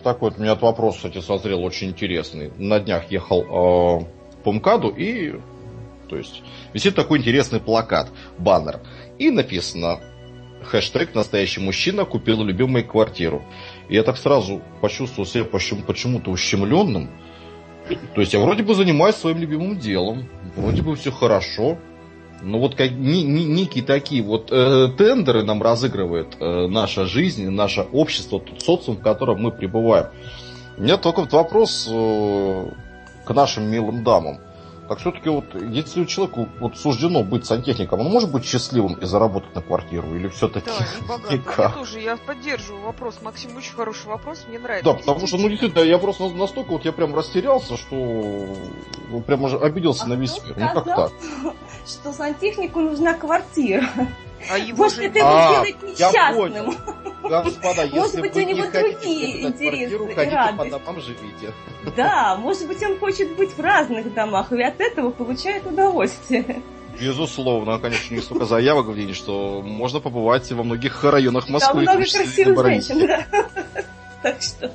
Такой 0.03 0.31
вот 0.31 0.39
у 0.39 0.43
меня 0.43 0.55
вопрос, 0.55 0.97
кстати, 0.97 1.21
созрел 1.21 1.63
очень 1.65 1.89
интересный. 1.89 2.53
На 2.59 2.81
днях 2.81 3.11
ехал 3.11 3.43
э, 3.43 4.05
по 4.43 4.53
МКАДу 4.53 4.89
и 4.89 5.37
то 6.13 6.19
есть 6.19 6.43
висит 6.75 6.95
такой 6.95 7.21
интересный 7.21 7.59
плакат, 7.59 8.11
баннер. 8.37 8.81
И 9.19 9.31
написано 9.31 9.99
хэштег 10.63 11.15
«Настоящий 11.15 11.61
мужчина 11.61 12.05
купил 12.05 12.45
любимую 12.45 12.87
квартиру». 12.87 13.43
И 13.89 13.95
я 13.95 14.03
так 14.03 14.19
сразу 14.19 14.61
почувствовал 14.83 15.27
себя 15.27 15.45
почему-то 15.45 16.31
ущемленным. 16.31 17.09
То 18.15 18.21
есть 18.21 18.35
я 18.35 18.41
вроде 18.41 18.63
бы 18.63 18.75
занимаюсь 18.75 19.17
своим 19.17 19.39
любимым 19.39 19.79
делом, 19.79 20.29
вроде 20.55 20.83
бы 20.83 20.95
все 20.97 21.11
хорошо, 21.11 21.79
ну 22.43 22.59
вот 22.59 22.75
как 22.75 22.91
ни, 22.91 23.19
ни, 23.19 23.45
некие 23.45 23.85
такие 23.85 24.23
вот 24.23 24.51
э, 24.51 24.89
тендеры 24.99 25.45
нам 25.45 25.63
разыгрывает 25.63 26.37
э, 26.41 26.67
наша 26.67 27.07
жизнь, 27.07 27.49
наше 27.49 27.83
общество, 27.93 28.41
тот 28.41 28.63
социум, 28.63 28.97
в 28.97 29.01
котором 29.01 29.43
мы 29.43 29.53
пребываем. 29.53 30.09
У 30.77 30.83
меня 30.83 30.97
только 30.97 31.21
вот 31.21 31.33
вопрос 31.33 31.89
э, 31.91 32.67
к 33.25 33.33
нашим 33.33 33.71
милым 33.71 34.03
дамам. 34.03 34.41
Так 34.93 34.99
все-таки 34.99 35.31
вот, 35.31 35.47
если 35.55 36.05
человеку 36.05 36.51
вот 36.61 36.77
суждено 36.77 37.23
быть 37.23 37.47
сантехником, 37.47 38.01
он 38.01 38.09
может 38.09 38.31
быть 38.31 38.45
счастливым 38.45 38.93
и 38.93 39.07
заработать 39.07 39.55
на 39.55 39.63
квартиру? 39.63 40.15
Или 40.15 40.29
все-таки 40.29 40.67
да, 40.67 41.07
богатым. 41.09 41.43
Я 41.57 41.69
тоже, 41.71 42.01
я 42.01 42.17
поддерживаю 42.19 42.83
вопрос. 42.83 43.21
Максим, 43.23 43.57
очень 43.57 43.73
хороший 43.73 44.09
вопрос, 44.09 44.45
мне 44.47 44.59
нравится. 44.59 44.93
Да, 44.93 44.99
потому 44.99 45.27
что, 45.27 45.39
ну, 45.39 45.49
действительно, 45.49 45.83
я 45.83 45.97
просто 45.97 46.29
настолько 46.29 46.73
вот 46.73 46.85
я 46.85 46.93
прям 46.93 47.15
растерялся, 47.15 47.79
что 47.79 47.97
ну, 47.97 49.23
прям 49.23 49.45
уже 49.45 49.57
обиделся 49.59 50.05
а 50.05 50.09
на 50.09 50.15
весь 50.15 50.45
мир. 50.45 50.57
Ну, 50.59 50.69
как 50.75 50.85
так? 50.85 51.13
Что 51.87 52.13
сантехнику 52.13 52.81
нужна 52.81 53.15
квартира. 53.15 53.89
А 54.51 54.59
его 54.59 54.77
Может, 54.77 54.97
же... 54.97 55.05
это 55.05 55.19
его 55.19 55.29
а, 55.29 55.53
делает 55.53 55.83
несчастным. 55.83 56.77
Господа, 57.23 57.85
если 57.85 57.99
может 57.99 58.21
быть, 58.21 58.37
у 58.37 58.41
него 58.41 58.65
не 58.65 58.71
другие 58.71 59.43
интересы 59.47 59.97
квартиру, 59.97 60.15
ходите 60.15 60.55
по 60.57 60.65
домам, 60.65 61.01
живите. 61.01 61.55
Да, 61.97 62.37
может 62.37 62.67
быть, 62.67 62.83
он 62.83 62.99
хочет 62.99 63.37
быть 63.37 63.57
в 63.57 63.61
разных 63.61 64.13
домах, 64.13 64.53
и 64.53 64.63
от 64.63 64.81
этого 64.81 65.11
получает 65.11 65.67
удовольствие. 65.67 66.63
Безусловно, 67.01 67.79
конечно, 67.79 68.15
не 68.15 68.21
столько 68.21 68.45
заявок 68.45 68.87
в 68.87 68.95
день, 68.95 69.15
что 69.15 69.63
можно 69.63 70.01
побывать 70.01 70.51
во 70.53 70.63
многих 70.63 71.03
районах 71.05 71.49
Москвы. 71.49 71.85
Там 71.85 71.95
много 71.97 72.11
красивых 72.11 72.67
женщин, 72.67 73.07
да. 73.07 73.27
Так 74.23 74.43
что... 74.43 74.71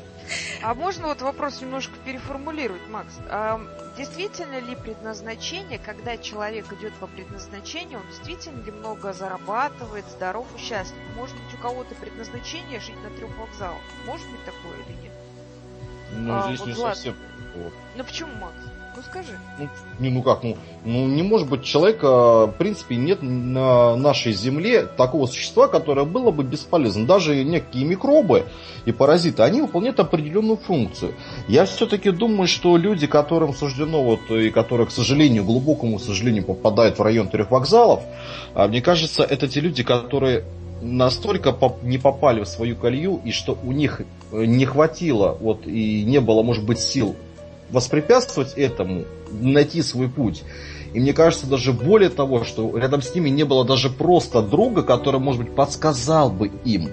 А 0.61 0.73
можно 0.73 1.07
вот 1.07 1.21
вопрос 1.21 1.61
немножко 1.61 1.93
переформулировать, 2.05 2.87
Макс? 2.89 3.13
А 3.29 3.61
действительно 3.97 4.59
ли 4.59 4.75
предназначение, 4.75 5.79
когда 5.79 6.17
человек 6.17 6.71
идет 6.73 6.93
по 6.95 7.07
предназначению, 7.07 7.99
он 7.99 8.07
действительно 8.07 8.63
ли 8.63 8.71
много 8.71 9.13
зарабатывает, 9.13 10.05
здоров 10.07 10.47
и 10.55 10.59
счастлив? 10.59 10.97
Может 11.15 11.35
быть, 11.35 11.53
у 11.53 11.57
кого-то 11.57 11.95
предназначение 11.95 12.79
жить 12.79 13.01
на 13.03 13.09
трех 13.11 13.35
вокзалах? 13.37 13.81
Может 14.05 14.27
быть 14.29 14.43
такое 14.45 14.77
или 14.87 15.03
нет? 15.03 15.13
Ну, 16.11 16.33
а, 16.33 16.47
здесь 16.47 16.59
вот 16.59 16.67
не 16.67 16.73
Влад... 16.73 16.95
совсем. 16.95 17.15
Ну 17.95 18.03
почему, 18.03 18.33
Макс? 18.35 18.63
Ну 18.97 19.03
скажи. 19.03 19.37
Ну, 19.59 19.69
не, 19.99 20.09
ну 20.09 20.23
как, 20.23 20.41
ну, 20.41 20.57
ну 20.83 21.05
не 21.05 21.21
может 21.21 21.47
быть 21.47 21.63
человека, 21.63 22.47
в 22.47 22.55
принципе, 22.57 22.95
нет 22.95 23.19
на 23.21 23.95
нашей 23.95 24.33
Земле 24.33 24.87
такого 24.87 25.27
существа, 25.27 25.67
которое 25.67 26.03
было 26.03 26.31
бы 26.31 26.43
бесполезно. 26.43 27.05
Даже 27.05 27.43
некие 27.43 27.85
микробы 27.85 28.45
и 28.85 28.91
паразиты, 28.91 29.43
они 29.43 29.61
выполняют 29.61 29.99
определенную 29.99 30.57
функцию. 30.57 31.13
Я 31.47 31.65
все-таки 31.65 32.09
думаю, 32.09 32.47
что 32.47 32.75
люди, 32.75 33.05
которым 33.05 33.53
суждено, 33.53 34.03
вот, 34.03 34.31
и 34.31 34.49
которые, 34.49 34.87
к 34.87 34.91
сожалению, 34.91 35.45
глубокому 35.45 35.99
сожалению, 35.99 36.45
попадают 36.45 36.97
в 36.97 37.03
район 37.03 37.27
трех 37.27 37.51
вокзалов, 37.51 38.01
а, 38.55 38.67
мне 38.67 38.81
кажется, 38.81 39.21
это 39.21 39.47
те 39.47 39.59
люди, 39.59 39.83
которые 39.83 40.43
настолько 40.81 41.55
не 41.83 41.99
попали 41.99 42.41
в 42.41 42.47
свою 42.47 42.75
колью, 42.75 43.21
и 43.23 43.31
что 43.31 43.55
у 43.63 43.71
них 43.73 44.01
э, 44.31 44.45
не 44.45 44.65
хватило, 44.65 45.37
вот, 45.39 45.67
и 45.67 46.03
не 46.03 46.19
было, 46.19 46.41
может 46.41 46.65
быть, 46.65 46.79
сил 46.79 47.15
воспрепятствовать 47.69 48.53
этому, 48.53 49.05
найти 49.31 49.81
свой 49.81 50.09
путь. 50.09 50.43
И 50.93 50.99
мне 50.99 51.13
кажется, 51.13 51.47
даже 51.47 51.73
более 51.73 52.09
того, 52.09 52.43
что 52.43 52.77
рядом 52.77 53.01
с 53.01 53.13
ними 53.13 53.29
не 53.29 53.43
было 53.43 53.65
даже 53.65 53.89
просто 53.89 54.41
друга, 54.41 54.83
который, 54.83 55.19
может 55.19 55.43
быть, 55.43 55.53
подсказал 55.53 56.31
бы 56.31 56.47
им. 56.63 56.89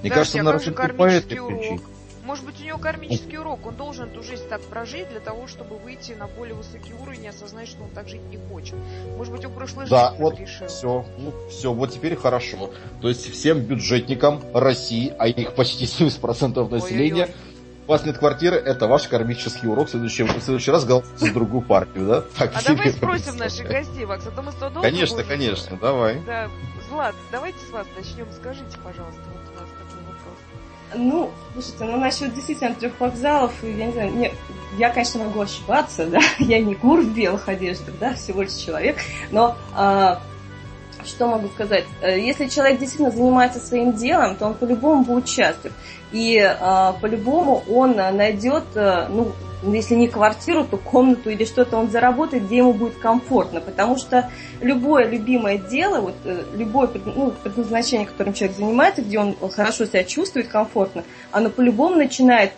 Мне 0.00 0.10
да, 0.10 0.16
кажется, 0.16 0.38
наверное, 0.38 0.64
только 0.64 0.88
по 0.94 1.04
этой 1.04 1.36
причине. 1.36 1.80
Может 2.24 2.44
быть, 2.44 2.60
у 2.60 2.64
него 2.64 2.76
кармический 2.76 3.38
урок. 3.38 3.64
Он 3.64 3.74
должен 3.74 4.10
эту 4.10 4.22
жизнь 4.22 4.46
так 4.50 4.60
прожить 4.60 5.08
для 5.08 5.20
того, 5.20 5.46
чтобы 5.46 5.78
выйти 5.78 6.12
на 6.12 6.26
более 6.26 6.54
высокий 6.54 6.92
уровень 7.02 7.24
и 7.24 7.28
осознать, 7.28 7.68
что 7.68 7.84
он 7.84 7.88
так 7.88 8.06
жить 8.06 8.20
не 8.30 8.36
хочет. 8.36 8.74
Может 9.16 9.32
быть, 9.32 9.46
у 9.46 9.50
прошлой 9.50 9.88
да, 9.88 10.10
жизни 10.10 10.22
вот 10.22 10.38
решил. 10.38 10.66
Все, 10.66 11.06
ну, 11.16 11.32
все, 11.48 11.72
вот 11.72 11.90
теперь 11.90 12.16
хорошо. 12.16 12.70
То 13.00 13.08
есть 13.08 13.32
всем 13.32 13.60
бюджетникам 13.60 14.42
России, 14.52 15.10
а 15.18 15.26
их 15.26 15.54
почти 15.54 15.86
70% 15.86 16.68
населения, 16.68 17.24
Ой-ой-ой 17.24 17.47
у 17.88 17.90
вас 17.90 18.04
нет 18.04 18.18
квартиры, 18.18 18.56
это 18.56 18.86
ваш 18.86 19.08
кармический 19.08 19.66
урок. 19.66 19.88
В 19.88 19.90
следующий, 19.90 20.22
в 20.22 20.42
следующий 20.42 20.70
раз 20.70 20.84
голосуйте 20.84 21.26
за 21.26 21.32
другую 21.32 21.62
партию, 21.62 22.06
да? 22.06 22.20
Так, 22.36 22.52
а 22.54 22.62
давай 22.62 22.92
спросим 22.92 23.36
наших 23.38 23.66
гостей, 23.66 24.04
Макс, 24.04 24.26
а 24.26 24.30
то 24.30 24.42
мы 24.42 24.52
с 24.52 24.56
тобой 24.56 24.82
Конечно, 24.82 25.24
конечно, 25.24 25.78
давай. 25.78 26.20
Да, 26.26 26.50
Влад, 26.90 27.14
давайте 27.32 27.58
с 27.66 27.70
вас 27.70 27.86
начнем. 27.96 28.26
Скажите, 28.30 28.76
пожалуйста, 28.84 29.22
вот 29.32 29.56
у 29.56 29.60
нас 29.60 29.70
такой 29.70 30.04
вопрос. 30.04 30.96
Ну, 30.96 31.30
слушайте, 31.54 31.84
ну 31.84 31.96
насчет 31.98 32.34
действительно 32.34 32.74
трех 32.74 33.00
вокзалов, 33.00 33.52
я 33.62 33.86
не 33.86 33.92
знаю, 33.92 34.12
мне, 34.12 34.34
я, 34.76 34.90
конечно, 34.90 35.24
могу 35.24 35.40
ошибаться, 35.40 36.06
да, 36.10 36.20
я 36.40 36.60
не 36.60 36.74
кур 36.74 37.00
в 37.00 37.14
белых 37.14 37.48
одеждах, 37.48 37.94
да, 37.98 38.12
всего 38.14 38.42
лишь 38.42 38.52
человек, 38.52 38.98
но 39.30 39.56
а, 39.74 40.20
что 41.08 41.26
могу 41.26 41.48
сказать? 41.48 41.84
Э, 42.00 42.18
если 42.18 42.46
человек 42.46 42.78
действительно 42.78 43.10
занимается 43.10 43.60
своим 43.60 43.92
делом, 43.92 44.36
то 44.36 44.46
он 44.46 44.54
по-любому 44.54 45.04
будет 45.04 45.28
счастлив. 45.28 45.72
И 46.12 46.36
э, 46.38 46.92
по-любому 47.00 47.64
он 47.68 47.96
найдет, 47.96 48.64
э, 48.74 49.08
ну, 49.08 49.32
ну, 49.60 49.72
если 49.72 49.96
не 49.96 50.06
квартиру, 50.06 50.64
то 50.64 50.76
комнату 50.76 51.30
или 51.30 51.44
что-то 51.44 51.76
он 51.76 51.90
заработает, 51.90 52.46
где 52.46 52.58
ему 52.58 52.72
будет 52.72 52.96
комфортно. 52.98 53.60
Потому 53.60 53.96
что 53.96 54.30
любое 54.60 55.08
любимое 55.08 55.58
дело, 55.58 56.00
вот, 56.00 56.14
любое 56.54 56.88
ну, 57.04 57.32
предназначение, 57.42 58.06
которым 58.06 58.34
человек 58.34 58.56
занимается, 58.56 59.02
где 59.02 59.18
он 59.18 59.36
хорошо 59.50 59.84
себя 59.86 60.04
чувствует, 60.04 60.46
комфортно, 60.46 61.02
оно 61.32 61.50
по-любому 61.50 61.96
начинает 61.96 62.52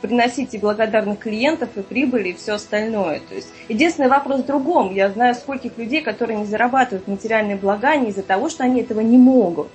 приносить 0.00 0.54
и 0.54 0.58
благодарных 0.58 1.18
клиентов, 1.18 1.70
и 1.76 1.82
прибыли, 1.82 2.30
и 2.30 2.34
все 2.34 2.54
остальное. 2.54 3.20
То 3.28 3.34
есть, 3.34 3.48
единственный 3.68 4.08
вопрос 4.08 4.40
в 4.40 4.46
другом. 4.46 4.94
Я 4.94 5.10
знаю 5.10 5.34
скольких 5.34 5.78
людей, 5.78 6.02
которые 6.02 6.38
не 6.38 6.46
зарабатывают 6.46 7.08
материальные 7.08 7.56
блага 7.56 7.96
не 7.96 8.10
из-за 8.10 8.22
того, 8.22 8.48
что 8.48 8.64
они 8.64 8.80
этого 8.80 9.00
не 9.00 9.18
могут 9.18 9.68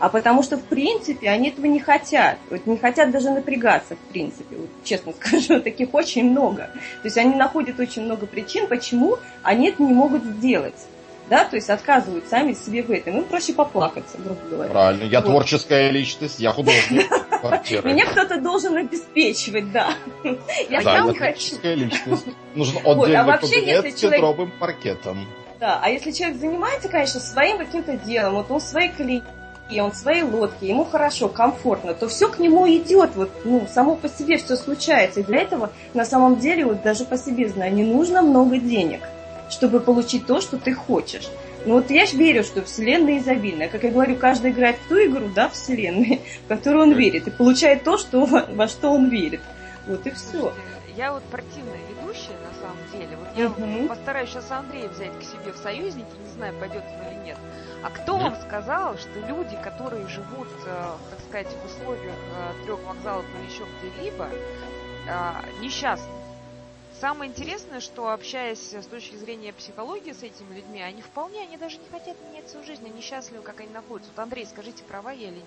а 0.00 0.08
потому 0.08 0.42
что, 0.42 0.56
в 0.56 0.64
принципе, 0.64 1.28
они 1.28 1.50
этого 1.50 1.66
не 1.66 1.78
хотят. 1.78 2.38
Вот 2.48 2.66
не 2.66 2.78
хотят 2.78 3.10
даже 3.10 3.30
напрягаться, 3.30 3.96
в 3.96 4.12
принципе. 4.12 4.56
Вот, 4.56 4.70
честно 4.82 5.12
скажу, 5.20 5.60
таких 5.60 5.94
очень 5.94 6.30
много. 6.30 6.70
То 7.02 7.04
есть 7.04 7.18
они 7.18 7.34
находят 7.34 7.78
очень 7.78 8.02
много 8.02 8.26
причин, 8.26 8.66
почему 8.66 9.18
они 9.42 9.68
это 9.68 9.82
не 9.82 9.92
могут 9.92 10.24
сделать. 10.24 10.74
Да, 11.28 11.44
то 11.44 11.54
есть 11.54 11.70
отказывают 11.70 12.24
сами 12.28 12.54
себе 12.54 12.82
в 12.82 12.90
этом. 12.90 13.18
Им 13.18 13.24
проще 13.24 13.52
поплакаться, 13.52 14.18
грубо 14.18 14.40
говоря. 14.50 14.70
Правильно. 14.70 15.04
Я 15.04 15.20
вот. 15.20 15.28
творческая 15.28 15.90
личность, 15.90 16.40
я 16.40 16.50
художник. 16.50 17.06
Меня 17.84 18.06
кто-то 18.06 18.40
должен 18.40 18.76
обеспечивать, 18.76 19.72
да. 19.72 19.94
Я 20.68 20.82
сам 20.82 21.14
творческая 21.14 21.74
личность. 21.74 22.26
Нужен 22.54 22.78
отдельный 22.84 23.38
кабинет 23.38 23.96
с 23.96 24.00
центровым 24.00 24.52
паркетом. 24.58 25.26
Да, 25.58 25.78
а 25.82 25.90
если 25.90 26.10
человек 26.10 26.38
занимается, 26.38 26.88
конечно, 26.88 27.20
своим 27.20 27.58
каким-то 27.58 27.96
делом, 27.98 28.36
вот 28.36 28.50
он 28.50 28.62
свои 28.62 28.88
клиенты, 28.88 29.26
он 29.78 29.92
в 29.92 29.94
своей 29.94 30.22
лодке, 30.22 30.68
ему 30.68 30.84
хорошо, 30.84 31.28
комфортно, 31.28 31.94
то 31.94 32.08
все 32.08 32.28
к 32.28 32.38
нему 32.38 32.66
идет, 32.66 33.10
вот, 33.14 33.30
ну, 33.44 33.68
само 33.72 33.94
по 33.94 34.08
себе 34.08 34.38
все 34.38 34.56
случается. 34.56 35.20
И 35.20 35.22
для 35.22 35.42
этого, 35.42 35.70
на 35.94 36.04
самом 36.04 36.40
деле, 36.40 36.64
вот 36.64 36.82
даже 36.82 37.04
по 37.04 37.18
себе 37.18 37.48
знаю, 37.48 37.74
не 37.74 37.84
нужно 37.84 38.22
много 38.22 38.56
денег, 38.56 39.00
чтобы 39.50 39.80
получить 39.80 40.26
то, 40.26 40.40
что 40.40 40.56
ты 40.56 40.72
хочешь. 40.72 41.28
Ну 41.66 41.74
вот 41.74 41.90
я 41.90 42.06
верю, 42.06 42.42
что 42.42 42.62
Вселенная 42.62 43.18
изобильная. 43.18 43.68
Как 43.68 43.84
я 43.84 43.90
говорю, 43.90 44.16
каждый 44.16 44.52
играет 44.52 44.76
в 44.76 44.88
ту 44.88 44.96
игру, 44.96 45.28
да, 45.34 45.48
Вселенной, 45.50 46.22
в 46.44 46.48
которую 46.48 46.84
он 46.84 46.92
верит, 46.92 47.28
и 47.28 47.30
получает 47.30 47.84
то, 47.84 47.98
что, 47.98 48.24
во 48.54 48.68
что 48.68 48.90
он 48.90 49.08
верит. 49.08 49.40
Вот 49.86 50.06
и 50.06 50.10
все. 50.10 50.54
Я 50.96 51.12
вот 51.12 51.22
противная 51.24 51.80
ведущая, 51.88 52.36
на 52.42 52.60
самом 52.60 52.78
деле. 52.92 53.16
Вот 53.16 53.28
я 53.36 53.46
угу. 53.46 53.88
постараюсь 53.88 54.30
сейчас 54.30 54.50
Андрея 54.50 54.88
взять 54.88 55.18
к 55.18 55.22
себе 55.22 55.52
в 55.52 55.56
союзники, 55.56 56.08
не 56.24 56.32
знаю, 56.32 56.54
пойдет 56.58 56.82
он 56.82 57.08
или 57.08 57.26
нет. 57.26 57.38
А 57.82 57.90
кто 57.90 58.18
вам 58.18 58.34
сказал, 58.46 58.96
что 58.98 59.20
люди, 59.20 59.56
которые 59.62 60.06
живут, 60.08 60.48
э, 60.66 60.84
так 61.10 61.20
сказать, 61.28 61.48
в 61.48 61.66
условиях 61.66 62.14
э, 62.14 62.64
трех 62.64 62.82
вокзалов 62.84 63.24
или 63.38 63.50
еще 63.50 63.64
где-либо, 63.80 64.28
э, 65.06 65.62
несчастны? 65.62 66.19
Самое 67.00 67.30
интересное, 67.30 67.80
что 67.80 68.12
общаясь 68.12 68.74
с 68.74 68.86
точки 68.86 69.16
зрения 69.16 69.52
психологии 69.52 70.12
с 70.12 70.22
этими 70.22 70.56
людьми, 70.56 70.82
они 70.82 71.00
вполне, 71.00 71.42
они 71.42 71.56
даже 71.56 71.78
не 71.78 71.88
хотят 71.90 72.16
менять 72.28 72.48
свою 72.48 72.66
жизнь, 72.66 72.82
они 72.84 73.00
счастливы, 73.00 73.42
как 73.42 73.60
они 73.60 73.70
находятся. 73.72 74.10
Вот, 74.14 74.22
Андрей, 74.22 74.46
скажите, 74.46 74.84
права 74.86 75.10
я 75.12 75.28
или 75.28 75.36
нет? 75.36 75.44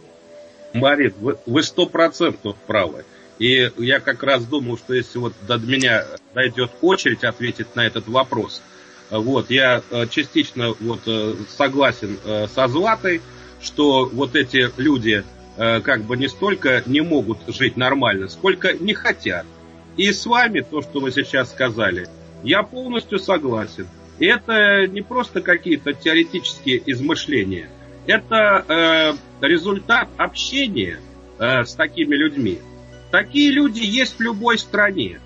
Марит, 0.73 1.15
вы 1.17 1.63
сто 1.63 1.85
процентов 1.85 2.55
правы. 2.65 3.05
И 3.37 3.71
я 3.77 3.99
как 3.99 4.23
раз 4.23 4.45
думал, 4.45 4.77
что 4.77 4.93
если 4.93 5.19
вот 5.19 5.33
до 5.47 5.57
меня 5.57 6.05
дойдет 6.33 6.71
очередь 6.81 7.23
ответить 7.23 7.75
на 7.75 7.85
этот 7.85 8.07
вопрос– 8.07 8.61
вот, 9.09 9.49
я 9.51 9.83
э, 9.91 10.07
частично 10.07 10.73
вот 10.79 11.01
э, 11.05 11.35
согласен 11.55 12.17
э, 12.23 12.47
со 12.47 12.67
Златой, 12.67 13.21
что 13.61 14.05
вот 14.05 14.35
эти 14.35 14.69
люди 14.77 15.23
как 15.55 16.01
бы 16.05 16.17
не 16.17 16.27
столько 16.29 16.81
не 16.87 17.01
могут 17.01 17.37
жить 17.45 17.77
нормально, 17.77 18.27
сколько 18.27 18.73
не 18.73 18.95
хотят. 18.95 19.45
И 19.97 20.11
с 20.11 20.25
вами 20.25 20.61
то, 20.61 20.81
что 20.81 20.99
вы 20.99 21.11
сейчас 21.11 21.51
сказали, 21.51 22.07
я 22.43 22.63
полностью 22.63 23.19
согласен. 23.19 23.87
Это 24.19 24.87
не 24.87 25.01
просто 25.01 25.41
какие-то 25.41 25.93
теоретические 25.93 26.81
измышления. 26.85 27.69
Это 28.05 28.65
э, 28.67 29.45
результат 29.45 30.09
общения 30.17 30.99
э, 31.39 31.63
с 31.63 31.73
такими 31.73 32.15
людьми. 32.15 32.59
Такие 33.11 33.51
люди 33.51 33.79
есть 33.79 34.17
в 34.17 34.21
любой 34.21 34.57
стране. 34.57 35.19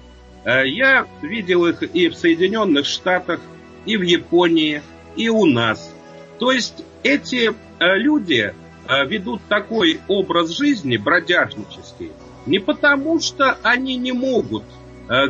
Э, 0.43 0.67
я 0.67 1.07
видел 1.21 1.65
их 1.65 1.81
и 1.83 2.09
в 2.09 2.15
Соединенных 2.15 2.85
Штатах, 2.85 3.39
и 3.85 3.97
в 3.97 4.01
Японии, 4.01 4.81
и 5.15 5.29
у 5.29 5.45
нас. 5.45 5.93
То 6.39 6.51
есть 6.51 6.83
эти 7.03 7.51
э, 7.79 7.97
люди 7.97 8.53
э, 8.87 9.05
ведут 9.07 9.41
такой 9.49 9.99
образ 10.07 10.49
жизни 10.49 10.97
бродяжнический 10.97 12.11
не 12.47 12.59
потому, 12.59 13.19
что 13.19 13.57
они 13.63 13.95
не 13.97 14.11
могут 14.11 14.63
э, 15.09 15.27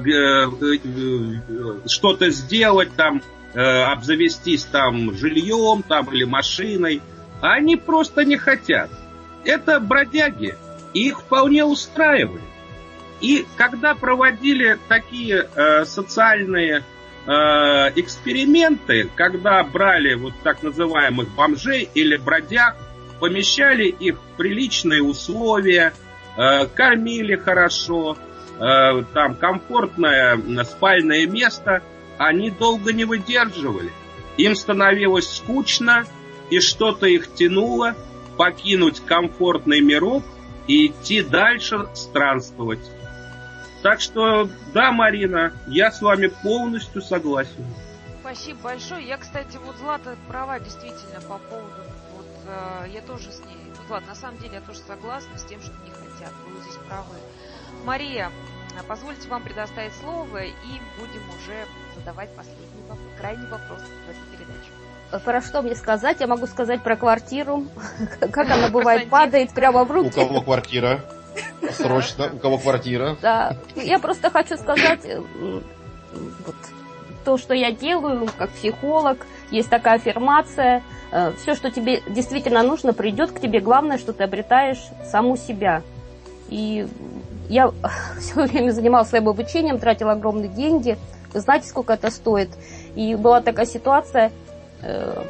что-то 1.87 2.29
сделать 2.29 2.89
там, 2.95 3.21
обзавестись 3.53 4.65
там 4.65 5.15
жильем 5.15 5.83
там 5.83 6.05
или 6.13 6.25
машиной, 6.25 7.01
они 7.41 7.75
просто 7.75 8.23
не 8.23 8.37
хотят. 8.37 8.89
Это 9.45 9.79
бродяги, 9.79 10.55
их 10.93 11.21
вполне 11.21 11.65
устраивали. 11.65 12.41
И 13.19 13.45
когда 13.55 13.95
проводили 13.95 14.77
такие 14.87 15.47
э, 15.55 15.85
социальные 15.85 16.83
Э, 17.27 17.91
эксперименты, 17.97 19.09
когда 19.15 19.61
брали 19.61 20.13
вот 20.13 20.33
так 20.43 20.63
называемых 20.63 21.27
бомжей 21.35 21.89
или 21.93 22.15
бродяг, 22.15 22.77
помещали 23.19 23.87
их 23.87 24.15
в 24.15 24.37
приличные 24.37 25.03
условия, 25.03 25.91
э, 25.91 26.06
кормили 26.75 27.35
хорошо, 27.35 28.17
э, 28.59 29.03
там 29.13 29.35
комфортное 29.35 30.39
спальное 30.63 31.25
место, 31.27 31.81
они 32.17 32.51
долго 32.51 32.93
не 32.93 33.05
выдерживали. 33.05 33.91
Им 34.37 34.55
становилось 34.55 35.29
скучно, 35.29 36.05
и 36.49 36.59
что-то 36.59 37.07
их 37.07 37.33
тянуло 37.33 37.95
покинуть 38.37 38.99
комфортный 38.99 39.81
мирок 39.81 40.23
и 40.67 40.87
идти 40.87 41.21
дальше 41.21 41.87
странствовать. 41.95 42.91
Так 43.81 44.01
что, 44.01 44.49
да, 44.73 44.91
Марина, 44.91 45.53
я 45.67 45.91
с 45.91 46.01
вами 46.01 46.27
полностью 46.27 47.01
согласен. 47.01 47.65
Спасибо 48.21 48.59
большое. 48.61 49.07
Я, 49.07 49.17
кстати, 49.17 49.57
вот 49.63 49.77
Злата 49.77 50.17
права 50.27 50.59
действительно 50.59 51.21
по 51.21 51.37
поводу, 51.37 51.81
вот 52.15 52.25
э, 52.45 52.89
я 52.89 53.01
тоже 53.01 53.31
с 53.31 53.39
ней, 53.39 53.57
Злат, 53.87 54.05
на 54.05 54.15
самом 54.15 54.37
деле 54.39 54.55
я 54.55 54.61
тоже 54.61 54.79
согласна 54.79 55.37
с 55.37 55.45
тем, 55.45 55.61
что 55.61 55.71
не 55.85 55.91
хотят. 56.27 56.33
Вы 56.45 56.61
здесь 56.61 56.77
правы. 56.87 57.15
Мария, 57.85 58.31
позвольте 58.87 59.27
вам 59.29 59.43
предоставить 59.43 59.93
слово 60.01 60.43
и 60.43 60.81
будем 60.99 61.21
уже 61.37 61.65
задавать 61.95 62.29
последний 62.35 62.81
вопрос, 62.87 63.07
крайний 63.19 63.47
вопрос 63.47 63.79
в 63.81 64.09
этой 64.09 64.37
передаче. 64.37 65.23
Про 65.23 65.41
что 65.41 65.61
мне 65.61 65.75
сказать? 65.75 66.17
Я 66.19 66.27
могу 66.27 66.47
сказать 66.47 66.83
про 66.83 66.97
квартиру. 66.97 67.65
Как 68.19 68.49
она 68.49 68.69
бывает 68.69 69.09
падает 69.09 69.51
прямо 69.51 69.85
в 69.85 69.91
руки. 69.91 70.19
У 70.19 70.27
кого 70.27 70.41
квартира? 70.41 71.01
Срочно, 71.71 72.29
у 72.33 72.37
кого 72.39 72.57
квартира. 72.57 73.15
Да, 73.21 73.55
я 73.75 73.99
просто 73.99 74.29
хочу 74.29 74.57
сказать, 74.57 75.05
э, 75.05 75.21
вот, 75.21 76.55
то, 77.23 77.37
что 77.37 77.53
я 77.53 77.71
делаю 77.71 78.27
как 78.37 78.49
психолог, 78.51 79.25
есть 79.51 79.69
такая 79.69 79.95
аффирмация, 79.95 80.83
э, 81.11 81.33
все, 81.33 81.55
что 81.55 81.69
тебе 81.69 82.01
действительно 82.07 82.63
нужно, 82.63 82.91
придет 82.91 83.31
к 83.31 83.39
тебе, 83.39 83.59
главное, 83.59 83.97
что 83.97 84.13
ты 84.13 84.23
обретаешь 84.23 84.83
саму 85.05 85.37
себя. 85.37 85.83
И 86.49 86.87
я 87.49 87.71
все 88.19 88.45
время 88.45 88.71
занималась 88.71 89.09
своим 89.09 89.29
обучением, 89.29 89.79
тратила 89.79 90.13
огромные 90.13 90.49
деньги. 90.49 90.97
Вы 91.33 91.39
знаете, 91.41 91.67
сколько 91.67 91.93
это 91.93 92.09
стоит? 92.09 92.49
И 92.95 93.15
была 93.15 93.41
такая 93.41 93.65
ситуация, 93.65 94.31
э, 94.81 95.23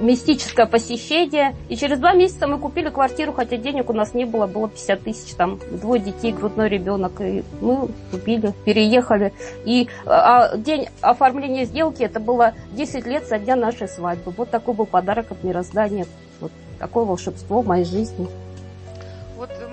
мистическое 0.00 0.66
посещение. 0.66 1.54
И 1.68 1.76
через 1.76 1.98
два 1.98 2.12
месяца 2.12 2.46
мы 2.46 2.58
купили 2.58 2.88
квартиру, 2.90 3.32
хотя 3.32 3.56
денег 3.56 3.90
у 3.90 3.92
нас 3.92 4.14
не 4.14 4.24
было, 4.24 4.46
было 4.46 4.68
50 4.68 5.00
тысяч, 5.02 5.34
там 5.34 5.58
двое 5.70 6.00
детей, 6.00 6.32
грудной 6.32 6.68
ребенок. 6.68 7.20
И 7.20 7.44
мы 7.60 7.88
купили, 8.10 8.52
переехали. 8.64 9.32
И 9.64 9.88
а, 10.04 10.56
день 10.56 10.88
оформления 11.00 11.64
сделки, 11.64 12.02
это 12.02 12.20
было 12.20 12.54
10 12.72 13.06
лет 13.06 13.26
со 13.26 13.38
дня 13.38 13.56
нашей 13.56 13.88
свадьбы. 13.88 14.32
Вот 14.36 14.50
такой 14.50 14.74
был 14.74 14.86
подарок 14.86 15.30
от 15.30 15.42
мироздания. 15.42 16.06
Вот 16.40 16.52
такое 16.78 17.04
волшебство 17.04 17.62
в 17.62 17.66
моей 17.66 17.84
жизни. 17.84 18.28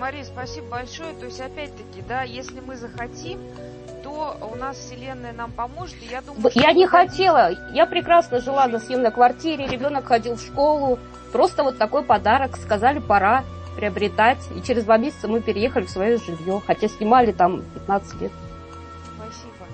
Мария, 0.04 0.26
спасибо 0.26 0.68
большое. 0.68 1.14
То 1.14 1.28
есть, 1.28 1.40
опять-таки, 1.40 2.02
да, 2.02 2.24
если 2.24 2.60
мы 2.60 2.76
захотим, 2.76 3.40
то 4.04 4.36
у 4.52 4.56
нас 4.58 4.76
Вселенная 4.76 5.32
нам 5.32 5.50
поможет. 5.50 5.96
И 6.04 6.08
я 6.08 6.22
думаю, 6.22 6.52
я 6.56 6.74
не 6.74 6.86
хотела. 6.86 7.52
Я 7.72 7.86
прекрасно 7.86 8.42
жила 8.42 8.68
на 8.68 8.80
съемной 8.80 9.12
квартире, 9.12 9.66
ребенок 9.66 10.06
ходил 10.06 10.36
в 10.36 10.42
школу. 10.42 11.00
Просто 11.32 11.64
вот 11.64 11.78
такой 11.78 12.04
подарок. 12.04 12.58
Сказали, 12.58 13.00
пора 13.00 13.46
приобретать. 13.78 14.40
И 14.54 14.62
через 14.62 14.84
два 14.84 14.98
месяца 14.98 15.30
мы 15.30 15.40
переехали 15.40 15.86
в 15.86 15.90
свое 15.90 16.18
жилье, 16.18 16.62
хотя 16.68 16.90
снимали 16.90 17.32
там 17.32 17.62
15 17.62 18.20
лет. 18.20 18.32
Спасибо. 19.16 19.66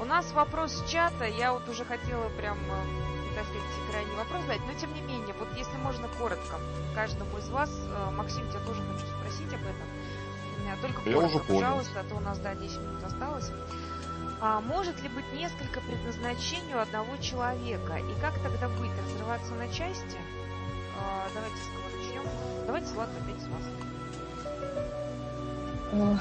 У 0.00 0.04
нас 0.04 0.32
вопрос 0.32 0.72
с 0.72 0.90
чата. 0.90 1.26
Я 1.38 1.52
вот 1.52 1.68
уже 1.68 1.84
хотела 1.84 2.28
прям, 2.36 2.58
э, 2.58 3.36
так 3.36 3.44
сказать, 3.44 3.62
крайний 3.92 4.16
вопрос 4.16 4.42
задать. 4.42 4.62
Но 4.66 4.74
тем 4.80 4.92
не 4.94 5.02
менее, 5.02 5.32
вот 5.38 5.46
если 5.56 5.76
можно 5.76 6.08
коротко, 6.18 6.56
каждому 6.96 7.38
из 7.38 7.48
вас, 7.50 7.70
э, 7.70 8.10
Максим, 8.10 8.48
тебя 8.48 8.58
тоже 8.66 8.82
хочу 8.92 9.15
спросить 9.46 9.54
об 9.54 9.62
этом. 9.62 9.86
Только 10.82 11.08
я 11.08 11.14
коротко, 11.14 11.36
уже 11.36 11.44
понял. 11.44 11.60
пожалуйста, 11.60 12.00
а 12.00 12.04
то 12.04 12.14
у 12.16 12.20
нас, 12.20 12.38
да, 12.38 12.54
10 12.54 12.78
минут 12.80 13.04
осталось. 13.04 13.50
А 14.40 14.60
может 14.60 15.00
ли 15.02 15.08
быть 15.08 15.32
несколько 15.32 15.80
предназначений 15.80 16.74
у 16.74 16.78
одного 16.78 17.16
человека? 17.18 17.96
И 17.96 18.20
как 18.20 18.34
тогда 18.42 18.68
быть? 18.68 18.90
Разрываться 19.06 19.54
на 19.54 19.68
части? 19.68 20.18
А, 21.00 21.28
давайте 21.34 21.56
с 21.56 21.68
кого 21.68 21.96
начнем. 21.96 22.22
Давайте, 22.66 22.88
с 22.88 22.92
Э, 22.92 22.94
вас. 25.92 26.20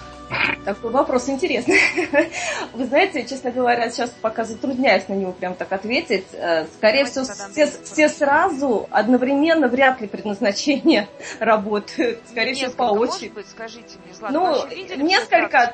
Такой 0.65 0.91
вопрос 0.91 1.29
интересный. 1.29 1.79
Вы 2.73 2.85
знаете, 2.85 3.25
честно 3.25 3.51
говоря, 3.51 3.89
сейчас 3.91 4.09
пока 4.21 4.43
затрудняюсь 4.43 5.07
на 5.07 5.13
него 5.13 5.31
прям 5.31 5.53
так 5.53 5.71
ответить. 5.71 6.25
Э, 6.33 6.65
Скорее 6.77 7.05
всего, 7.05 7.25
все, 7.25 7.67
все 7.67 8.09
сразу, 8.09 8.87
одновременно 8.89 9.67
вряд 9.67 10.01
ли 10.01 10.07
предназначение 10.07 11.07
работают. 11.39 12.19
Скорее 12.27 12.55
всего, 12.55 12.71
по 12.71 12.83
очереди. 12.93 13.33
быть, 13.33 13.47
скажите 13.47 13.97
мне, 14.03 14.13
Злата, 14.15 14.33
Ну, 14.33 14.67
видели 14.67 15.03
несколько-? 15.03 15.73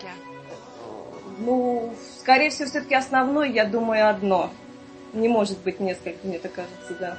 Ну, 1.39 1.93
скорее 2.19 2.49
всего, 2.49 2.67
все-таки 2.67 2.93
основное, 2.93 3.47
я 3.47 3.65
думаю, 3.65 4.09
одно. 4.09 4.51
Не 5.13 5.27
может 5.27 5.59
быть 5.59 5.79
несколько, 5.79 6.27
мне 6.27 6.39
так 6.39 6.53
кажется, 6.53 6.93
да. 6.99 7.17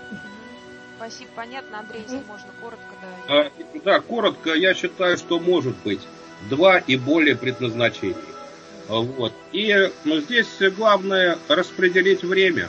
Спасибо, 0.97 1.31
понятно. 1.35 1.81
Андрей, 1.81 2.03
если 2.03 2.23
можно 2.29 2.49
коротко, 2.61 2.95
да. 3.27 3.35
А, 3.47 3.51
Да, 3.85 4.01
коротко, 4.01 4.55
я 4.55 4.75
считаю, 4.75 5.17
что 5.17 5.41
может 5.41 5.75
быть 5.79 6.01
два 6.49 6.79
и 6.79 6.97
более 6.97 7.37
предназначений. 7.37 8.17
Вот. 8.89 9.33
И 9.53 9.91
ну, 10.05 10.21
здесь 10.21 10.49
главное 10.77 11.39
распределить 11.49 12.23
время. 12.23 12.69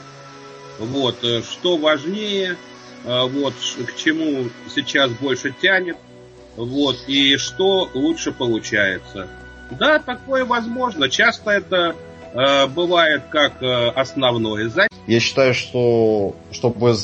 Вот, 0.78 1.22
э, 1.22 1.42
что 1.42 1.76
важнее, 1.76 2.56
а, 3.04 3.26
вот, 3.26 3.54
к 3.86 3.96
чему 3.96 4.48
сейчас 4.74 5.10
больше 5.12 5.54
тянет, 5.60 5.96
вот, 6.56 6.96
и 7.06 7.36
что 7.36 7.88
лучше 7.94 8.32
получается. 8.32 9.28
Да, 9.70 9.98
такое 9.98 10.44
возможно. 10.44 11.08
Часто 11.08 11.50
это 11.50 11.94
э, 12.32 12.66
бывает 12.66 13.24
как 13.30 13.62
э, 13.62 13.88
основное 13.90 14.68
занятие. 14.68 14.94
Я 15.06 15.20
считаю, 15.20 15.54
что 15.54 16.34
чтобы 16.50 16.96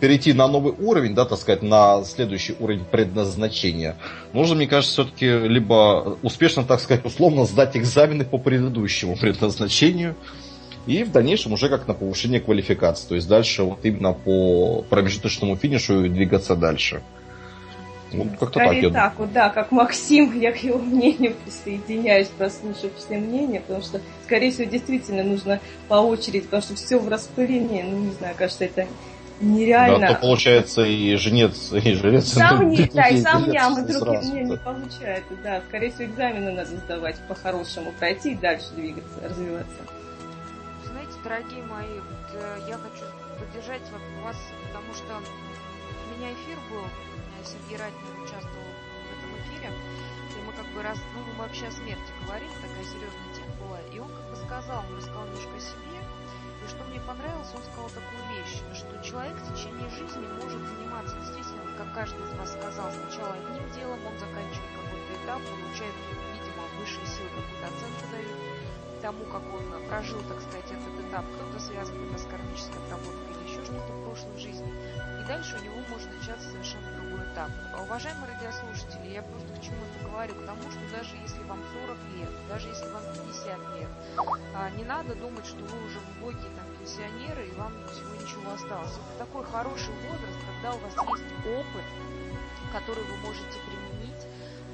перейти 0.00 0.32
на 0.32 0.46
новый 0.48 0.72
уровень, 0.78 1.14
да, 1.14 1.24
так 1.24 1.38
сказать, 1.38 1.62
на 1.62 2.04
следующий 2.04 2.54
уровень 2.58 2.84
предназначения, 2.84 3.96
нужно, 4.32 4.56
мне 4.56 4.66
кажется, 4.66 5.04
все-таки 5.04 5.26
либо 5.26 6.18
успешно, 6.22 6.64
так 6.64 6.80
сказать, 6.80 7.04
условно 7.04 7.44
сдать 7.44 7.76
экзамены 7.76 8.24
по 8.24 8.38
предыдущему 8.38 9.16
предназначению, 9.16 10.16
и 10.86 11.04
в 11.04 11.12
дальнейшем 11.12 11.52
уже 11.52 11.68
как 11.68 11.86
на 11.86 11.92
повышение 11.92 12.40
квалификации. 12.40 13.08
То 13.08 13.14
есть 13.14 13.28
дальше 13.28 13.62
вот 13.62 13.80
именно 13.84 14.14
по 14.14 14.82
промежуточному 14.88 15.56
финишу 15.56 16.04
и 16.04 16.08
двигаться 16.08 16.56
дальше. 16.56 17.02
Ну, 18.10 18.24
как-то 18.40 18.60
так, 18.60 18.72
я 18.74 18.88
так, 18.88 19.18
вот, 19.18 19.32
да, 19.32 19.50
как 19.50 19.70
Максим, 19.70 20.38
я 20.40 20.52
к 20.52 20.56
его 20.62 20.78
мнению 20.78 21.34
присоединяюсь, 21.44 22.28
прослушав 22.28 22.90
все 22.96 23.18
мнения, 23.18 23.60
потому 23.60 23.82
что, 23.82 24.00
скорее 24.24 24.50
всего, 24.50 24.64
действительно 24.64 25.22
нужно 25.22 25.60
по 25.88 25.96
очереди, 25.96 26.40
потому 26.40 26.62
что 26.62 26.74
все 26.74 26.98
в 26.98 27.06
распылении, 27.08 27.82
ну, 27.82 27.98
не 27.98 28.12
знаю, 28.12 28.34
кажется, 28.36 28.64
это 28.64 28.86
нереально. 29.40 30.00
Да, 30.00 30.14
то 30.14 30.20
получается 30.20 30.82
и 30.82 31.14
женец, 31.16 31.72
и 31.72 31.94
жрец. 31.94 32.28
Сам 32.32 32.68
не, 32.70 32.84
да, 32.86 33.08
и 33.08 33.20
сам 33.20 33.50
я, 33.50 33.70
мы 33.70 33.82
сразу, 33.86 34.04
другие 34.04 34.44
не, 34.44 34.50
не 34.50 34.56
получается, 34.56 35.34
да. 35.42 35.62
Скорее 35.68 35.90
всего, 35.90 36.04
экзамены 36.04 36.52
надо 36.52 36.76
сдавать 36.76 37.16
по-хорошему, 37.28 37.92
пройти 37.98 38.32
и 38.32 38.34
дальше 38.34 38.66
двигаться, 38.74 39.20
развиваться. 39.22 39.82
Знаете, 40.84 41.12
дорогие 41.22 41.62
мои, 41.64 42.00
вот, 42.00 42.42
э, 42.42 42.58
я 42.68 42.78
хочу 42.78 43.04
поддержать 43.38 43.82
вот 43.92 44.02
вас, 44.24 44.36
потому 44.66 44.92
что 44.94 45.22
у 45.22 46.18
меня 46.18 46.32
эфир 46.32 46.58
был, 46.70 46.82
у 46.82 47.18
меня 47.30 47.42
Сергей 47.44 47.78
Радин 47.78 48.22
участвовал 48.22 48.66
в 48.66 49.10
этом 49.14 49.30
эфире, 49.42 49.70
и 49.70 50.38
мы 50.46 50.52
как 50.52 50.66
бы 50.74 50.82
раз, 50.82 50.98
ну, 51.14 51.22
мы 51.22 51.46
вообще 51.46 51.66
о 51.66 51.70
смерти 51.70 52.10
говорили, 52.26 52.50
такая 52.58 52.84
серьезная 52.84 53.30
тема 53.34 53.54
была, 53.62 53.78
и 53.94 53.98
он 53.98 54.08
как 54.10 54.26
бы 54.30 54.36
сказал, 54.44 54.84
он 54.90 54.96
рассказал 54.96 55.24
немножко 55.26 55.54
о 55.54 55.60
себе, 55.60 56.00
и 56.02 56.68
что 56.68 56.84
мне 56.90 57.00
понравилось, 57.00 57.54
он 57.54 57.62
сказал 57.62 57.88
такую 57.94 58.22
вещь, 58.34 58.58
что 58.74 58.90
человек 59.08 59.36
в 59.40 59.54
течение 59.54 59.88
жизни 59.88 60.28
может 60.36 60.60
заниматься 60.68 61.16
действительно, 61.16 61.64
как 61.78 61.94
каждый 61.94 62.20
из 62.20 62.32
вас 62.36 62.52
сказал, 62.52 62.92
сначала 62.92 63.32
одним 63.32 63.64
делом, 63.72 64.04
он 64.04 64.12
заканчивает 64.20 64.72
какой-то 64.76 65.10
этап, 65.24 65.40
получает, 65.48 65.96
видимо, 66.36 66.62
высшие 66.76 67.06
силы 67.08 67.32
какую-то 67.32 67.66
оценку 67.72 68.04
дают, 68.12 68.36
тому, 69.00 69.24
как 69.32 69.42
он 69.54 69.64
прожил, 69.88 70.20
так 70.28 70.40
сказать, 70.42 70.68
этот 70.68 70.94
этап. 71.00 71.24
Кто-то 71.24 71.56
связан 71.56 71.96
это 72.04 72.18
с 72.18 72.26
кармической 72.26 72.76
отработкой 72.84 73.32
или 73.32 73.48
еще 73.48 73.64
что-то 73.64 73.92
в 73.92 74.04
прошлой 74.04 74.36
жизни. 74.36 74.68
И 74.68 75.24
дальше 75.24 75.56
у 75.56 75.64
него 75.64 75.80
может 75.88 76.08
начаться 76.12 76.50
совершенно 76.50 76.90
другой 77.00 77.24
этап. 77.32 77.48
А, 77.72 77.82
Уважаемые 77.82 78.28
радиослушатели, 78.34 79.14
я 79.14 79.22
просто 79.22 79.48
к 79.54 79.62
чему 79.62 79.80
это 79.88 80.04
говорю? 80.04 80.34
К 80.34 80.44
тому, 80.44 80.64
что 80.68 80.82
даже 80.92 81.16
если 81.16 81.42
вам 81.44 81.62
40 81.86 81.96
лет, 82.18 82.32
даже 82.48 82.68
если 82.68 82.88
вам 82.90 83.02
50 83.14 83.56
лет, 83.78 83.88
а, 84.54 84.68
не 84.70 84.84
надо 84.84 85.14
думать, 85.14 85.46
что 85.46 85.62
вы 85.64 85.86
уже 85.86 85.96
глубокие 86.12 86.50
там 86.58 86.67
пенсионеры 86.88 87.46
и 87.46 87.52
вам 87.52 87.72
всего 87.92 88.14
ничего 88.14 88.52
осталось. 88.52 88.92
Это 88.92 89.26
такой 89.26 89.44
хороший 89.44 89.92
возраст, 90.08 90.38
когда 90.46 90.74
у 90.74 90.78
вас 90.78 91.18
есть 91.18 91.34
опыт, 91.46 91.84
который 92.72 93.04
вы 93.04 93.16
можете 93.18 93.58
применить 93.66 94.26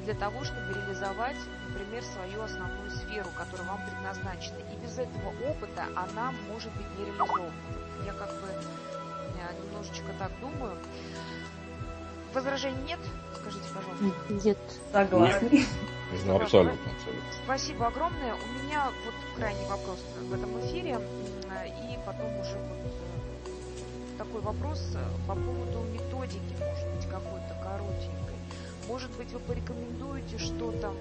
для 0.05 0.15
того, 0.15 0.45
чтобы 0.45 0.73
реализовать, 0.75 1.37
например, 1.69 2.03
свою 2.03 2.43
основную 2.43 2.91
сферу, 2.91 3.29
которая 3.37 3.67
вам 3.69 3.81
предназначена. 3.87 4.59
И 4.73 4.85
без 4.85 4.99
этого 4.99 5.31
опыта 5.49 5.87
она 5.97 6.33
может 6.49 6.73
быть 6.75 6.87
не 6.99 7.07
реализована. 7.07 7.53
Я 8.05 8.13
как 8.13 8.29
бы 8.29 8.49
э, 8.49 9.65
немножечко 9.65 10.13
так 10.19 10.31
думаю. 10.41 10.77
Возражений 12.33 12.83
нет? 12.83 12.99
Скажите, 13.41 13.65
пожалуйста. 13.75 14.49
Нет. 14.49 14.59
Согласна. 14.93 15.51
Ну, 16.27 16.37
абсолютно, 16.37 16.93
абсолютно. 16.93 17.33
Спасибо 17.45 17.87
огромное. 17.87 18.35
У 18.35 18.65
меня 18.65 18.91
вот 19.05 19.15
крайний 19.37 19.67
вопрос 19.67 19.99
в 20.21 20.33
этом 20.33 20.61
эфире. 20.61 20.99
М, 21.63 21.91
И 21.91 21.99
потом 22.05 22.39
уже 22.41 22.59
вот 22.59 22.79
э, 22.85 24.19
такой 24.19 24.41
вопрос 24.41 24.81
э, 24.95 25.05
по 25.27 25.35
поводу 25.35 25.81
методики, 25.93 26.55
может 26.59 26.89
быть, 26.95 27.07
какой-то 27.07 27.55
коротенькой. 27.63 28.37
Может 28.89 29.11
быть, 29.13 29.33
вы 29.33 29.39
порекомендуете 29.41 30.39
что-то 30.39 30.93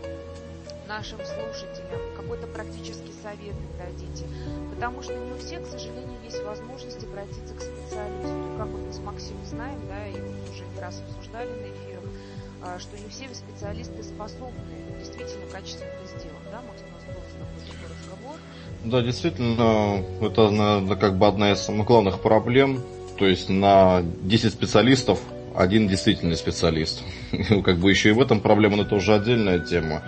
нашим 0.88 1.20
слушателям, 1.20 2.02
какой-то 2.16 2.48
практический 2.48 3.14
совет 3.22 3.56
дадите. 3.78 4.26
Потому 4.74 5.02
что 5.02 5.14
не 5.16 5.32
у 5.32 5.38
всех, 5.38 5.64
к 5.64 5.72
сожалению, 5.72 6.20
есть 6.24 6.42
возможность 6.44 7.04
обратиться 7.04 7.54
к 7.56 7.62
специалисту. 7.62 8.58
Как 8.58 8.68
вот 8.68 8.82
мы 8.82 8.94
с 8.94 9.00
Максимом 9.00 9.46
знаем, 9.46 9.80
да, 9.88 10.08
и 10.08 10.14
уже 10.52 10.66
не 10.66 10.80
раз 10.80 11.02
обсуждали 11.02 11.50
на 11.50 11.68
эфирах, 11.74 12.80
что 12.80 12.98
не 12.98 13.10
все 13.10 13.34
специалисты 13.34 14.04
способны 14.04 14.76
действительно 15.00 15.46
качественно 15.52 16.06
сделать. 16.06 16.43
Да, 16.54 16.62
Максим, 16.68 16.86
у 16.88 16.94
нас 16.94 17.04
был 17.08 17.24
с 17.24 17.34
тобой 17.34 17.62
такой 17.66 17.90
разговор. 17.90 18.40
Да, 18.84 19.02
действительно, 19.02 20.04
это 20.22 20.52
наверное, 20.52 20.98
как 20.98 21.18
бы 21.18 21.26
одна 21.26 21.52
из 21.52 21.60
самых 21.62 21.88
главных 21.88 22.20
проблем. 22.20 22.84
То 23.18 23.26
есть 23.26 23.50
на 23.50 24.04
10 24.22 24.54
специалистов 24.54 25.20
один 25.56 25.88
действительный 25.88 26.36
специалист. 26.36 27.02
Как 27.64 27.78
бы 27.78 27.90
еще 27.90 28.10
и 28.10 28.12
в 28.12 28.22
этом 28.22 28.40
проблема, 28.40 28.76
но 28.76 28.84
это 28.84 28.94
уже 28.96 29.16
отдельная 29.16 29.60
тема. 29.60 30.04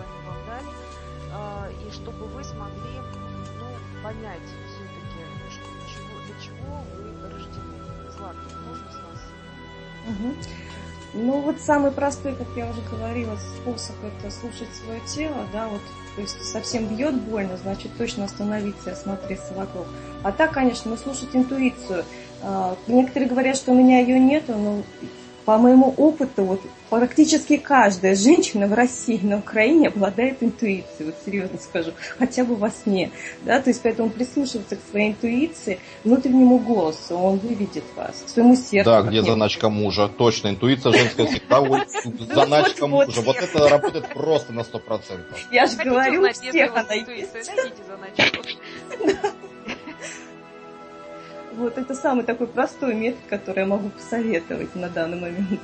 Чтобы 0.00 0.04
они 0.04 0.26
вам 0.26 0.36
дали, 0.46 1.72
э, 1.72 1.88
и 1.88 1.92
чтобы 1.92 2.26
вы 2.26 2.44
смогли, 2.44 3.00
ну, 3.58 4.02
понять 4.02 4.40
все-таки, 4.42 5.20
чего, 5.88 6.20
для 6.26 6.34
чего 6.40 6.84
вы 6.96 7.28
рождены. 7.28 8.10
Злата, 8.16 8.38
можно 8.66 8.90
с 8.90 8.96
вас? 8.96 9.20
Мгм. 10.06 10.36
Ну 11.12 11.40
вот 11.40 11.60
самый 11.60 11.90
простой, 11.90 12.34
как 12.36 12.46
я 12.56 12.70
уже 12.70 12.82
говорила, 12.82 13.36
способ 13.36 13.96
это 14.04 14.32
слушать 14.32 14.68
свое 14.72 15.00
тело, 15.00 15.44
да, 15.52 15.66
вот, 15.66 15.80
то 16.14 16.22
есть 16.22 16.40
совсем 16.44 16.86
бьет 16.86 17.20
больно, 17.20 17.56
значит 17.56 17.90
точно 17.98 18.26
остановиться 18.26 18.90
и 18.90 18.92
осмотреться 18.92 19.52
вокруг. 19.54 19.86
А 20.22 20.30
так, 20.30 20.52
конечно, 20.52 20.92
ну, 20.92 20.96
слушать 20.96 21.30
интуицию. 21.34 22.04
А, 22.42 22.76
Некоторые 22.86 23.28
говорят, 23.28 23.56
что 23.56 23.72
у 23.72 23.74
меня 23.74 24.00
ее 24.00 24.20
нету, 24.20 24.54
но 24.56 24.84
по 25.50 25.58
моему 25.58 25.92
опыту, 25.96 26.44
вот 26.44 26.60
практически 26.90 27.56
каждая 27.56 28.14
женщина 28.14 28.68
в 28.68 28.72
России, 28.72 29.18
на 29.20 29.38
Украине 29.38 29.88
обладает 29.88 30.44
интуицией, 30.44 31.06
вот 31.06 31.16
серьезно 31.26 31.58
скажу, 31.58 31.90
хотя 32.20 32.44
бы 32.44 32.54
во 32.54 32.70
сне, 32.70 33.10
да, 33.42 33.60
то 33.60 33.70
есть 33.70 33.82
поэтому 33.82 34.10
прислушиваться 34.10 34.76
к 34.76 34.78
своей 34.88 35.10
интуиции, 35.10 35.80
внутреннему 36.04 36.58
голосу, 36.60 37.16
он 37.16 37.38
выведет 37.38 37.82
вас, 37.96 38.22
к 38.24 38.28
своему 38.28 38.54
сердцу. 38.54 38.90
Да, 38.92 39.02
где 39.02 39.24
заначка 39.24 39.68
мужа. 39.70 40.06
Точно, 40.06 40.50
интуиция 40.50 40.92
женская 40.92 41.26
всегда 41.26 41.60
вот 41.60 41.82
заначка 42.32 42.86
мужа. 42.86 43.20
вот. 43.20 43.36
Это 43.36 43.68
работает 43.68 44.08
просто 44.14 44.52
на 44.52 44.60
100%. 44.60 45.18
Я 45.50 45.66
же 45.66 45.78
говорю, 45.78 46.22
у 46.22 46.32
всех 46.32 46.76
она 46.76 46.94
есть. 46.94 47.50
Вот 51.52 51.78
это 51.78 51.94
самый 51.94 52.24
такой 52.24 52.46
простой 52.46 52.94
метод, 52.94 53.20
который 53.28 53.60
я 53.60 53.66
могу 53.66 53.88
посоветовать 53.90 54.74
на 54.76 54.88
данный 54.88 55.20
момент. 55.20 55.60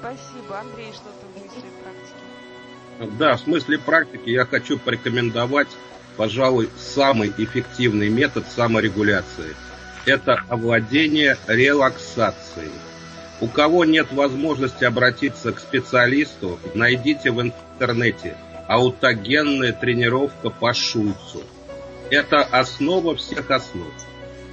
Спасибо. 0.00 0.58
Андрей, 0.58 0.92
что-то 0.92 1.26
в 1.26 1.52
своей 1.52 1.72
практике. 1.82 3.16
Да, 3.18 3.36
в 3.36 3.40
смысле 3.40 3.78
практики 3.78 4.30
я 4.30 4.44
хочу 4.44 4.78
порекомендовать, 4.78 5.68
пожалуй, 6.16 6.68
самый 6.76 7.32
эффективный 7.38 8.08
метод 8.08 8.44
саморегуляции. 8.54 9.54
Это 10.06 10.42
овладение 10.48 11.36
релаксацией. 11.46 12.72
У 13.40 13.46
кого 13.46 13.84
нет 13.84 14.12
возможности 14.12 14.84
обратиться 14.84 15.52
к 15.52 15.60
специалисту, 15.60 16.58
найдите 16.74 17.30
в 17.30 17.40
интернете 17.40 18.36
аутогенная 18.68 19.72
тренировка 19.72 20.50
по 20.50 20.72
Шульцу. 20.74 21.42
Это 22.10 22.42
основа 22.42 23.16
всех 23.16 23.50
основ. 23.50 23.86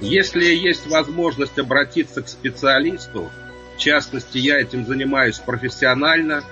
Если 0.00 0.44
есть 0.44 0.86
возможность 0.86 1.58
обратиться 1.58 2.22
к 2.22 2.28
специалисту, 2.28 3.30
в 3.76 3.78
частности, 3.78 4.38
я 4.38 4.58
этим 4.58 4.86
занимаюсь 4.86 5.38
профессионально, 5.38 6.42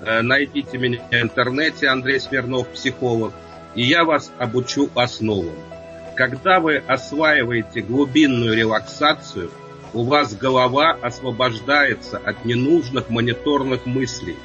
э, 0.00 0.20
найдите 0.20 0.76
меня 0.76 1.00
в 1.10 1.14
интернете, 1.14 1.88
Андрей 1.88 2.20
Смирнов, 2.20 2.68
психолог, 2.68 3.32
и 3.74 3.82
я 3.82 4.04
вас 4.04 4.30
обучу 4.38 4.90
основам. 4.94 5.56
Когда 6.16 6.60
вы 6.60 6.76
осваиваете 6.76 7.80
глубинную 7.80 8.54
релаксацию, 8.54 9.50
у 9.94 10.02
вас 10.02 10.34
голова 10.34 10.92
освобождается 11.00 12.18
от 12.18 12.44
ненужных 12.44 13.08
мониторных 13.08 13.86
мыслей. 13.86 14.36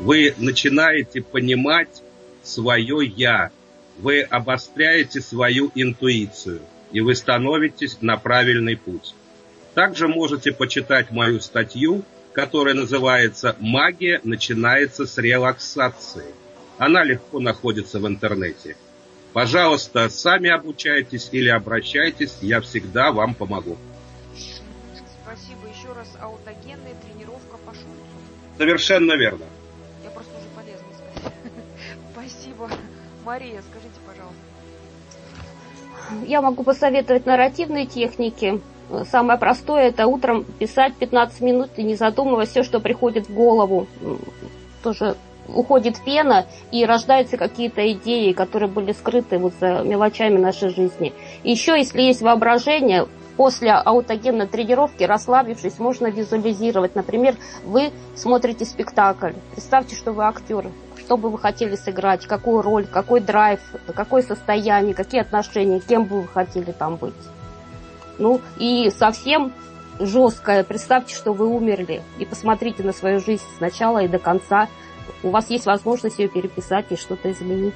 Вы 0.00 0.34
начинаете 0.38 1.22
понимать 1.22 2.02
свое 2.42 3.06
«я», 3.06 3.50
вы 3.98 4.22
обостряете 4.22 5.20
свою 5.20 5.70
интуицию, 5.74 6.62
и 6.92 7.00
вы 7.00 7.14
становитесь 7.14 7.98
на 8.00 8.16
правильный 8.16 8.76
путь. 8.76 9.14
Также 9.74 10.08
можете 10.08 10.52
почитать 10.52 11.10
мою 11.10 11.40
статью, 11.40 12.04
которая 12.32 12.74
называется 12.74 13.56
«Магия 13.58 14.20
начинается 14.22 15.06
с 15.06 15.18
релаксации». 15.18 16.34
Она 16.78 17.04
легко 17.04 17.40
находится 17.40 17.98
в 17.98 18.06
интернете. 18.06 18.76
Пожалуйста, 19.32 20.08
сами 20.10 20.50
обучайтесь 20.50 21.30
или 21.32 21.48
обращайтесь, 21.48 22.36
я 22.42 22.60
всегда 22.60 23.12
вам 23.12 23.34
помогу. 23.34 23.78
Спасибо 25.22 25.68
еще 25.68 25.92
раз. 25.94 26.08
Аутогенная 26.20 26.94
тренировка 27.02 27.56
по 27.64 27.72
Шульцу. 27.72 27.88
Совершенно 28.58 29.14
верно. 29.14 29.44
Я 30.04 30.10
просто 30.10 30.32
уже 30.36 30.48
полезно 30.54 30.86
сказать. 30.92 31.32
Спасибо. 32.12 32.70
Мария, 33.24 33.62
скажите, 33.70 33.98
пожалуйста. 34.06 34.51
Я 36.26 36.42
могу 36.42 36.62
посоветовать 36.62 37.26
нарративные 37.26 37.86
техники. 37.86 38.60
Самое 39.10 39.38
простое 39.38 39.88
это 39.88 40.06
утром 40.06 40.44
писать 40.44 40.94
15 40.94 41.40
минут 41.40 41.70
и 41.76 41.82
не 41.82 41.94
задумываясь 41.94 42.50
все, 42.50 42.62
что 42.62 42.80
приходит 42.80 43.28
в 43.28 43.34
голову. 43.34 43.86
Тоже 44.82 45.16
уходит 45.48 46.00
пена 46.04 46.46
и 46.70 46.84
рождаются 46.84 47.36
какие-то 47.36 47.90
идеи, 47.92 48.32
которые 48.32 48.68
были 48.68 48.92
скрыты 48.92 49.38
вот 49.38 49.54
за 49.60 49.82
мелочами 49.82 50.38
нашей 50.38 50.68
жизни. 50.68 51.12
Еще, 51.42 51.78
если 51.78 52.02
есть 52.02 52.22
воображение, 52.22 53.06
после 53.36 53.72
аутогенной 53.72 54.46
тренировки, 54.46 55.04
расслабившись, 55.04 55.78
можно 55.78 56.08
визуализировать. 56.08 56.94
Например, 56.94 57.36
вы 57.64 57.90
смотрите 58.14 58.64
спектакль. 58.64 59.32
Представьте, 59.52 59.96
что 59.96 60.12
вы 60.12 60.24
актер. 60.24 60.66
Что 61.12 61.18
бы 61.18 61.28
вы 61.28 61.38
хотели 61.38 61.76
сыграть, 61.76 62.26
какую 62.26 62.62
роль, 62.62 62.86
какой 62.86 63.20
драйв, 63.20 63.60
какое 63.94 64.22
состояние, 64.22 64.94
какие 64.94 65.20
отношения, 65.20 65.78
кем 65.78 66.06
бы 66.06 66.22
вы 66.22 66.26
хотели 66.26 66.72
там 66.72 66.96
быть. 66.96 67.12
Ну 68.16 68.40
и 68.56 68.88
совсем 68.88 69.52
жесткое. 70.00 70.64
Представьте, 70.64 71.14
что 71.14 71.34
вы 71.34 71.48
умерли. 71.48 72.02
И 72.18 72.24
посмотрите 72.24 72.82
на 72.82 72.94
свою 72.94 73.20
жизнь 73.20 73.42
с 73.58 73.60
начала 73.60 74.02
и 74.02 74.08
до 74.08 74.18
конца. 74.18 74.68
У 75.22 75.28
вас 75.28 75.50
есть 75.50 75.66
возможность 75.66 76.18
ее 76.18 76.28
переписать 76.28 76.86
и 76.88 76.96
что-то 76.96 77.30
изменить. 77.30 77.74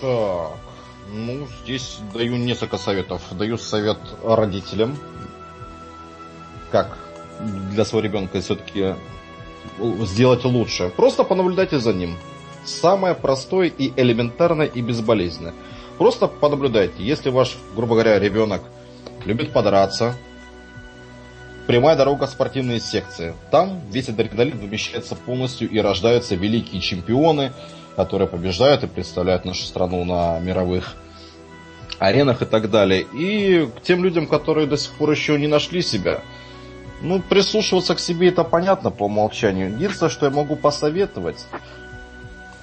Так, 0.00 0.56
ну, 1.12 1.46
здесь 1.62 1.98
даю 2.14 2.36
несколько 2.36 2.78
советов. 2.78 3.20
Даю 3.32 3.58
совет 3.58 3.98
родителям, 4.24 4.96
как 6.70 6.96
для 7.72 7.84
своего 7.84 8.06
ребенка 8.06 8.40
все-таки 8.40 8.94
сделать 10.00 10.44
лучше. 10.44 10.90
Просто 10.96 11.24
понаблюдайте 11.24 11.78
за 11.78 11.92
ним. 11.92 12.16
Самое 12.64 13.14
простое 13.14 13.68
и 13.68 13.92
элементарное 13.96 14.66
и 14.66 14.80
безболезненное. 14.80 15.54
Просто 15.98 16.28
понаблюдайте. 16.28 16.94
Если 16.98 17.30
ваш, 17.30 17.56
грубо 17.74 17.94
говоря, 17.94 18.18
ребенок 18.18 18.62
любит 19.24 19.52
подраться, 19.52 20.14
прямая 21.66 21.96
дорога 21.96 22.26
в 22.26 22.30
спортивные 22.30 22.80
секции. 22.80 23.34
Там 23.50 23.80
весь 23.90 24.08
адреналин 24.08 24.58
вымещается 24.58 25.16
полностью 25.16 25.68
и 25.68 25.78
рождаются 25.78 26.34
великие 26.34 26.80
чемпионы, 26.80 27.52
которые 27.96 28.28
побеждают 28.28 28.84
и 28.84 28.86
представляют 28.86 29.44
нашу 29.44 29.62
страну 29.62 30.04
на 30.04 30.38
мировых 30.40 30.96
аренах 31.98 32.42
и 32.42 32.46
так 32.46 32.70
далее. 32.70 33.06
И 33.14 33.68
к 33.76 33.82
тем 33.82 34.02
людям, 34.02 34.26
которые 34.26 34.66
до 34.66 34.76
сих 34.76 34.92
пор 34.92 35.10
еще 35.10 35.38
не 35.38 35.46
нашли 35.46 35.82
себя, 35.82 36.22
ну, 37.02 37.20
прислушиваться 37.20 37.94
к 37.94 38.00
себе 38.00 38.28
это 38.28 38.44
понятно 38.44 38.90
по 38.90 39.04
умолчанию. 39.04 39.72
Единственное, 39.72 40.10
что 40.10 40.26
я 40.26 40.32
могу 40.32 40.56
посоветовать, 40.56 41.44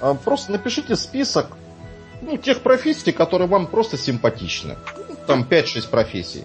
а, 0.00 0.14
просто 0.14 0.52
напишите 0.52 0.96
список 0.96 1.56
ну, 2.22 2.36
тех 2.36 2.60
профессий, 2.60 3.12
которые 3.12 3.48
вам 3.48 3.66
просто 3.66 3.96
симпатичны. 3.96 4.76
Там 5.26 5.46
5-6 5.48 5.88
профессий. 5.90 6.44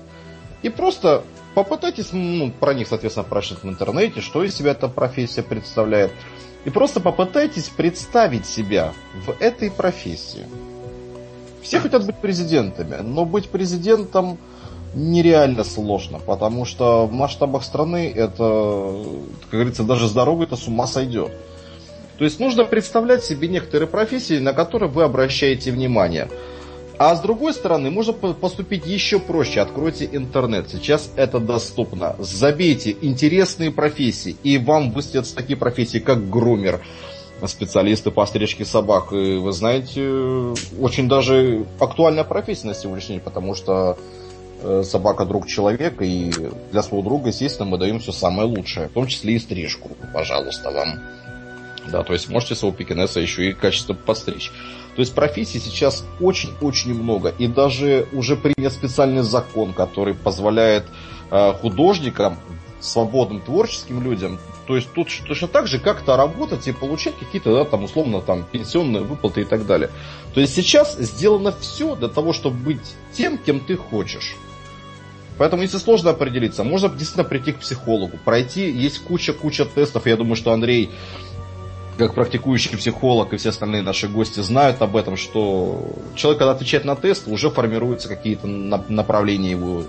И 0.61 0.69
просто 0.69 1.23
попытайтесь 1.53 2.09
ну, 2.11 2.51
про 2.51 2.73
них, 2.73 2.87
соответственно, 2.87 3.23
прочитать 3.23 3.63
в 3.63 3.69
интернете, 3.69 4.21
что 4.21 4.43
из 4.43 4.55
себя 4.55 4.71
эта 4.71 4.87
профессия 4.87 5.41
представляет. 5.43 6.11
И 6.65 6.69
просто 6.69 6.99
попытайтесь 6.99 7.69
представить 7.69 8.45
себя 8.45 8.93
в 9.25 9.35
этой 9.39 9.71
профессии. 9.71 10.45
Все 11.61 11.79
хотят 11.79 12.05
быть 12.05 12.17
президентами, 12.17 12.97
но 13.01 13.25
быть 13.25 13.49
президентом 13.49 14.37
нереально 14.95 15.63
сложно, 15.63 16.19
потому 16.19 16.65
что 16.65 17.05
в 17.05 17.11
масштабах 17.11 17.63
страны 17.63 18.11
это, 18.15 19.03
как 19.41 19.51
говорится, 19.51 19.83
даже 19.83 20.07
здоровый 20.07 20.47
это 20.47 20.55
с 20.55 20.67
ума 20.67 20.87
сойдет. 20.87 21.31
То 22.17 22.23
есть 22.23 22.39
нужно 22.39 22.63
представлять 22.63 23.23
себе 23.23 23.49
некоторые 23.49 23.87
профессии, 23.87 24.39
на 24.39 24.53
которые 24.53 24.89
вы 24.89 25.03
обращаете 25.03 25.71
внимание. 25.71 26.29
А 26.97 27.13
с 27.13 27.19
другой 27.19 27.53
стороны, 27.53 27.91
можно 27.91 28.13
поступить 28.13 28.85
еще 28.85 29.19
проще. 29.19 29.59
Откройте 29.59 30.07
интернет. 30.09 30.69
Сейчас 30.69 31.11
это 31.17 31.39
доступно. 31.39 32.15
Забейте 32.19 32.95
интересные 33.01 33.69
профессии, 33.69 34.37
и 34.43 34.57
вам 34.57 34.91
высветятся 34.91 35.35
такие 35.35 35.57
профессии, 35.57 35.97
как 35.97 36.29
грумер, 36.29 36.79
специалисты 37.45 38.11
по 38.11 38.25
стрижке 38.25 38.63
собак. 38.63 39.11
И 39.11 39.37
вы 39.37 39.51
знаете, 39.51 40.53
очень 40.79 41.09
даже 41.09 41.65
актуальная 41.79 42.23
профессия 42.23 42.67
на 42.67 42.73
сегодняшний 42.73 43.15
день, 43.15 43.23
потому 43.23 43.55
что 43.55 43.97
собака 44.83 45.25
друг 45.25 45.47
человека, 45.47 46.03
и 46.03 46.31
для 46.71 46.81
своего 46.81 47.03
друга, 47.03 47.29
естественно, 47.29 47.69
мы 47.69 47.77
даем 47.77 47.99
все 47.99 48.11
самое 48.11 48.47
лучшее, 48.47 48.87
в 48.87 48.93
том 48.93 49.07
числе 49.07 49.35
и 49.35 49.39
стрижку. 49.39 49.91
Пожалуйста, 50.13 50.71
вам. 50.71 50.99
Да, 51.91 52.03
то 52.03 52.13
есть 52.13 52.29
можете 52.29 52.55
своего 52.55 52.75
пекинеса 52.75 53.19
еще 53.19 53.49
и 53.49 53.53
качественно 53.53 53.97
постричь. 53.97 54.51
То 54.95 55.01
есть 55.01 55.13
профессий 55.13 55.59
сейчас 55.59 56.05
очень-очень 56.19 56.93
много. 56.93 57.33
И 57.37 57.47
даже 57.47 58.07
уже 58.11 58.35
принят 58.35 58.73
специальный 58.73 59.23
закон, 59.23 59.73
который 59.73 60.13
позволяет 60.13 60.85
э, 61.31 61.53
художникам, 61.53 62.39
свободным 62.79 63.41
творческим 63.41 64.01
людям, 64.01 64.39
то 64.67 64.75
есть 64.75 64.91
тут 64.93 65.09
точно 65.27 65.47
так 65.47 65.67
же 65.67 65.79
как-то 65.79 66.17
работать 66.17 66.67
и 66.67 66.71
получать 66.71 67.17
какие-то, 67.17 67.53
да, 67.53 67.65
там, 67.65 67.83
условно, 67.83 68.21
там, 68.21 68.43
пенсионные 68.43 69.03
выплаты 69.03 69.41
и 69.41 69.45
так 69.45 69.65
далее. 69.65 69.89
То 70.33 70.41
есть 70.41 70.55
сейчас 70.55 70.97
сделано 70.97 71.53
все 71.59 71.95
для 71.95 72.07
того, 72.07 72.33
чтобы 72.33 72.57
быть 72.57 72.95
тем, 73.13 73.37
кем 73.37 73.59
ты 73.59 73.77
хочешь. 73.77 74.35
Поэтому, 75.37 75.63
если 75.63 75.77
сложно 75.77 76.11
определиться, 76.11 76.63
можно 76.63 76.89
действительно 76.89 77.25
прийти 77.25 77.51
к 77.51 77.59
психологу, 77.59 78.17
пройти, 78.23 78.71
есть 78.71 78.99
куча-куча 78.99 79.65
тестов. 79.65 80.05
Я 80.07 80.15
думаю, 80.15 80.35
что 80.35 80.51
Андрей 80.51 80.91
как 81.97 82.13
практикующий 82.13 82.77
психолог 82.77 83.33
и 83.33 83.37
все 83.37 83.49
остальные 83.49 83.81
наши 83.81 84.09
гости 84.09 84.41
знают 84.41 84.81
об 84.81 84.97
этом, 84.97 85.15
что 85.15 85.95
человек, 86.15 86.39
когда 86.39 86.51
отвечает 86.51 86.83
на 86.83 86.95
тест, 86.95 87.27
уже 87.27 87.49
формируются 87.49 88.09
какие-то 88.09 88.47
направления 88.47 89.51
его 89.51 89.83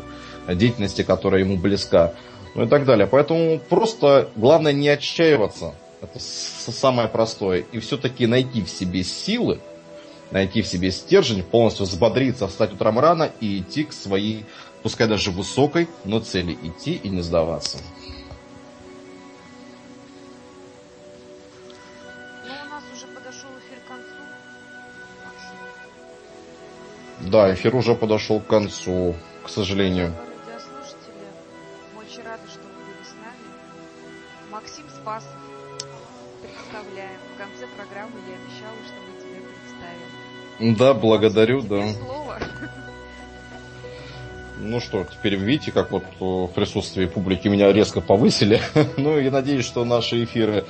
деятельности, 0.48 1.02
которая 1.02 1.40
ему 1.40 1.56
близка, 1.56 2.12
ну 2.56 2.64
и 2.64 2.68
так 2.68 2.86
далее. 2.86 3.06
Поэтому 3.06 3.58
просто 3.58 4.30
главное 4.34 4.72
не 4.72 4.88
отчаиваться. 4.88 5.74
Это 6.00 6.18
самое 6.18 7.06
простое. 7.06 7.66
И 7.70 7.78
все-таки 7.80 8.26
найти 8.26 8.62
в 8.62 8.70
себе 8.70 9.04
силы, 9.04 9.60
найти 10.30 10.62
в 10.62 10.66
себе 10.66 10.90
стержень, 10.90 11.42
полностью 11.42 11.84
взбодриться, 11.84 12.48
встать 12.48 12.72
утром 12.72 12.98
рано 12.98 13.30
и 13.40 13.58
идти 13.58 13.84
к 13.84 13.92
своей, 13.92 14.46
пускай 14.82 15.06
даже 15.06 15.30
высокой, 15.30 15.86
но 16.04 16.20
цели 16.20 16.56
идти 16.62 16.94
и 16.94 17.10
не 17.10 17.20
сдаваться. 17.20 17.78
Да, 27.20 27.52
эфир 27.52 27.74
уже 27.76 27.94
подошел 27.94 28.40
к 28.40 28.46
концу, 28.46 29.14
к 29.44 29.50
сожалению. 29.50 30.14
Спасов. 35.06 35.28
Представляем. 36.42 37.20
В 37.32 37.38
конце 37.38 37.64
программы 37.76 38.18
я 38.26 38.34
обещала, 38.34 38.76
что 38.84 38.96
мы 39.06 39.20
тебя 39.20 39.40
представим. 40.58 40.74
Да, 40.74 40.94
благодарю, 40.94 41.60
Тебе 41.62 41.80
да. 41.80 41.92
слово. 41.92 42.38
Ну 44.58 44.80
что, 44.80 45.04
теперь 45.04 45.36
видите, 45.36 45.70
как 45.70 45.92
вот 45.92 46.02
э, 46.02 46.24
в 46.24 46.48
присутствии 46.48 47.06
публики 47.06 47.46
меня 47.46 47.72
резко 47.72 48.00
повысили. 48.00 48.60
ну 48.96 49.16
и 49.16 49.30
надеюсь, 49.30 49.64
что 49.64 49.84
наши 49.84 50.24
эфиры, 50.24 50.64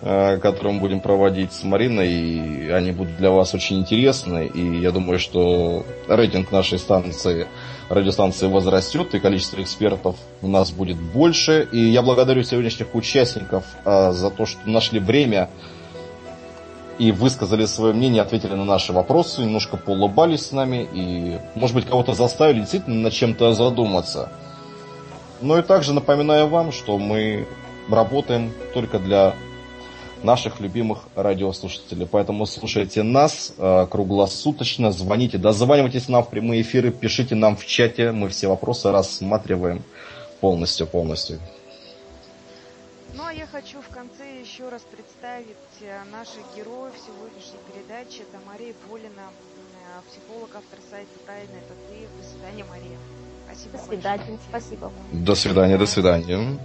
э, 0.00 0.38
которые 0.38 0.74
мы 0.74 0.80
будем 0.80 1.00
проводить 1.00 1.52
с 1.52 1.64
Мариной, 1.64 2.72
они 2.72 2.92
будут 2.92 3.16
для 3.16 3.32
вас 3.32 3.52
очень 3.52 3.80
интересны. 3.80 4.46
И 4.46 4.78
я 4.78 4.92
думаю, 4.92 5.18
что 5.18 5.84
рейтинг 6.06 6.52
нашей 6.52 6.78
станции, 6.78 7.48
радиостанции 7.92 8.46
возрастет, 8.46 9.14
и 9.14 9.20
количество 9.20 9.60
экспертов 9.60 10.16
у 10.40 10.48
нас 10.48 10.70
будет 10.70 10.96
больше. 10.96 11.68
И 11.72 11.78
я 11.78 12.02
благодарю 12.02 12.42
сегодняшних 12.42 12.94
участников 12.94 13.64
э, 13.84 14.12
за 14.12 14.30
то, 14.30 14.46
что 14.46 14.68
нашли 14.68 14.98
время 14.98 15.50
и 16.98 17.12
высказали 17.12 17.66
свое 17.66 17.92
мнение, 17.92 18.22
ответили 18.22 18.54
на 18.54 18.64
наши 18.64 18.92
вопросы, 18.92 19.42
немножко 19.42 19.76
поулыбались 19.76 20.46
с 20.46 20.52
нами 20.52 20.88
и, 20.92 21.38
может 21.54 21.74
быть, 21.74 21.86
кого-то 21.86 22.14
заставили 22.14 22.60
действительно 22.60 22.96
над 23.02 23.12
чем-то 23.12 23.52
задуматься. 23.52 24.30
Ну 25.40 25.58
и 25.58 25.62
также 25.62 25.92
напоминаю 25.92 26.46
вам, 26.48 26.72
что 26.72 26.98
мы 26.98 27.46
работаем 27.90 28.52
только 28.72 28.98
для 28.98 29.34
наших 30.24 30.60
любимых 30.60 31.00
радиослушателей. 31.14 32.06
Поэтому 32.06 32.46
слушайте 32.46 33.02
нас 33.02 33.54
э, 33.58 33.86
круглосуточно, 33.90 34.92
звоните, 34.92 35.38
дозванивайтесь 35.38 36.08
нам 36.08 36.22
в 36.24 36.28
прямые 36.30 36.62
эфиры, 36.62 36.90
пишите 36.90 37.34
нам 37.34 37.56
в 37.56 37.66
чате, 37.66 38.12
мы 38.12 38.28
все 38.28 38.48
вопросы 38.48 38.90
рассматриваем 38.90 39.82
полностью, 40.40 40.86
полностью. 40.86 41.38
Ну, 43.14 43.24
а 43.24 43.32
я 43.32 43.46
хочу 43.46 43.80
в 43.80 43.88
конце 43.88 44.40
еще 44.40 44.68
раз 44.68 44.82
представить 44.82 45.56
э, 45.80 46.00
наших 46.10 46.42
героев 46.56 46.94
сегодняшней 47.06 47.60
передачи. 47.68 48.22
Это 48.22 48.40
Мария 48.46 48.74
Полина, 48.88 49.28
э, 49.28 50.00
психолог, 50.10 50.50
автор 50.56 50.78
сайта 50.90 51.10
«Тайна 51.26 51.58
это 51.62 51.74
ты». 51.88 52.06
До 52.18 52.28
свидания, 52.28 52.64
Мария. 52.70 52.98
Спасибо 53.46 53.72
До 53.72 53.78
большое. 53.78 53.98
свидания. 53.98 54.38
Спасибо. 54.48 54.92
До 55.12 55.34
свидания, 55.34 55.78
до 55.78 55.86
свидания. 55.86 56.58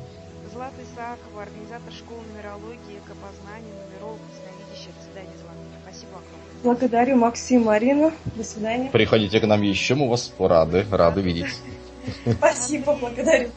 Злата 0.57 0.81
Исаакова, 0.81 1.43
организатор 1.43 1.93
школы 1.93 2.23
нумерологии, 2.33 2.97
экопознания, 2.97 3.71
нумеролог, 3.77 4.19
ясновидящая. 4.33 4.91
До 4.97 5.03
свидания, 5.05 5.37
Злата. 5.37 5.59
Спасибо 5.83 6.17
огромное. 6.17 6.63
Благодарю 6.63 7.15
Максим, 7.17 7.61
Марина. 7.65 8.11
До 8.35 8.43
свидания. 8.43 8.89
Приходите 8.89 9.39
к 9.39 9.45
нам 9.45 9.61
еще, 9.61 9.93
мы 9.93 10.09
вас 10.09 10.33
рады, 10.39 10.83
рады 10.89 11.21
видеть. 11.21 11.61
Спасибо, 12.39 12.95
благодарю. 12.95 13.51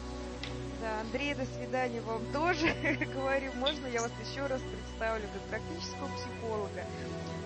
Да, 0.83 1.01
Андрей, 1.01 1.33
до 1.33 1.47
свидания 1.57 2.03
вам 2.03 2.21
тоже. 2.35 2.69
Говорю, 3.17 3.51
можно 3.55 3.87
я 3.87 4.03
вас 4.03 4.13
еще 4.21 4.45
раз 4.45 4.61
представлю 4.61 5.25
как 5.33 5.43
практического 5.49 6.09
психолога, 6.21 6.85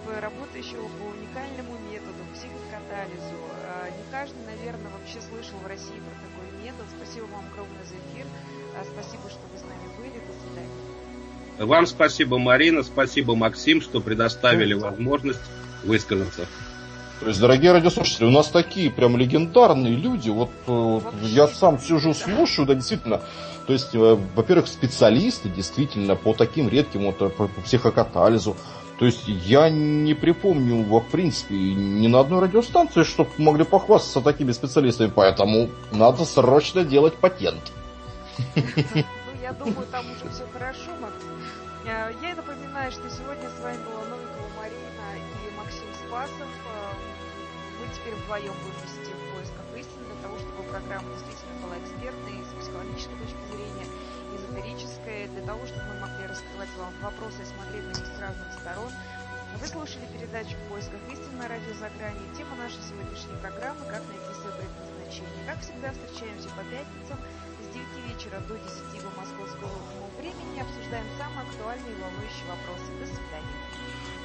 в- 0.04 0.20
работающего 0.20 0.82
по 0.98 1.04
уникальному 1.14 1.78
методу, 1.92 2.26
психокатализу. 2.34 3.38
А, 3.70 3.86
Не 3.86 4.02
каждый, 4.10 4.42
наверное, 4.50 4.90
вообще 4.98 5.20
слышал 5.22 5.58
в 5.62 5.66
России 5.68 6.02
про 6.02 6.14
такой 6.26 6.50
метод. 6.58 6.86
Спасибо 6.98 7.26
вам 7.30 7.46
огромное 7.54 7.84
за 7.86 7.94
эфир. 8.10 8.26
А, 8.76 8.84
Спасибо, 8.84 9.28
что 9.28 9.38
вы 9.52 9.58
с 9.58 9.62
нами 9.62 9.88
были. 9.98 10.20
До 10.20 10.32
свидания. 10.42 11.72
Вам 11.72 11.86
спасибо, 11.86 12.38
Марина, 12.38 12.82
спасибо, 12.82 13.36
Максим, 13.36 13.80
что 13.80 14.00
предоставили 14.00 14.74
возможность 14.74 15.40
высказаться. 15.84 16.46
То 17.20 17.28
есть, 17.28 17.40
дорогие 17.40 17.72
радиослушатели, 17.72 18.24
у 18.26 18.30
нас 18.30 18.48
такие 18.48 18.90
прям 18.90 19.16
легендарные 19.16 19.94
люди. 19.94 20.28
Вот 20.30 20.50
э, 20.66 20.72
вот 20.72 21.14
я 21.22 21.46
сам 21.46 21.78
сижу, 21.78 22.12
слушаю, 22.12 22.66
да, 22.66 22.74
действительно. 22.74 23.22
То 23.68 23.72
есть, 23.72 23.94
э, 23.94 24.18
во-первых, 24.34 24.66
специалисты 24.66 25.48
действительно 25.48 26.16
по 26.16 26.34
таким 26.34 26.68
редким 26.68 27.04
вот 27.04 27.22
э, 27.22 27.28
по 27.28 27.46
психокатализу. 27.64 28.56
То 28.98 29.06
есть 29.06 29.26
я 29.26 29.70
не 29.70 30.14
припомню, 30.14 30.82
во 30.82 31.00
в 31.00 31.06
принципе, 31.06 31.54
ни 31.54 32.08
на 32.08 32.20
одной 32.20 32.42
радиостанции, 32.42 33.04
чтобы 33.04 33.30
могли 33.38 33.64
похвастаться 33.64 34.20
такими 34.20 34.50
специалистами. 34.50 35.10
Поэтому 35.14 35.70
надо 35.92 36.24
срочно 36.24 36.84
делать 36.84 37.14
патент. 37.14 37.72
Ну, 38.56 39.40
я 39.40 39.52
думаю, 39.52 39.86
там 39.88 40.10
уже 40.10 40.28
все 40.30 40.46
хорошо, 40.52 40.96
Макс. 41.00 41.22
А, 41.86 42.10
Я 42.22 42.34
напоминаю, 42.34 42.90
что 42.92 43.08
сегодня 43.10 43.48
с 43.50 43.60
вами 43.60 43.82
была 43.84 44.04
Новикова 44.04 44.48
Марина 44.56 45.06
и 45.18 45.50
Максим 45.56 45.88
Спасов. 46.06 46.48
А, 46.66 46.92
Мы 47.80 47.86
теперь 47.94 48.14
вдвоем 48.14 48.54
будем 48.62 48.80
вести 48.86 49.12
в 49.12 49.34
поисках 49.34 49.66
истины 49.76 50.04
для 50.06 50.22
того, 50.22 50.38
чтобы 50.38 50.62
программа 50.70 51.10
действительно 51.14 51.54
была 51.60 51.76
экспертной 51.78 52.38
с 52.46 52.52
психологической 52.62 53.18
точки 53.18 53.42
зрения, 53.50 53.88
эзотерической, 54.34 55.28
для 55.28 55.42
того, 55.42 55.66
чтобы 55.66 55.84
мы 55.90 56.06
могли 56.06 56.26
раскрывать 56.26 56.70
вам 56.78 56.94
вопросы 57.02 57.42
и 57.42 57.50
смотреть 57.50 57.84
на 57.84 57.94
них 57.98 58.06
с 58.06 58.20
разных 58.22 58.48
сторон. 58.62 58.90
Вы 59.60 59.66
слушали 59.66 60.06
передачу 60.10 60.54
«В 60.56 60.68
поисках 60.70 60.98
истины» 61.12 61.36
на 61.38 61.46
радио 61.46 61.74
«За 61.74 61.90
гранью». 61.98 62.26
Тема 62.34 62.56
нашей 62.56 62.82
сегодняшней 62.82 63.38
программы 63.42 63.86
«Как 63.86 64.02
найти 64.10 64.30
свое 64.34 64.54
предназначение». 64.54 65.42
Как 65.46 65.58
всегда, 65.62 65.92
встречаемся 65.94 66.48
по 66.58 66.62
пятницам 66.66 67.18
с 67.18 67.22
9 67.22 67.43
вечера 68.24 68.40
до 68.48 68.54
10 68.54 69.02
по 69.02 69.20
московскому 69.20 69.72
времени. 70.18 70.60
Обсуждаем 70.60 71.06
самые 71.18 71.48
актуальные 71.48 71.92
и 71.92 72.00
волнующие 72.00 72.46
вопросы. 72.48 72.90
До 73.00 73.06
свидания. 73.06 73.54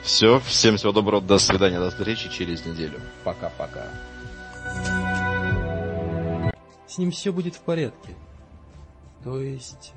Все, 0.03 0.39
всем 0.39 0.77
всего 0.77 0.91
доброго, 0.91 1.21
до 1.21 1.39
свидания, 1.39 1.79
до 1.79 1.89
встречи 1.89 2.29
через 2.29 2.65
неделю. 2.65 2.99
Пока-пока. 3.23 3.87
С 6.87 6.97
ним 6.97 7.11
все 7.11 7.31
будет 7.31 7.55
в 7.55 7.61
порядке. 7.61 8.15
То 9.23 9.39
есть... 9.39 9.87